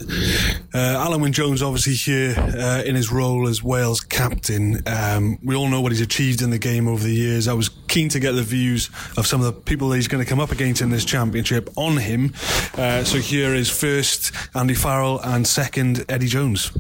uh, 0.73 1.07
Alun 1.07 1.21
Wyn 1.21 1.33
Jones, 1.33 1.63
obviously 1.63 1.95
here 1.95 2.35
uh, 2.39 2.83
in 2.85 2.95
his 2.95 3.13
role 3.13 3.49
as 3.49 3.63
Wales 3.63 4.01
captain, 4.01 4.83
um, 4.87 5.39
we 5.43 5.55
all 5.55 5.69
know 5.69 5.81
what 5.81 5.93
he's 5.93 6.01
achieved 6.01 6.41
in 6.41 6.51
the 6.51 6.59
game 6.59 6.89
over 6.89 7.05
the 7.05 7.15
years. 7.15 7.47
I 7.47 7.53
was 7.53 7.69
keen 7.89 8.09
to 8.11 8.21
get 8.21 8.33
the 8.33 8.43
views 8.43 8.89
of 9.17 9.27
some 9.27 9.41
of 9.41 9.47
the 9.47 9.53
people 9.53 9.91
that 9.91 9.97
he's 9.97 10.09
going 10.09 10.25
to 10.25 10.29
come 10.29 10.41
up 10.41 10.53
against 10.53 10.81
in 10.81 10.91
this 10.91 11.05
championship 11.05 11.69
on 11.77 11.99
him. 11.99 12.33
Uh, 12.77 13.05
so 13.05 13.19
here 13.19 13.55
is 13.55 13.69
first 13.69 14.33
Andy 14.55 14.75
Farrell 14.75 15.21
and 15.21 15.47
second 15.47 16.05
Eddie 16.09 16.29
Jones. 16.29 16.71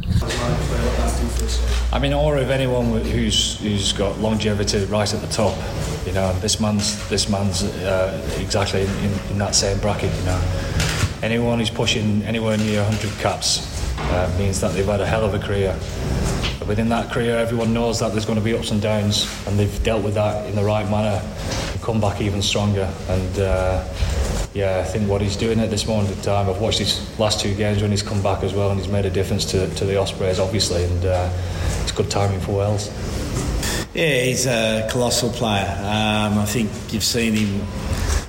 I 1.93 1.99
mean, 1.99 2.15
or 2.15 2.39
if 2.39 2.49
anyone 2.49 3.01
who's 3.03 3.59
who's 3.61 3.93
got 3.93 4.19
longevity 4.19 4.85
right 4.87 5.13
at 5.13 5.21
the 5.21 5.27
top, 5.27 5.57
you 6.07 6.13
know, 6.13 6.33
this 6.41 6.59
man's 6.59 7.07
this 7.11 7.29
man's 7.29 7.65
uh, 7.65 8.39
exactly 8.39 8.83
in, 8.83 9.31
in 9.31 9.39
that 9.39 9.55
same 9.55 9.79
bracket, 9.81 10.15
you 10.15 10.25
know 10.25 10.90
anyone 11.23 11.59
who's 11.59 11.71
pushing 11.71 12.23
anywhere 12.23 12.57
near 12.57 12.83
100 12.83 13.19
caps 13.19 13.67
uh, 13.99 14.35
means 14.39 14.61
that 14.61 14.73
they've 14.73 14.87
had 14.87 15.01
a 15.01 15.07
hell 15.07 15.25
of 15.25 15.35
a 15.35 15.39
career. 15.39 15.77
But 16.59 16.69
within 16.69 16.89
that 16.91 17.11
career, 17.11 17.37
everyone 17.37 17.73
knows 17.73 18.01
that 18.01 18.13
there's 18.13 18.25
going 18.25 18.39
to 18.39 18.45
be 18.45 18.55
ups 18.55 18.71
and 18.71 18.81
downs, 18.81 19.29
and 19.47 19.59
they've 19.59 19.83
dealt 19.83 20.03
with 20.03 20.15
that 20.15 20.49
in 20.49 20.57
the 20.57 20.65
right 20.65 20.89
manner 20.91 21.21
and 21.73 21.83
come 21.83 22.01
back 22.01 22.21
even 22.21 22.43
stronger. 22.43 22.93
And 23.09 23.39
uh, 23.39 23.85
yeah, 24.55 24.79
I 24.79 24.85
think 24.85 25.09
what 25.09 25.21
he's 25.21 25.37
doing 25.37 25.61
at 25.61 25.71
this 25.71 25.87
moment 25.87 26.17
in 26.17 26.23
time, 26.23 26.49
I've 26.49 26.61
watched 26.61 26.79
his 26.79 27.19
last 27.19 27.41
two 27.41 27.55
games 27.55 27.83
when 27.83 27.91
he's 27.91 28.03
come 28.03 28.23
back 28.23 28.43
as 28.43 28.53
well, 28.53 28.71
and 28.71 28.81
he's 28.81 28.91
made 28.91 29.07
a 29.07 29.11
difference 29.11 29.45
to, 29.47 29.73
to 29.75 29.85
the 29.85 29.97
Ospreys, 29.97 30.39
obviously, 30.39 30.85
and 30.85 31.05
uh, 31.05 31.31
it's 31.83 31.93
good 31.93 32.11
timing 32.11 32.41
for 32.41 32.59
Wales. 32.59 32.89
Yeah, 33.95 34.23
he's 34.23 34.47
a 34.47 34.89
colossal 34.91 35.31
player. 35.31 35.69
Um, 35.79 36.39
I 36.39 36.47
think 36.47 36.71
you've 36.93 37.05
seen 37.05 37.35
him 37.35 37.67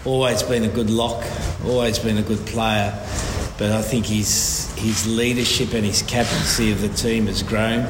always 0.06 0.42
been 0.44 0.64
a 0.64 0.68
good 0.68 0.90
lock, 0.90 1.24
always 1.66 2.00
been 2.00 2.18
a 2.18 2.24
good 2.24 2.46
player, 2.46 2.92
but 3.58 3.72
I 3.72 3.82
think 3.82 4.06
his 4.06 4.72
his 4.78 5.06
leadership 5.08 5.74
and 5.74 5.86
his 5.86 6.02
captaincy 6.02 6.72
of 6.72 6.82
the 6.82 6.90
team 6.90 7.28
has 7.28 7.44
grown. 7.44 7.86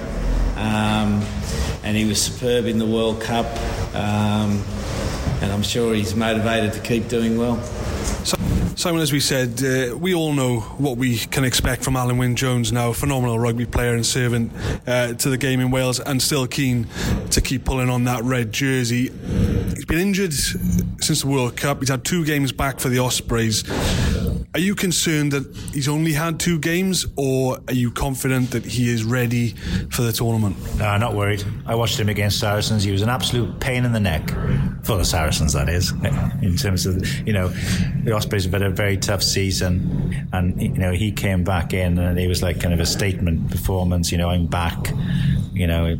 Um, 0.57 1.23
and 1.83 1.97
he 1.97 2.05
was 2.05 2.21
superb 2.21 2.65
in 2.65 2.77
the 2.77 2.85
World 2.85 3.21
Cup, 3.21 3.45
um, 3.95 4.63
and 5.41 5.51
I'm 5.51 5.63
sure 5.63 5.93
he's 5.95 6.15
motivated 6.15 6.73
to 6.73 6.79
keep 6.81 7.07
doing 7.07 7.37
well. 7.37 7.61
So- 8.23 8.37
Simon, 8.75 9.01
as 9.01 9.11
we 9.11 9.19
said, 9.19 9.63
uh, 9.63 9.95
we 9.95 10.13
all 10.15 10.33
know 10.33 10.61
what 10.77 10.97
we 10.97 11.17
can 11.17 11.43
expect 11.43 11.83
from 11.83 11.93
Alun 11.95 12.17
Wyn 12.17 12.35
Jones 12.35 12.71
now. 12.71 12.93
Phenomenal 12.93 13.37
rugby 13.37 13.65
player 13.65 13.93
and 13.93 14.03
servant 14.05 14.51
uh, 14.87 15.13
to 15.13 15.29
the 15.29 15.37
game 15.37 15.59
in 15.59 15.71
Wales, 15.71 15.99
and 15.99 16.21
still 16.21 16.47
keen 16.47 16.87
to 17.31 17.41
keep 17.41 17.63
pulling 17.63 17.89
on 17.89 18.03
that 18.05 18.23
red 18.23 18.51
jersey. 18.51 19.11
He's 19.75 19.85
been 19.85 19.99
injured 19.99 20.33
since 21.03 21.21
the 21.21 21.27
World 21.27 21.57
Cup. 21.57 21.79
He's 21.79 21.89
had 21.89 22.03
two 22.03 22.25
games 22.25 22.51
back 22.51 22.79
for 22.79 22.89
the 22.89 22.99
Ospreys. 22.99 23.63
Are 24.53 24.59
you 24.59 24.75
concerned 24.75 25.31
that 25.31 25.55
he's 25.73 25.87
only 25.87 26.11
had 26.11 26.37
two 26.37 26.59
games, 26.59 27.05
or 27.15 27.59
are 27.69 27.73
you 27.73 27.89
confident 27.89 28.51
that 28.51 28.65
he 28.65 28.89
is 28.89 29.05
ready 29.05 29.49
for 29.89 30.01
the 30.01 30.11
tournament? 30.11 30.57
No, 30.77 30.97
not 30.97 31.15
worried. 31.15 31.41
I 31.65 31.75
watched 31.75 31.97
him 31.97 32.09
against 32.09 32.37
Saracens. 32.37 32.83
He 32.83 32.91
was 32.91 33.01
an 33.01 33.07
absolute 33.07 33.61
pain 33.61 33.85
in 33.85 33.93
the 33.93 33.99
neck 34.01 34.29
for 34.83 34.97
the 34.97 35.05
Saracens, 35.05 35.53
that 35.53 35.69
is, 35.69 35.91
in 36.41 36.57
terms 36.57 36.85
of, 36.85 37.07
you 37.25 37.31
know, 37.31 37.47
the 38.03 38.11
Ospreys 38.11 38.43
have 38.43 38.51
had 38.51 38.63
a 38.63 38.69
very 38.69 38.97
tough 38.97 39.23
season, 39.23 40.27
and, 40.33 40.61
you 40.61 40.69
know, 40.69 40.91
he 40.91 41.13
came 41.13 41.45
back 41.45 41.73
in 41.73 41.97
and 41.97 42.19
it 42.19 42.27
was 42.27 42.43
like 42.43 42.59
kind 42.59 42.73
of 42.73 42.81
a 42.81 42.85
statement 42.85 43.49
performance, 43.51 44.11
you 44.11 44.17
know, 44.17 44.29
I'm 44.29 44.47
back, 44.47 44.91
you 45.53 45.67
know, 45.67 45.95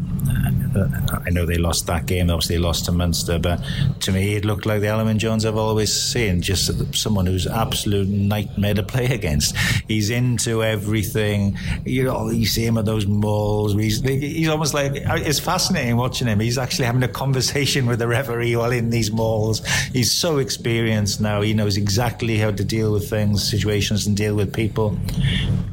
I 1.26 1.30
know 1.32 1.46
they 1.46 1.58
lost 1.58 1.88
that 1.88 2.06
game. 2.06 2.30
Obviously, 2.30 2.56
they 2.56 2.62
lost 2.62 2.86
to 2.86 2.92
Munster, 2.92 3.40
but 3.40 3.62
to 4.02 4.12
me, 4.12 4.36
it 4.36 4.46
looked 4.46 4.66
like 4.66 4.82
the 4.82 4.88
Wyn 4.88 5.20
Jones 5.20 5.46
I've 5.46 5.58
always 5.58 5.94
seen. 5.94 6.42
Just 6.42 6.96
someone 6.96 7.26
who's 7.26 7.48
absolute 7.48 8.08
nightmare 8.08 8.74
to 8.76 8.84
play 8.84 9.08
against. 9.08 9.56
He's 9.88 10.10
into 10.10 10.64
everything. 10.64 11.58
You 11.86 12.06
know, 12.06 12.30
you 12.30 12.46
see 12.46 12.66
him 12.66 12.78
at 12.78 12.86
those 12.86 13.06
mauls. 13.06 13.74
He's, 13.74 14.02
he's 14.02 14.48
almost 14.48 14.74
like 14.74 14.94
it's 14.96 15.40
fascinating 15.40 15.98
watching 15.98 16.28
him. 16.28 16.40
He's 16.40 16.58
actually 16.58 16.86
having 16.86 17.04
a 17.04 17.08
conversation 17.08 17.86
with 17.86 18.00
the 18.00 18.08
referee 18.08 18.56
while 18.56 18.72
in 18.72 18.90
these 18.90 19.12
mauls. 19.12 19.66
He's 19.92 20.12
so 20.12 20.38
experienced 20.38 21.22
now. 21.22 21.42
He 21.42 21.54
knows 21.54 21.78
exactly 21.78 22.38
how 22.38 22.52
to 22.52 22.64
deal 22.64 22.94
with 22.94 23.10
things, 23.10 23.48
situations, 23.50 24.08
and 24.08 24.16
deal 24.16 24.36
with 24.36 24.54
people. 24.54 24.98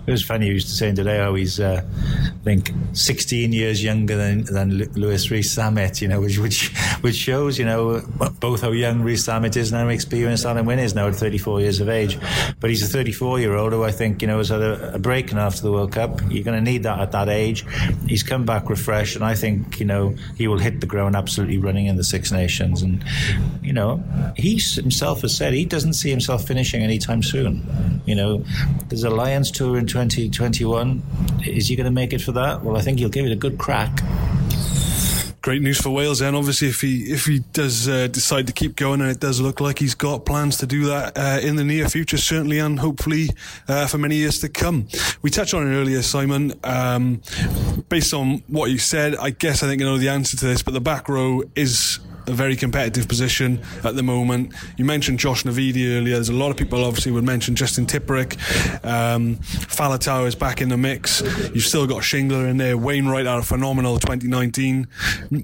It 0.06 0.10
was 0.10 0.24
funny. 0.24 0.46
He 0.46 0.52
used 0.52 0.68
to 0.68 0.74
say 0.74 0.92
today 0.94 1.18
how 1.18 1.34
he's, 1.34 1.60
uh, 1.60 1.82
I 1.84 2.44
think, 2.44 2.72
16 2.92 3.52
years 3.52 3.84
younger 3.84 4.16
than 4.16 4.37
than 4.44 4.78
Louis 4.94 5.30
Rees-Zammit, 5.30 6.00
you 6.00 6.08
know, 6.08 6.20
which, 6.20 6.38
which 6.38 6.68
which 7.00 7.16
shows, 7.16 7.58
you 7.58 7.64
know, 7.64 8.00
both 8.40 8.62
how 8.62 8.72
young 8.72 9.02
Rees-Zammit 9.02 9.56
is 9.56 9.72
and 9.72 9.80
how 9.80 9.88
experienced 9.88 10.44
Alun 10.44 10.64
Wyn 10.64 10.78
is 10.78 10.94
now 10.94 11.08
at 11.08 11.14
34 11.14 11.60
years 11.60 11.80
of 11.80 11.88
age. 11.88 12.18
But 12.60 12.70
he's 12.70 12.82
a 12.82 12.86
34 12.86 13.40
year 13.40 13.54
old 13.54 13.72
who 13.72 13.84
I 13.84 13.90
think, 13.90 14.22
you 14.22 14.28
know, 14.28 14.38
has 14.38 14.48
had 14.48 14.60
a, 14.60 14.94
a 14.94 14.98
break 14.98 15.32
now 15.32 15.46
after 15.46 15.62
the 15.62 15.72
World 15.72 15.92
Cup. 15.92 16.20
You're 16.28 16.44
going 16.44 16.62
to 16.62 16.70
need 16.70 16.82
that 16.82 16.98
at 17.00 17.12
that 17.12 17.28
age. 17.28 17.64
He's 18.06 18.22
come 18.22 18.44
back 18.44 18.68
refreshed, 18.68 19.16
and 19.16 19.24
I 19.24 19.34
think, 19.34 19.78
you 19.80 19.86
know, 19.86 20.14
he 20.36 20.48
will 20.48 20.58
hit 20.58 20.80
the 20.80 20.86
ground 20.86 21.16
absolutely 21.16 21.58
running 21.58 21.86
in 21.86 21.96
the 21.96 22.04
Six 22.04 22.32
Nations. 22.32 22.82
And, 22.82 23.04
you 23.62 23.72
know, 23.72 24.02
he 24.36 24.58
himself 24.58 25.22
has 25.22 25.36
said 25.36 25.52
he 25.52 25.64
doesn't 25.64 25.94
see 25.94 26.10
himself 26.10 26.46
finishing 26.46 26.82
anytime 26.82 27.22
soon. 27.22 28.02
You 28.06 28.14
know, 28.14 28.44
there's 28.88 29.04
a 29.04 29.10
Lions 29.10 29.50
tour 29.50 29.78
in 29.78 29.86
2021. 29.86 31.02
Is 31.46 31.68
he 31.68 31.76
going 31.76 31.84
to 31.84 31.90
make 31.90 32.12
it 32.12 32.20
for 32.20 32.32
that? 32.32 32.62
Well, 32.62 32.76
I 32.76 32.80
think 32.80 32.98
he'll 32.98 33.08
give 33.08 33.26
it 33.26 33.32
a 33.32 33.36
good 33.36 33.58
crack 33.58 34.00
great 35.42 35.62
news 35.62 35.80
for 35.80 35.90
Wales. 35.90 36.18
Then, 36.18 36.34
obviously, 36.34 36.68
if 36.68 36.80
he 36.80 37.04
if 37.04 37.26
he 37.26 37.40
does 37.52 37.88
uh, 37.88 38.06
decide 38.08 38.46
to 38.46 38.52
keep 38.52 38.76
going, 38.76 39.00
and 39.00 39.10
it 39.10 39.20
does 39.20 39.40
look 39.40 39.60
like 39.60 39.78
he's 39.78 39.94
got 39.94 40.24
plans 40.24 40.56
to 40.58 40.66
do 40.66 40.86
that 40.86 41.16
uh, 41.16 41.40
in 41.42 41.56
the 41.56 41.64
near 41.64 41.88
future, 41.88 42.18
certainly, 42.18 42.58
and 42.58 42.78
hopefully 42.80 43.30
uh, 43.68 43.86
for 43.86 43.98
many 43.98 44.16
years 44.16 44.40
to 44.40 44.48
come. 44.48 44.88
We 45.22 45.30
touched 45.30 45.54
on 45.54 45.66
it 45.66 45.74
earlier, 45.74 46.02
Simon. 46.02 46.54
Um, 46.64 47.22
based 47.88 48.14
on 48.14 48.42
what 48.48 48.70
you 48.70 48.78
said, 48.78 49.16
I 49.16 49.30
guess 49.30 49.62
I 49.62 49.66
think 49.66 49.82
I 49.82 49.84
know 49.84 49.98
the 49.98 50.08
answer 50.08 50.36
to 50.36 50.46
this, 50.46 50.62
but 50.62 50.74
the 50.74 50.80
back 50.80 51.08
row 51.08 51.42
is 51.54 52.00
a 52.28 52.32
very 52.32 52.56
competitive 52.56 53.08
position 53.08 53.60
at 53.84 53.96
the 53.96 54.02
moment. 54.02 54.52
You 54.76 54.84
mentioned 54.84 55.18
Josh 55.18 55.44
Navidi 55.44 55.96
earlier. 55.96 56.14
There's 56.14 56.28
a 56.28 56.34
lot 56.34 56.50
of 56.50 56.56
people 56.56 56.84
obviously 56.84 57.12
would 57.12 57.24
mention 57.24 57.56
Justin 57.56 57.86
Tipuric. 57.86 58.34
Um, 58.84 59.36
Faletau 59.36 60.26
is 60.26 60.34
back 60.34 60.60
in 60.60 60.68
the 60.68 60.76
mix. 60.76 61.20
You've 61.54 61.64
still 61.64 61.86
got 61.86 62.02
Shingler 62.02 62.48
in 62.48 62.58
there. 62.58 62.76
Wainwright 62.76 63.26
had 63.26 63.38
a 63.38 63.42
phenomenal 63.42 63.98
2019. 63.98 64.86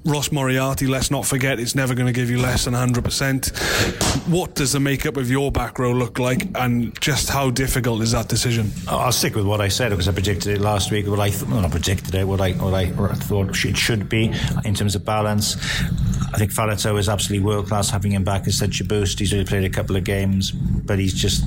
Ross 0.05 0.31
Moriarty, 0.31 0.87
let's 0.87 1.11
not 1.11 1.25
forget, 1.25 1.59
it's 1.59 1.75
never 1.75 1.93
going 1.93 2.07
to 2.07 2.13
give 2.13 2.29
you 2.29 2.39
less 2.39 2.65
than 2.65 2.73
100%. 2.73 4.27
What 4.27 4.55
does 4.55 4.73
the 4.73 4.79
makeup 4.79 5.17
of 5.17 5.29
your 5.29 5.51
back 5.51 5.79
row 5.79 5.91
look 5.91 6.19
like 6.19 6.47
and 6.55 6.99
just 7.01 7.29
how 7.29 7.49
difficult 7.49 8.01
is 8.01 8.11
that 8.11 8.29
decision? 8.29 8.71
I'll 8.87 9.11
stick 9.11 9.35
with 9.35 9.45
what 9.45 9.61
I 9.61 9.67
said 9.67 9.89
because 9.89 10.07
I 10.07 10.11
predicted 10.11 10.55
it 10.55 10.61
last 10.61 10.91
week. 10.91 11.07
What 11.07 11.19
I 11.19 11.29
th- 11.29 11.43
well, 11.43 11.61
not 11.61 11.71
predicted 11.71 12.13
it, 12.15 12.25
what 12.25 12.41
I, 12.41 12.53
what 12.53 12.73
I 12.73 12.85
thought 13.15 13.49
it 13.65 13.77
should 13.77 14.09
be 14.09 14.33
in 14.63 14.73
terms 14.73 14.95
of 14.95 15.05
balance. 15.05 15.55
I 16.35 16.37
think 16.37 16.51
Faletau 16.51 16.99
is 16.99 17.07
absolutely 17.07 17.45
world 17.45 17.67
class. 17.67 17.89
Having 17.89 18.11
him 18.11 18.25
back 18.25 18.45
such 18.47 18.81
a 18.81 18.83
boost. 18.83 19.19
He's 19.19 19.31
only 19.31 19.45
played 19.45 19.63
a 19.63 19.69
couple 19.69 19.95
of 19.95 20.03
games, 20.03 20.51
but 20.51 20.99
he's 20.99 21.13
just 21.13 21.45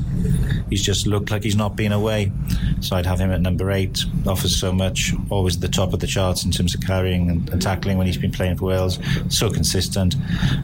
he's 0.71 0.83
just 0.83 1.07
looked 1.07 1.31
like 1.31 1.45
he's 1.45 1.57
not 1.57 1.77
been 1.77 1.93
away. 1.93 2.33
So 2.81 2.97
I'd 2.97 3.05
have 3.05 3.19
him 3.19 3.31
at 3.31 3.43
number 3.43 3.71
eight. 3.71 4.07
Offers 4.27 4.59
so 4.59 4.73
much, 4.73 5.13
always 5.29 5.57
at 5.57 5.61
the 5.61 5.69
top 5.69 5.93
of 5.93 6.01
the 6.01 6.07
charts 6.07 6.43
in 6.43 6.51
terms 6.51 6.75
of 6.75 6.81
carrying 6.81 7.29
and, 7.29 7.51
and 7.51 7.61
tackling 7.61 7.99
when 7.99 8.07
he's 8.07 8.17
been 8.17 8.33
playing 8.33 8.57
for 8.57 8.65
Wales. 8.65 8.99
So 9.29 9.51
consistent. 9.51 10.17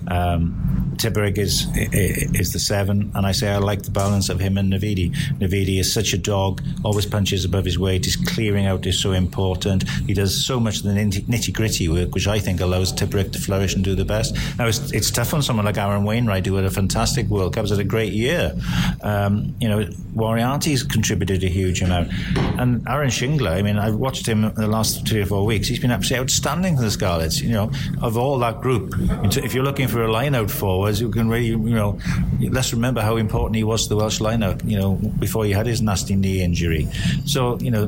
Um, 0.08 0.93
Tipuric 0.96 1.38
is 1.38 1.66
is 1.74 2.52
the 2.52 2.58
seven, 2.58 3.10
and 3.14 3.26
I 3.26 3.32
say 3.32 3.50
I 3.50 3.58
like 3.58 3.82
the 3.82 3.90
balance 3.90 4.28
of 4.28 4.40
him 4.40 4.58
and 4.58 4.72
Navidi. 4.72 5.14
Navidi 5.38 5.78
is 5.78 5.92
such 5.92 6.12
a 6.12 6.18
dog, 6.18 6.62
always 6.84 7.06
punches 7.06 7.44
above 7.44 7.64
his 7.64 7.78
weight. 7.78 8.04
His 8.04 8.16
clearing 8.16 8.66
out 8.66 8.86
is 8.86 8.98
so 8.98 9.12
important. 9.12 9.88
He 10.06 10.14
does 10.14 10.44
so 10.44 10.60
much 10.60 10.78
of 10.78 10.84
the 10.84 10.90
nitty 10.90 11.52
gritty 11.52 11.88
work, 11.88 12.14
which 12.14 12.26
I 12.26 12.38
think 12.38 12.60
allows 12.60 12.92
Tipuric 12.92 13.32
to 13.32 13.38
flourish 13.38 13.74
and 13.74 13.84
do 13.84 13.94
the 13.94 14.04
best. 14.04 14.34
Now 14.58 14.66
it's, 14.66 14.92
it's 14.92 15.10
tough 15.10 15.34
on 15.34 15.42
someone 15.42 15.64
like 15.64 15.78
Aaron 15.78 16.04
Wainwright, 16.04 16.46
who 16.46 16.54
had 16.56 16.64
a 16.64 16.70
fantastic 16.70 17.26
World 17.28 17.54
Cup, 17.54 17.68
had 17.68 17.78
a 17.78 17.84
great 17.84 18.12
year. 18.12 18.54
Um, 19.02 19.54
you 19.60 19.68
know, 19.68 19.88
Moriarty's 20.14 20.82
contributed 20.82 21.42
a 21.44 21.48
huge 21.48 21.82
amount. 21.82 22.10
And 22.58 22.86
Aaron 22.88 23.10
Shingler, 23.10 23.50
I 23.50 23.62
mean, 23.62 23.78
I've 23.78 23.96
watched 23.96 24.26
him 24.26 24.52
the 24.54 24.66
last 24.66 25.06
three 25.08 25.22
or 25.22 25.26
four 25.26 25.44
weeks. 25.44 25.68
He's 25.68 25.78
been 25.78 25.90
absolutely 25.90 26.24
outstanding 26.24 26.76
for 26.76 26.82
the 26.82 26.90
Scarlets. 26.90 27.40
You 27.40 27.50
know, 27.50 27.70
of 28.02 28.16
all 28.16 28.38
that 28.40 28.60
group, 28.60 28.94
if 28.98 29.54
you're 29.54 29.64
looking 29.64 29.88
for 29.88 30.02
a 30.02 30.12
line-out 30.12 30.50
forwards, 30.84 31.00
you 31.00 31.10
can 31.10 31.28
really, 31.28 31.46
you 31.46 31.56
know, 31.56 31.98
let's 32.40 32.72
remember 32.72 33.00
how 33.00 33.16
important 33.16 33.56
he 33.56 33.64
was 33.64 33.84
to 33.84 33.88
the 33.90 33.96
Welsh 33.96 34.20
line-out, 34.20 34.64
you 34.64 34.78
know, 34.78 34.94
before 35.18 35.44
he 35.44 35.52
had 35.52 35.66
his 35.66 35.80
nasty 35.80 36.14
knee 36.14 36.42
injury. 36.42 36.88
So, 37.24 37.58
you 37.58 37.70
know, 37.70 37.86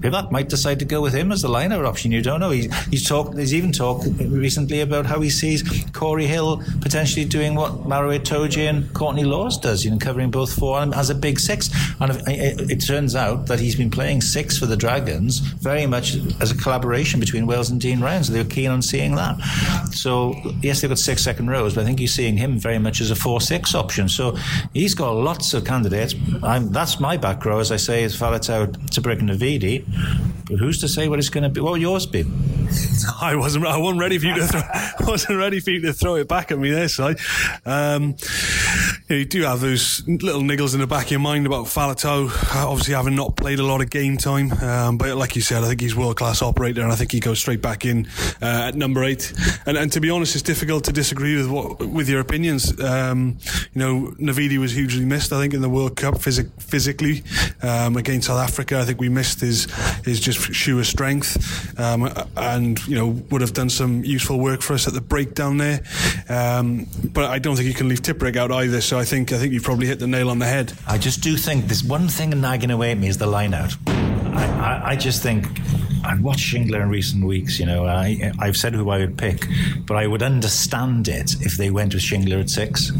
Pivac 0.00 0.30
might 0.30 0.48
decide 0.48 0.78
to 0.78 0.84
go 0.84 1.00
with 1.00 1.12
him 1.12 1.32
as 1.32 1.42
the 1.42 1.48
line-out 1.48 1.84
option. 1.84 2.12
You 2.12 2.22
don't 2.22 2.40
know. 2.40 2.50
He's, 2.50 2.72
he's 2.86 3.06
talked. 3.06 3.36
He's 3.36 3.54
even 3.54 3.72
talked 3.72 4.06
recently 4.20 4.80
about 4.80 5.06
how 5.06 5.20
he 5.20 5.30
sees 5.30 5.64
Cory 5.92 6.26
Hill 6.26 6.62
potentially 6.80 7.24
doing 7.24 7.54
what 7.54 7.86
Maro 7.86 8.16
Itoje 8.16 8.68
and 8.68 8.92
Courtney 8.94 9.24
Lawes 9.24 9.58
does, 9.58 9.84
you 9.84 9.90
know, 9.90 9.98
covering 9.98 10.30
both 10.30 10.52
four 10.52 10.78
and 10.80 10.94
as 10.94 11.10
a 11.10 11.14
big 11.14 11.40
six. 11.40 11.70
And 12.00 12.12
it, 12.28 12.70
it, 12.70 12.78
turns 12.78 13.16
out 13.16 13.46
that 13.46 13.58
he's 13.58 13.74
been 13.74 13.90
playing 13.90 14.20
six 14.20 14.56
for 14.56 14.66
the 14.66 14.76
Dragons 14.76 15.38
very 15.38 15.86
much 15.86 16.16
as 16.40 16.50
a 16.52 16.56
collaboration 16.56 17.18
between 17.18 17.46
Wales 17.46 17.70
and 17.70 17.80
Dean 17.80 18.00
Ryan. 18.00 18.24
So 18.24 18.32
they 18.32 18.42
were 18.42 18.48
keen 18.48 18.70
on 18.70 18.82
seeing 18.82 19.16
that. 19.16 19.40
So 19.92 20.34
yes, 20.62 20.80
they've 20.80 20.90
got 20.90 20.98
six 20.98 21.22
second 21.22 21.50
rows, 21.50 21.74
but 21.74 21.82
I 21.82 21.84
think 21.84 21.98
you're 21.98 22.08
seeing 22.08 22.36
him 22.36 22.58
very 22.58 22.78
much 22.78 23.00
as 23.00 23.10
a 23.10 23.16
four-six 23.16 23.74
option. 23.74 24.08
So 24.08 24.36
he's 24.72 24.94
got 24.94 25.10
lots 25.12 25.54
of 25.54 25.64
candidates. 25.64 26.14
I'm, 26.42 26.70
that's 26.70 27.00
my 27.00 27.16
back 27.16 27.44
row, 27.44 27.58
as 27.58 27.72
I 27.72 27.76
say, 27.76 28.04
is 28.04 28.16
Faletau, 28.16 28.68
Tipuric 28.90 29.18
and 29.18 29.30
Navidi. 29.30 29.87
But 30.50 30.58
who's 30.58 30.80
to 30.80 30.88
say 30.88 31.08
what 31.08 31.18
it's 31.18 31.28
going 31.28 31.44
to 31.44 31.50
be? 31.50 31.60
What 31.60 31.72
will 31.72 31.78
yours 31.78 32.06
be? 32.06 32.24
I 33.20 33.36
wasn't. 33.36 33.66
I 33.66 33.76
wasn't 33.78 34.00
ready 34.00 34.18
for 34.18 34.26
you 34.26 34.34
to. 34.34 34.46
Throw, 34.46 34.62
wasn't 35.06 35.38
ready 35.38 35.60
for 35.60 35.70
you 35.70 35.80
to 35.82 35.92
throw 35.92 36.16
it 36.16 36.28
back 36.28 36.50
at 36.50 36.58
me 36.58 36.70
there, 36.70 36.88
Si. 36.88 37.14
Um, 37.64 38.16
you, 39.08 39.24
do 39.24 39.42
have 39.42 39.60
those 39.60 40.06
little 40.06 40.42
niggles 40.42 40.74
in 40.74 40.80
the 40.80 40.86
back 40.86 41.06
of 41.06 41.10
your 41.12 41.20
mind 41.20 41.46
about 41.46 41.66
Faletau, 41.66 42.30
obviously 42.54 42.94
having 42.94 43.14
not 43.14 43.36
played 43.36 43.58
a 43.58 43.62
lot 43.62 43.80
of 43.80 43.90
game 43.90 44.16
time. 44.16 44.52
Um, 44.52 44.98
but 44.98 45.16
like 45.16 45.36
you 45.36 45.42
said, 45.42 45.64
I 45.64 45.68
think 45.68 45.80
he's 45.80 45.96
world 45.96 46.16
class 46.16 46.42
operator, 46.42 46.82
and 46.82 46.92
I 46.92 46.94
think 46.94 47.12
he 47.12 47.20
goes 47.20 47.38
straight 47.38 47.62
back 47.62 47.84
in 47.84 48.06
uh, 48.42 48.68
at 48.68 48.74
number 48.74 49.04
eight. 49.04 49.32
And, 49.66 49.76
and, 49.76 49.90
to 49.92 50.00
be 50.00 50.10
honest, 50.10 50.34
it's 50.34 50.42
difficult 50.42 50.84
to 50.84 50.92
disagree 50.92 51.36
with 51.36 51.48
what 51.48 51.80
with 51.80 52.08
your 52.08 52.20
opinions. 52.20 52.78
Um, 52.80 53.38
you 53.72 53.80
know, 53.80 54.14
Navidi 54.18 54.58
was 54.58 54.72
hugely 54.72 55.04
missed. 55.04 55.32
I 55.32 55.40
think 55.40 55.54
in 55.54 55.62
the 55.62 55.68
World 55.68 55.96
Cup 55.96 56.14
phys- 56.14 56.50
physically 56.60 57.22
um, 57.62 57.96
against 57.96 58.26
South 58.26 58.40
Africa. 58.40 58.78
I 58.78 58.84
think 58.84 59.00
we 59.00 59.08
missed 59.08 59.40
his 59.40 59.66
his 60.04 60.20
just 60.20 60.54
sheer 60.54 60.84
strength, 60.84 61.78
um, 61.78 62.02
and 62.58 62.86
you 62.86 62.96
know 62.96 63.08
would 63.30 63.40
have 63.40 63.54
done 63.54 63.70
some 63.70 64.04
useful 64.04 64.38
work 64.38 64.60
for 64.60 64.74
us 64.74 64.86
at 64.86 64.94
the 64.94 65.00
breakdown 65.00 65.56
there. 65.56 65.80
Um, 66.28 66.86
but 67.12 67.24
I 67.24 67.38
don't 67.38 67.56
think 67.56 67.68
you 67.68 67.74
can 67.74 67.88
leave 67.88 68.02
Tipuric 68.02 68.36
out 68.36 68.52
either. 68.52 68.80
So 68.80 68.98
I 68.98 69.04
think 69.04 69.32
I 69.32 69.38
think 69.38 69.52
you 69.52 69.60
probably 69.60 69.86
hit 69.86 69.98
the 69.98 70.06
nail 70.06 70.28
on 70.28 70.38
the 70.38 70.46
head. 70.46 70.72
I 70.86 70.98
just 70.98 71.22
do 71.22 71.36
think 71.36 71.66
there's 71.66 71.84
one 71.84 72.08
thing 72.08 72.38
nagging 72.40 72.70
away 72.70 72.92
at 72.92 72.98
me 72.98 73.08
is 73.08 73.18
the 73.18 73.26
line 73.26 73.54
out. 73.54 73.74
I, 73.86 74.44
I, 74.44 74.90
I 74.90 74.96
just 74.96 75.22
think 75.22 75.46
I've 76.04 76.20
watched 76.22 76.40
Shingler 76.52 76.82
in 76.82 76.88
recent 76.88 77.24
weeks. 77.24 77.58
You 77.58 77.66
know, 77.66 77.86
I, 77.86 78.32
I've 78.38 78.56
said 78.56 78.74
who 78.74 78.90
I 78.90 78.98
would 78.98 79.16
pick, 79.16 79.46
but 79.86 79.96
I 79.96 80.06
would 80.06 80.22
understand 80.22 81.08
it 81.08 81.34
if 81.40 81.56
they 81.56 81.70
went 81.70 81.94
with 81.94 82.02
Shingler 82.02 82.40
at 82.40 82.50
six, 82.50 82.90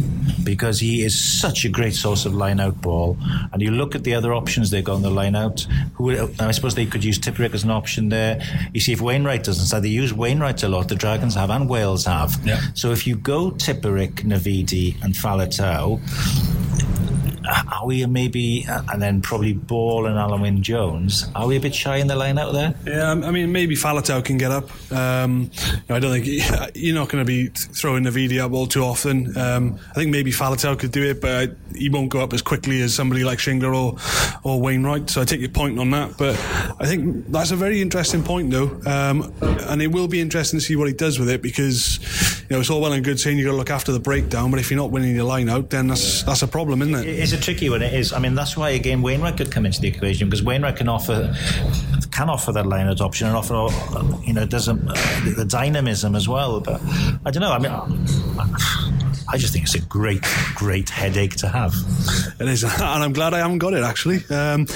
because 0.49 0.81
he 0.81 1.03
is 1.05 1.15
such 1.15 1.67
a 1.67 1.69
great 1.69 1.95
source 1.95 2.25
of 2.25 2.33
line-out 2.35 2.81
ball. 2.81 3.19
And 3.53 3.61
you 3.61 3.71
look 3.71 3.95
at 3.95 4.03
the 4.03 4.15
other 4.15 4.33
options 4.33 4.71
they've 4.71 4.83
got 4.83 4.95
on 4.95 5.03
the 5.03 5.11
line-out. 5.11 5.67
Who 5.97 6.11
I 6.41 6.53
suppose 6.53 6.75
they 6.75 6.87
could 6.87 7.05
use 7.05 7.19
Tipuric 7.19 7.53
as 7.53 7.65
an 7.65 7.71
option 7.71 8.09
there. 8.09 8.41
You 8.73 8.81
see, 8.81 8.93
if 8.93 9.03
Wainwright 9.03 9.45
doesn't, 9.45 9.67
so 9.67 9.79
they 9.79 9.89
use 9.89 10.15
Wainwright 10.15 10.63
a 10.63 10.69
lot. 10.71 10.89
The 10.89 10.95
Dragons 10.95 11.35
have 11.35 11.51
and 11.51 11.69
Wales 11.69 12.07
have. 12.07 12.41
Yeah. 12.45 12.63
So 12.73 12.93
if 12.93 13.07
you 13.07 13.17
go 13.17 13.51
Tipuric, 13.51 14.25
Navidi, 14.25 14.97
and 15.03 15.15
Faletau 15.15 16.01
are 17.49 17.87
we 17.87 18.05
maybe, 18.07 18.65
and 18.69 19.01
then 19.01 19.21
probably 19.21 19.53
Ball 19.53 20.07
and 20.07 20.17
Alun 20.17 20.41
Wyn 20.41 20.63
Jones, 20.63 21.27
are 21.35 21.47
we 21.47 21.57
a 21.57 21.61
bit 21.61 21.75
shy 21.75 21.97
in 21.97 22.07
the 22.07 22.17
line 22.17 22.39
out 22.39 22.53
there? 22.53 22.75
Yeah, 22.87 23.11
I 23.11 23.31
mean, 23.31 23.53
maybe 23.53 23.75
Faletau 23.75 24.25
can 24.25 24.39
get 24.39 24.51
up. 24.51 24.71
Um, 24.93 25.51
I 25.89 25.99
don't 25.99 26.13
think 26.13 26.27
you're 26.75 26.95
not 26.95 27.09
going 27.09 27.25
to 27.25 27.27
be 27.27 27.49
throwing 27.49 28.05
Navidi 28.05 28.41
up 28.41 28.53
all 28.53 28.67
too 28.67 28.83
often. 28.83 29.37
Um, 29.37 29.79
I 29.91 29.95
think 29.95 30.11
maybe 30.11 30.31
Faletau 30.31 30.79
could 30.79 30.93
do 30.93 31.03
it, 31.05 31.21
but 31.21 31.57
he 31.75 31.89
won't 31.89 32.11
go 32.11 32.21
up 32.21 32.33
as 32.33 32.43
quickly 32.43 32.83
as 32.83 32.95
somebody 32.95 33.25
like 33.25 33.39
Shingler 33.39 33.75
or, 33.75 33.97
or 34.45 34.61
Wainwright. 34.61 35.11
So 35.11 35.21
I 35.21 35.25
take 35.25 35.41
your 35.41 35.51
point 35.51 35.79
on 35.79 35.91
that. 35.91 36.17
But 36.19 36.35
I 36.81 36.87
think 36.87 37.27
that's 37.29 37.51
a 37.51 37.57
very 37.57 37.81
interesting 37.81 38.23
point, 38.23 38.51
though. 38.51 38.81
Um, 38.87 39.33
and 39.41 39.83
it 39.83 39.89
will 39.89 40.09
be 40.09 40.21
interesting 40.21 40.61
to 40.61 40.65
see 40.65 40.77
what 40.77 40.89
he 40.89 40.95
does 40.95 41.19
with 41.19 41.31
it 41.31 41.43
because, 41.43 42.38
know, 42.57 42.61
it's 42.61 42.71
all 42.71 42.81
well 42.81 42.93
and 42.93 43.05
good 43.05 43.21
saying 43.21 43.39
you've 43.39 43.47
got 43.47 43.53
to 43.53 43.59
look 43.59 43.71
after 43.71 43.93
the 43.93 44.01
breakdown, 44.01 44.51
but 44.51 44.59
if 44.59 44.71
you're 44.71 44.79
not 44.79 44.91
winning 44.91 45.15
your 45.15 45.25
line 45.25 45.49
out, 45.49 45.71
then 45.71 45.89
that's, 45.89 46.23
that's 46.23 46.43
a 46.43 46.49
problem, 46.49 46.83
isn't 46.83 46.95
it? 46.95 47.07
It's 47.07 47.33
a 47.33 47.41
tricky 47.41 47.69
one. 47.69 47.83
It 47.83 47.93
is. 47.93 48.13
I 48.13 48.19
mean, 48.19 48.35
that's 48.35 48.57
why 48.57 48.71
again 48.71 49.03
Wainwright 49.03 49.37
could 49.37 49.53
come 49.53 49.67
into 49.67 49.81
the 49.81 49.89
equation 49.89 50.29
because 50.29 50.43
Wainwright 50.43 50.77
can 50.77 50.89
offer 50.89 51.35
can 52.11 52.31
offer 52.31 52.53
that 52.53 52.67
line 52.67 52.89
out 52.89 53.01
option 53.01 53.27
and 53.27 53.37
offer 53.37 53.69
you 54.25 54.33
know 54.33 54.47
does 54.47 54.67
the 54.67 55.47
dynamism 55.49 56.15
as 56.15 56.29
well. 56.29 56.61
But 56.61 56.81
I 57.25 57.31
don't 57.31 57.43
know. 57.43 57.53
I 57.53 57.59
mean. 57.59 58.07
I 59.31 59.37
just 59.37 59.53
think 59.53 59.67
it's 59.67 59.75
a 59.75 59.81
great, 59.83 60.23
great 60.55 60.89
headache 60.89 61.37
to 61.37 61.49
have. 61.49 61.75
It 62.41 62.49
is, 62.49 62.65
and 62.81 62.83
I'm 62.83 63.13
glad 63.13 63.35
I 63.35 63.39
haven't 63.39 63.59
got 63.59 63.75
it 63.75 63.83
actually. 63.83 64.25
Um, 64.31 64.67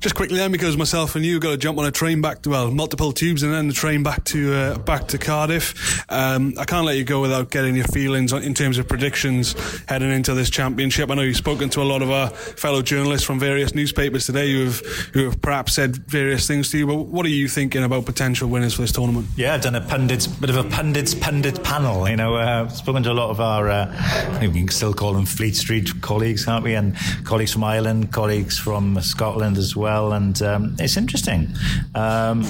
just 0.00 0.14
quickly 0.14 0.38
then, 0.38 0.52
because 0.52 0.76
myself 0.76 1.16
and 1.16 1.24
you 1.24 1.40
got 1.40 1.50
to 1.50 1.56
jump 1.56 1.78
on 1.78 1.84
a 1.84 1.90
train 1.90 2.20
back 2.20 2.42
to 2.42 2.50
well, 2.50 2.70
multiple 2.70 3.12
tubes, 3.12 3.42
and 3.42 3.52
then 3.52 3.66
the 3.68 3.74
train 3.74 4.02
back 4.02 4.22
to 4.24 4.54
uh, 4.54 4.78
back 4.78 5.08
to 5.08 5.18
Cardiff. 5.18 6.04
Um, 6.10 6.54
I 6.58 6.64
can't 6.64 6.86
let 6.86 6.96
you 6.96 7.04
go 7.04 7.20
without 7.20 7.50
getting 7.50 7.74
your 7.74 7.86
feelings 7.86 8.32
in 8.32 8.54
terms 8.54 8.78
of 8.78 8.88
predictions 8.88 9.54
heading 9.88 10.10
into 10.10 10.34
this 10.34 10.50
championship. 10.50 11.10
I 11.10 11.14
know 11.14 11.22
you've 11.22 11.36
spoken 11.36 11.68
to 11.70 11.82
a 11.82 11.84
lot 11.84 12.02
of 12.02 12.10
our 12.10 12.30
fellow 12.30 12.80
journalists 12.82 13.26
from 13.26 13.40
various 13.40 13.74
newspapers 13.74 14.26
today 14.26 14.52
who 14.52 14.66
have 14.66 14.78
who 15.14 15.24
have 15.24 15.42
perhaps 15.42 15.74
said 15.74 15.96
various 15.96 16.46
things 16.46 16.70
to 16.70 16.78
you. 16.78 16.86
But 16.86 17.06
what 17.06 17.26
are 17.26 17.30
you 17.30 17.48
thinking 17.48 17.82
about 17.82 18.06
potential 18.06 18.48
winners 18.48 18.74
for 18.74 18.82
this 18.82 18.92
tournament? 18.92 19.26
Yeah, 19.36 19.54
I've 19.54 19.62
done 19.62 19.74
a 19.74 19.80
pundits, 19.80 20.26
bit 20.26 20.50
of 20.50 20.56
a 20.56 20.64
pundits 20.64 21.14
pundit 21.14 21.62
panel. 21.64 22.08
You 22.08 22.16
know, 22.16 22.36
uh, 22.36 22.68
spoken 22.68 23.02
to 23.02 23.10
a 23.10 23.14
lot 23.14 23.30
of 23.30 23.40
our. 23.40 23.68
Uh, 23.68 24.38
we 24.40 24.52
can 24.52 24.68
still 24.68 24.94
call 24.94 25.12
them 25.12 25.26
Fleet 25.26 25.56
Street 25.56 25.90
colleagues, 26.02 26.44
can't 26.44 26.62
we? 26.62 26.74
And 26.74 26.96
colleagues 27.24 27.52
from 27.52 27.64
Ireland, 27.64 28.12
colleagues 28.12 28.58
from 28.58 29.00
Scotland 29.00 29.58
as 29.58 29.74
well. 29.74 29.87
And 29.88 30.40
um, 30.42 30.76
it's 30.78 30.96
interesting. 30.96 31.48
Um, 31.94 32.42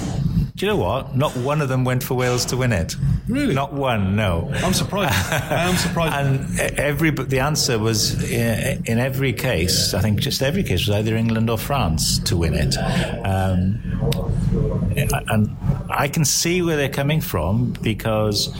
do 0.59 0.66
you 0.66 0.72
know 0.72 0.77
what? 0.77 1.16
Not 1.16 1.37
one 1.37 1.61
of 1.61 1.68
them 1.68 1.85
went 1.85 2.03
for 2.03 2.14
Wales 2.14 2.44
to 2.46 2.57
win 2.57 2.72
it. 2.72 2.96
Really? 3.29 3.55
Not 3.55 3.72
one. 3.72 4.16
No. 4.16 4.51
I'm 4.55 4.74
surprised. 4.74 5.14
I'm 5.33 5.77
surprised. 5.77 6.14
and 6.61 6.61
every 6.79 7.11
the 7.11 7.40
answer 7.40 7.79
was 7.79 8.31
in 8.31 8.98
every 8.98 9.33
case. 9.33 9.94
I 9.94 10.01
think 10.01 10.20
just 10.20 10.42
every 10.42 10.62
case 10.64 10.87
was 10.87 10.90
either 10.90 11.14
England 11.14 11.48
or 11.48 11.59
France 11.59 12.18
to 12.20 12.37
win 12.37 12.55
it. 12.55 12.77
Um, 13.24 13.81
and 15.29 15.57
I 15.90 16.09
can 16.09 16.24
see 16.24 16.62
where 16.62 16.77
they're 16.77 16.88
coming 16.88 17.20
from 17.20 17.74
because 17.83 18.53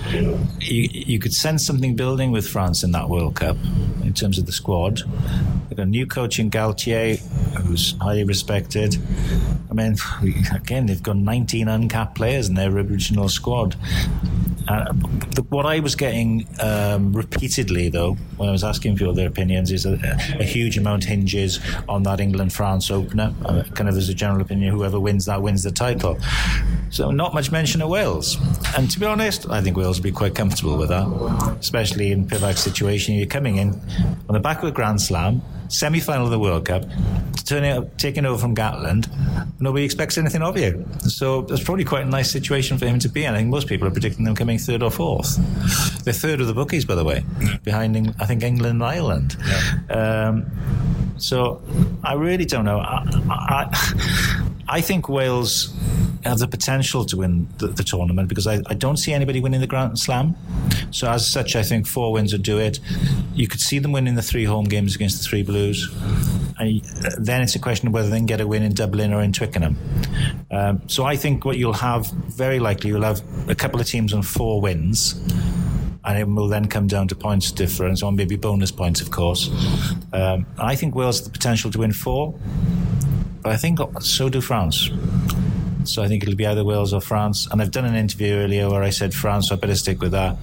you, 0.61 0.89
you 0.93 1.19
could 1.19 1.35
sense 1.35 1.67
something 1.67 1.97
building 1.97 2.31
with 2.31 2.47
France 2.47 2.85
in 2.85 2.93
that 2.93 3.09
World 3.09 3.35
Cup 3.35 3.57
in 4.03 4.15
terms 4.15 4.39
of 4.39 4.47
the 4.47 4.53
squad. 4.53 5.03
They've 5.69 5.77
got 5.77 5.87
a 5.87 5.91
new 5.91 6.07
coach 6.07 6.39
in 6.39 6.51
Galthié 6.51 7.19
who's 7.63 7.97
highly 8.01 8.25
respected. 8.25 8.68
I 8.77 9.75
mean, 9.75 9.97
again, 10.53 10.87
they've 10.87 11.03
got 11.03 11.17
19 11.17 11.69
uncapped 11.69 12.15
players 12.15 12.49
in 12.49 12.55
their 12.55 12.71
original 12.71 13.29
squad. 13.29 13.77
Uh, 14.69 14.93
what 15.49 15.65
I 15.65 15.81
was 15.81 15.95
getting 15.95 16.47
um, 16.61 17.15
repeatedly, 17.15 17.89
though, 17.89 18.15
when 18.37 18.51
I 18.51 18.53
was 18.53 18.63
asking 18.63 18.97
for 18.99 19.13
their 19.15 19.29
opinions, 19.29 19.73
is 19.73 19.87
a, 19.87 19.95
a 20.39 20.45
huge 20.45 20.77
amount 20.77 21.05
hinges 21.05 21.59
on 21.89 22.03
that 22.03 22.21
England 22.21 22.53
France 22.53 22.91
opener. 22.91 23.35
Uh, 23.45 23.63
kind 23.75 23.89
of 23.89 23.97
as 23.97 24.11
a 24.11 24.15
general 24.15 24.43
opinion, 24.43 24.75
whoever 24.75 25.01
wins 25.01 25.25
that 25.25 25.41
wins 25.41 25.63
the 25.63 25.71
title. 25.71 26.19
So, 26.91 27.11
not 27.11 27.33
much 27.33 27.51
mention 27.51 27.81
of 27.81 27.89
Wales. 27.89 28.37
And 28.77 28.91
to 28.91 29.01
be 29.01 29.07
honest, 29.07 29.49
I 29.49 29.63
think 29.63 29.77
Wales 29.77 29.99
will 29.99 30.05
be 30.05 30.13
quite 30.13 30.35
comfortable 30.35 30.77
with 30.77 30.91
that, 30.91 31.07
especially 31.61 32.13
in 32.13 32.27
Pivac's 32.27 32.61
situation. 32.61 33.15
You're 33.15 33.27
coming 33.27 33.57
in 33.57 33.71
on 34.29 34.35
the 34.35 34.41
back 34.41 34.59
of 34.59 34.65
a 34.65 34.73
Grand 34.73 35.01
Slam 35.01 35.41
semi 35.69 36.01
final 36.01 36.25
of 36.25 36.31
the 36.31 36.39
World 36.39 36.67
Cup, 36.67 36.85
turning 37.45 37.71
up, 37.71 37.97
taking 37.97 38.27
over 38.27 38.39
from 38.39 38.55
Gatland, 38.55 39.09
nobody 39.61 39.85
expects 39.85 40.19
anything 40.19 40.43
of 40.43 40.59
you. 40.59 40.87
So 41.01 41.47
it's 41.49 41.63
probably 41.63 41.85
quite 41.85 42.03
a 42.07 42.09
nice 42.09 42.31
situation 42.31 42.79
for 42.79 42.87
him 42.87 42.99
to 43.01 43.09
be 43.09 43.25
in. 43.25 43.35
I 43.35 43.39
think 43.39 43.51
most 43.51 43.69
people 43.69 43.87
are 43.89 43.91
predicting 43.91 44.25
them 44.25 44.35
coming 44.35 44.59
third 44.59 44.83
or 44.83 44.91
fourth. 44.91 45.37
They're 46.05 46.13
third 46.13 46.41
of 46.41 46.47
the 46.47 46.55
bookies, 46.55 46.85
by 46.85 46.95
the 46.95 47.05
way, 47.05 47.25
behind, 47.65 48.15
I 48.21 48.27
think, 48.27 48.43
England 48.43 48.83
and 48.83 48.85
Ireland. 48.85 49.37
Yeah. 49.47 50.29
Um, 50.29 50.47
so 51.19 51.63
I 52.05 52.15
really 52.15 52.45
don't 52.45 52.65
know. 52.65 52.79
I, 52.79 53.05
I, 53.31 54.43
I 54.69 54.81
think 54.81 55.09
Wales 55.09 55.75
have 56.25 56.39
the 56.39 56.49
potential 56.49 57.05
to 57.07 57.17
win 57.17 57.49
the, 57.59 57.69
the 57.69 57.83
tournament 57.83 58.29
because 58.29 58.47
I, 58.47 58.61
I, 58.67 58.75
don't 58.75 58.97
see 58.97 59.13
anybody 59.13 59.41
winning 59.41 59.61
the 59.61 59.67
Grand 59.67 59.99
Slam. 59.99 60.35
So 60.91 61.09
as 61.09 61.27
such, 61.27 61.57
I 61.57 61.63
think 61.63 61.87
four 61.87 62.13
wins 62.13 62.33
would 62.33 62.43
do 62.43 62.59
it. 62.59 62.81
You 63.35 63.47
could 63.47 63.61
see 63.61 63.79
them 63.79 63.93
winning 63.93 64.15
the 64.15 64.23
three 64.23 64.45
home 64.45 64.65
games 64.65 64.95
against 64.95 65.23
the 65.23 65.29
three 65.29 65.43
Blues. 65.43 65.89
And 66.59 66.83
then 67.19 67.41
it's 67.43 67.55
a 67.55 67.59
question 67.59 67.89
of 67.89 67.95
whether 67.95 68.11
they 68.11 68.17
can 68.17 68.27
get 68.27 68.41
a 68.41 68.47
win 68.47 68.63
in 68.63 68.75
Dublin 68.75 69.13
or 69.13 69.23
in 69.23 69.33
Twickenham. 69.33 69.79
Um, 70.51 70.83
so 70.89 71.05
I 71.05 71.17
think 71.17 71.45
what 71.45 71.57
you'll 71.57 71.73
have, 71.73 72.07
very 72.07 72.59
likely, 72.59 72.91
you'll 72.91 73.03
have 73.03 73.23
a 73.49 73.55
couple 73.55 73.81
of 73.81 73.87
teams 73.87 74.13
on 74.13 74.23
four 74.23 74.61
wins 74.61 75.15
and 76.05 76.19
it 76.19 76.27
will 76.27 76.49
then 76.49 76.67
come 76.67 76.87
down 76.87 77.07
to 77.09 77.15
points 77.15 77.53
difference 77.53 78.03
or 78.03 78.11
maybe 78.11 78.37
bonus 78.37 78.71
points, 78.71 79.01
of 79.01 79.11
course. 79.11 79.51
Um, 80.13 80.47
I 80.59 80.75
think 80.75 80.95
Wales 80.95 81.19
has 81.19 81.27
the 81.27 81.33
potential 81.33 81.71
to 81.71 81.79
win 81.79 81.93
four, 81.93 82.35
but 83.49 83.55
I 83.55 83.57
think 83.57 83.79
so 84.03 84.29
do 84.29 84.43
France. 84.43 84.91
So 85.85 86.03
I 86.03 86.09
think 86.09 86.23
it'll 86.23 86.35
be 86.35 86.47
either 86.47 86.63
Wales 86.63 86.93
or 86.93 87.01
France. 87.01 87.49
And 87.51 87.63
I've 87.63 87.71
done 87.71 87.87
an 87.87 87.95
interview 87.95 88.35
earlier 88.35 88.69
where 88.69 88.83
I 88.83 88.91
said 88.91 89.15
France, 89.15 89.49
so 89.49 89.55
I 89.55 89.59
better 89.59 89.75
stick 89.75 90.03
with 90.03 90.13
that. 90.13 90.37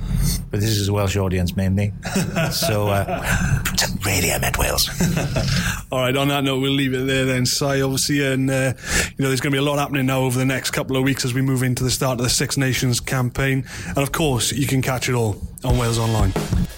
But 0.49 0.59
this 0.59 0.71
is 0.71 0.87
a 0.87 0.93
Welsh 0.93 1.15
audience 1.15 1.55
mainly. 1.55 1.93
so 2.51 2.87
uh, 2.87 3.63
really, 4.03 4.31
I 4.31 4.39
meant 4.39 4.57
Wales. 4.57 4.89
All 5.91 5.99
right, 5.99 6.17
on 6.17 6.29
that 6.29 6.43
note, 6.43 6.61
we'll 6.61 6.71
leave 6.71 6.95
it 6.95 7.05
there 7.05 7.25
then, 7.25 7.45
Si, 7.45 7.79
obviously. 7.79 8.25
And, 8.25 8.49
uh, 8.49 8.73
you 8.75 9.21
know, 9.23 9.27
there's 9.27 9.39
going 9.39 9.51
to 9.51 9.55
be 9.55 9.59
a 9.59 9.61
lot 9.61 9.77
happening 9.77 10.07
now 10.07 10.21
over 10.21 10.39
the 10.39 10.45
next 10.45 10.71
couple 10.71 10.97
of 10.97 11.03
weeks 11.03 11.25
as 11.25 11.35
we 11.35 11.43
move 11.43 11.61
into 11.61 11.83
the 11.83 11.91
start 11.91 12.19
of 12.19 12.23
the 12.23 12.31
Six 12.31 12.57
Nations 12.57 12.99
campaign. 12.99 13.67
And 13.89 13.99
of 13.99 14.13
course, 14.13 14.51
you 14.51 14.65
can 14.65 14.81
catch 14.81 15.09
it 15.09 15.13
all 15.13 15.39
on 15.63 15.75
WalesOnline. 15.75 16.74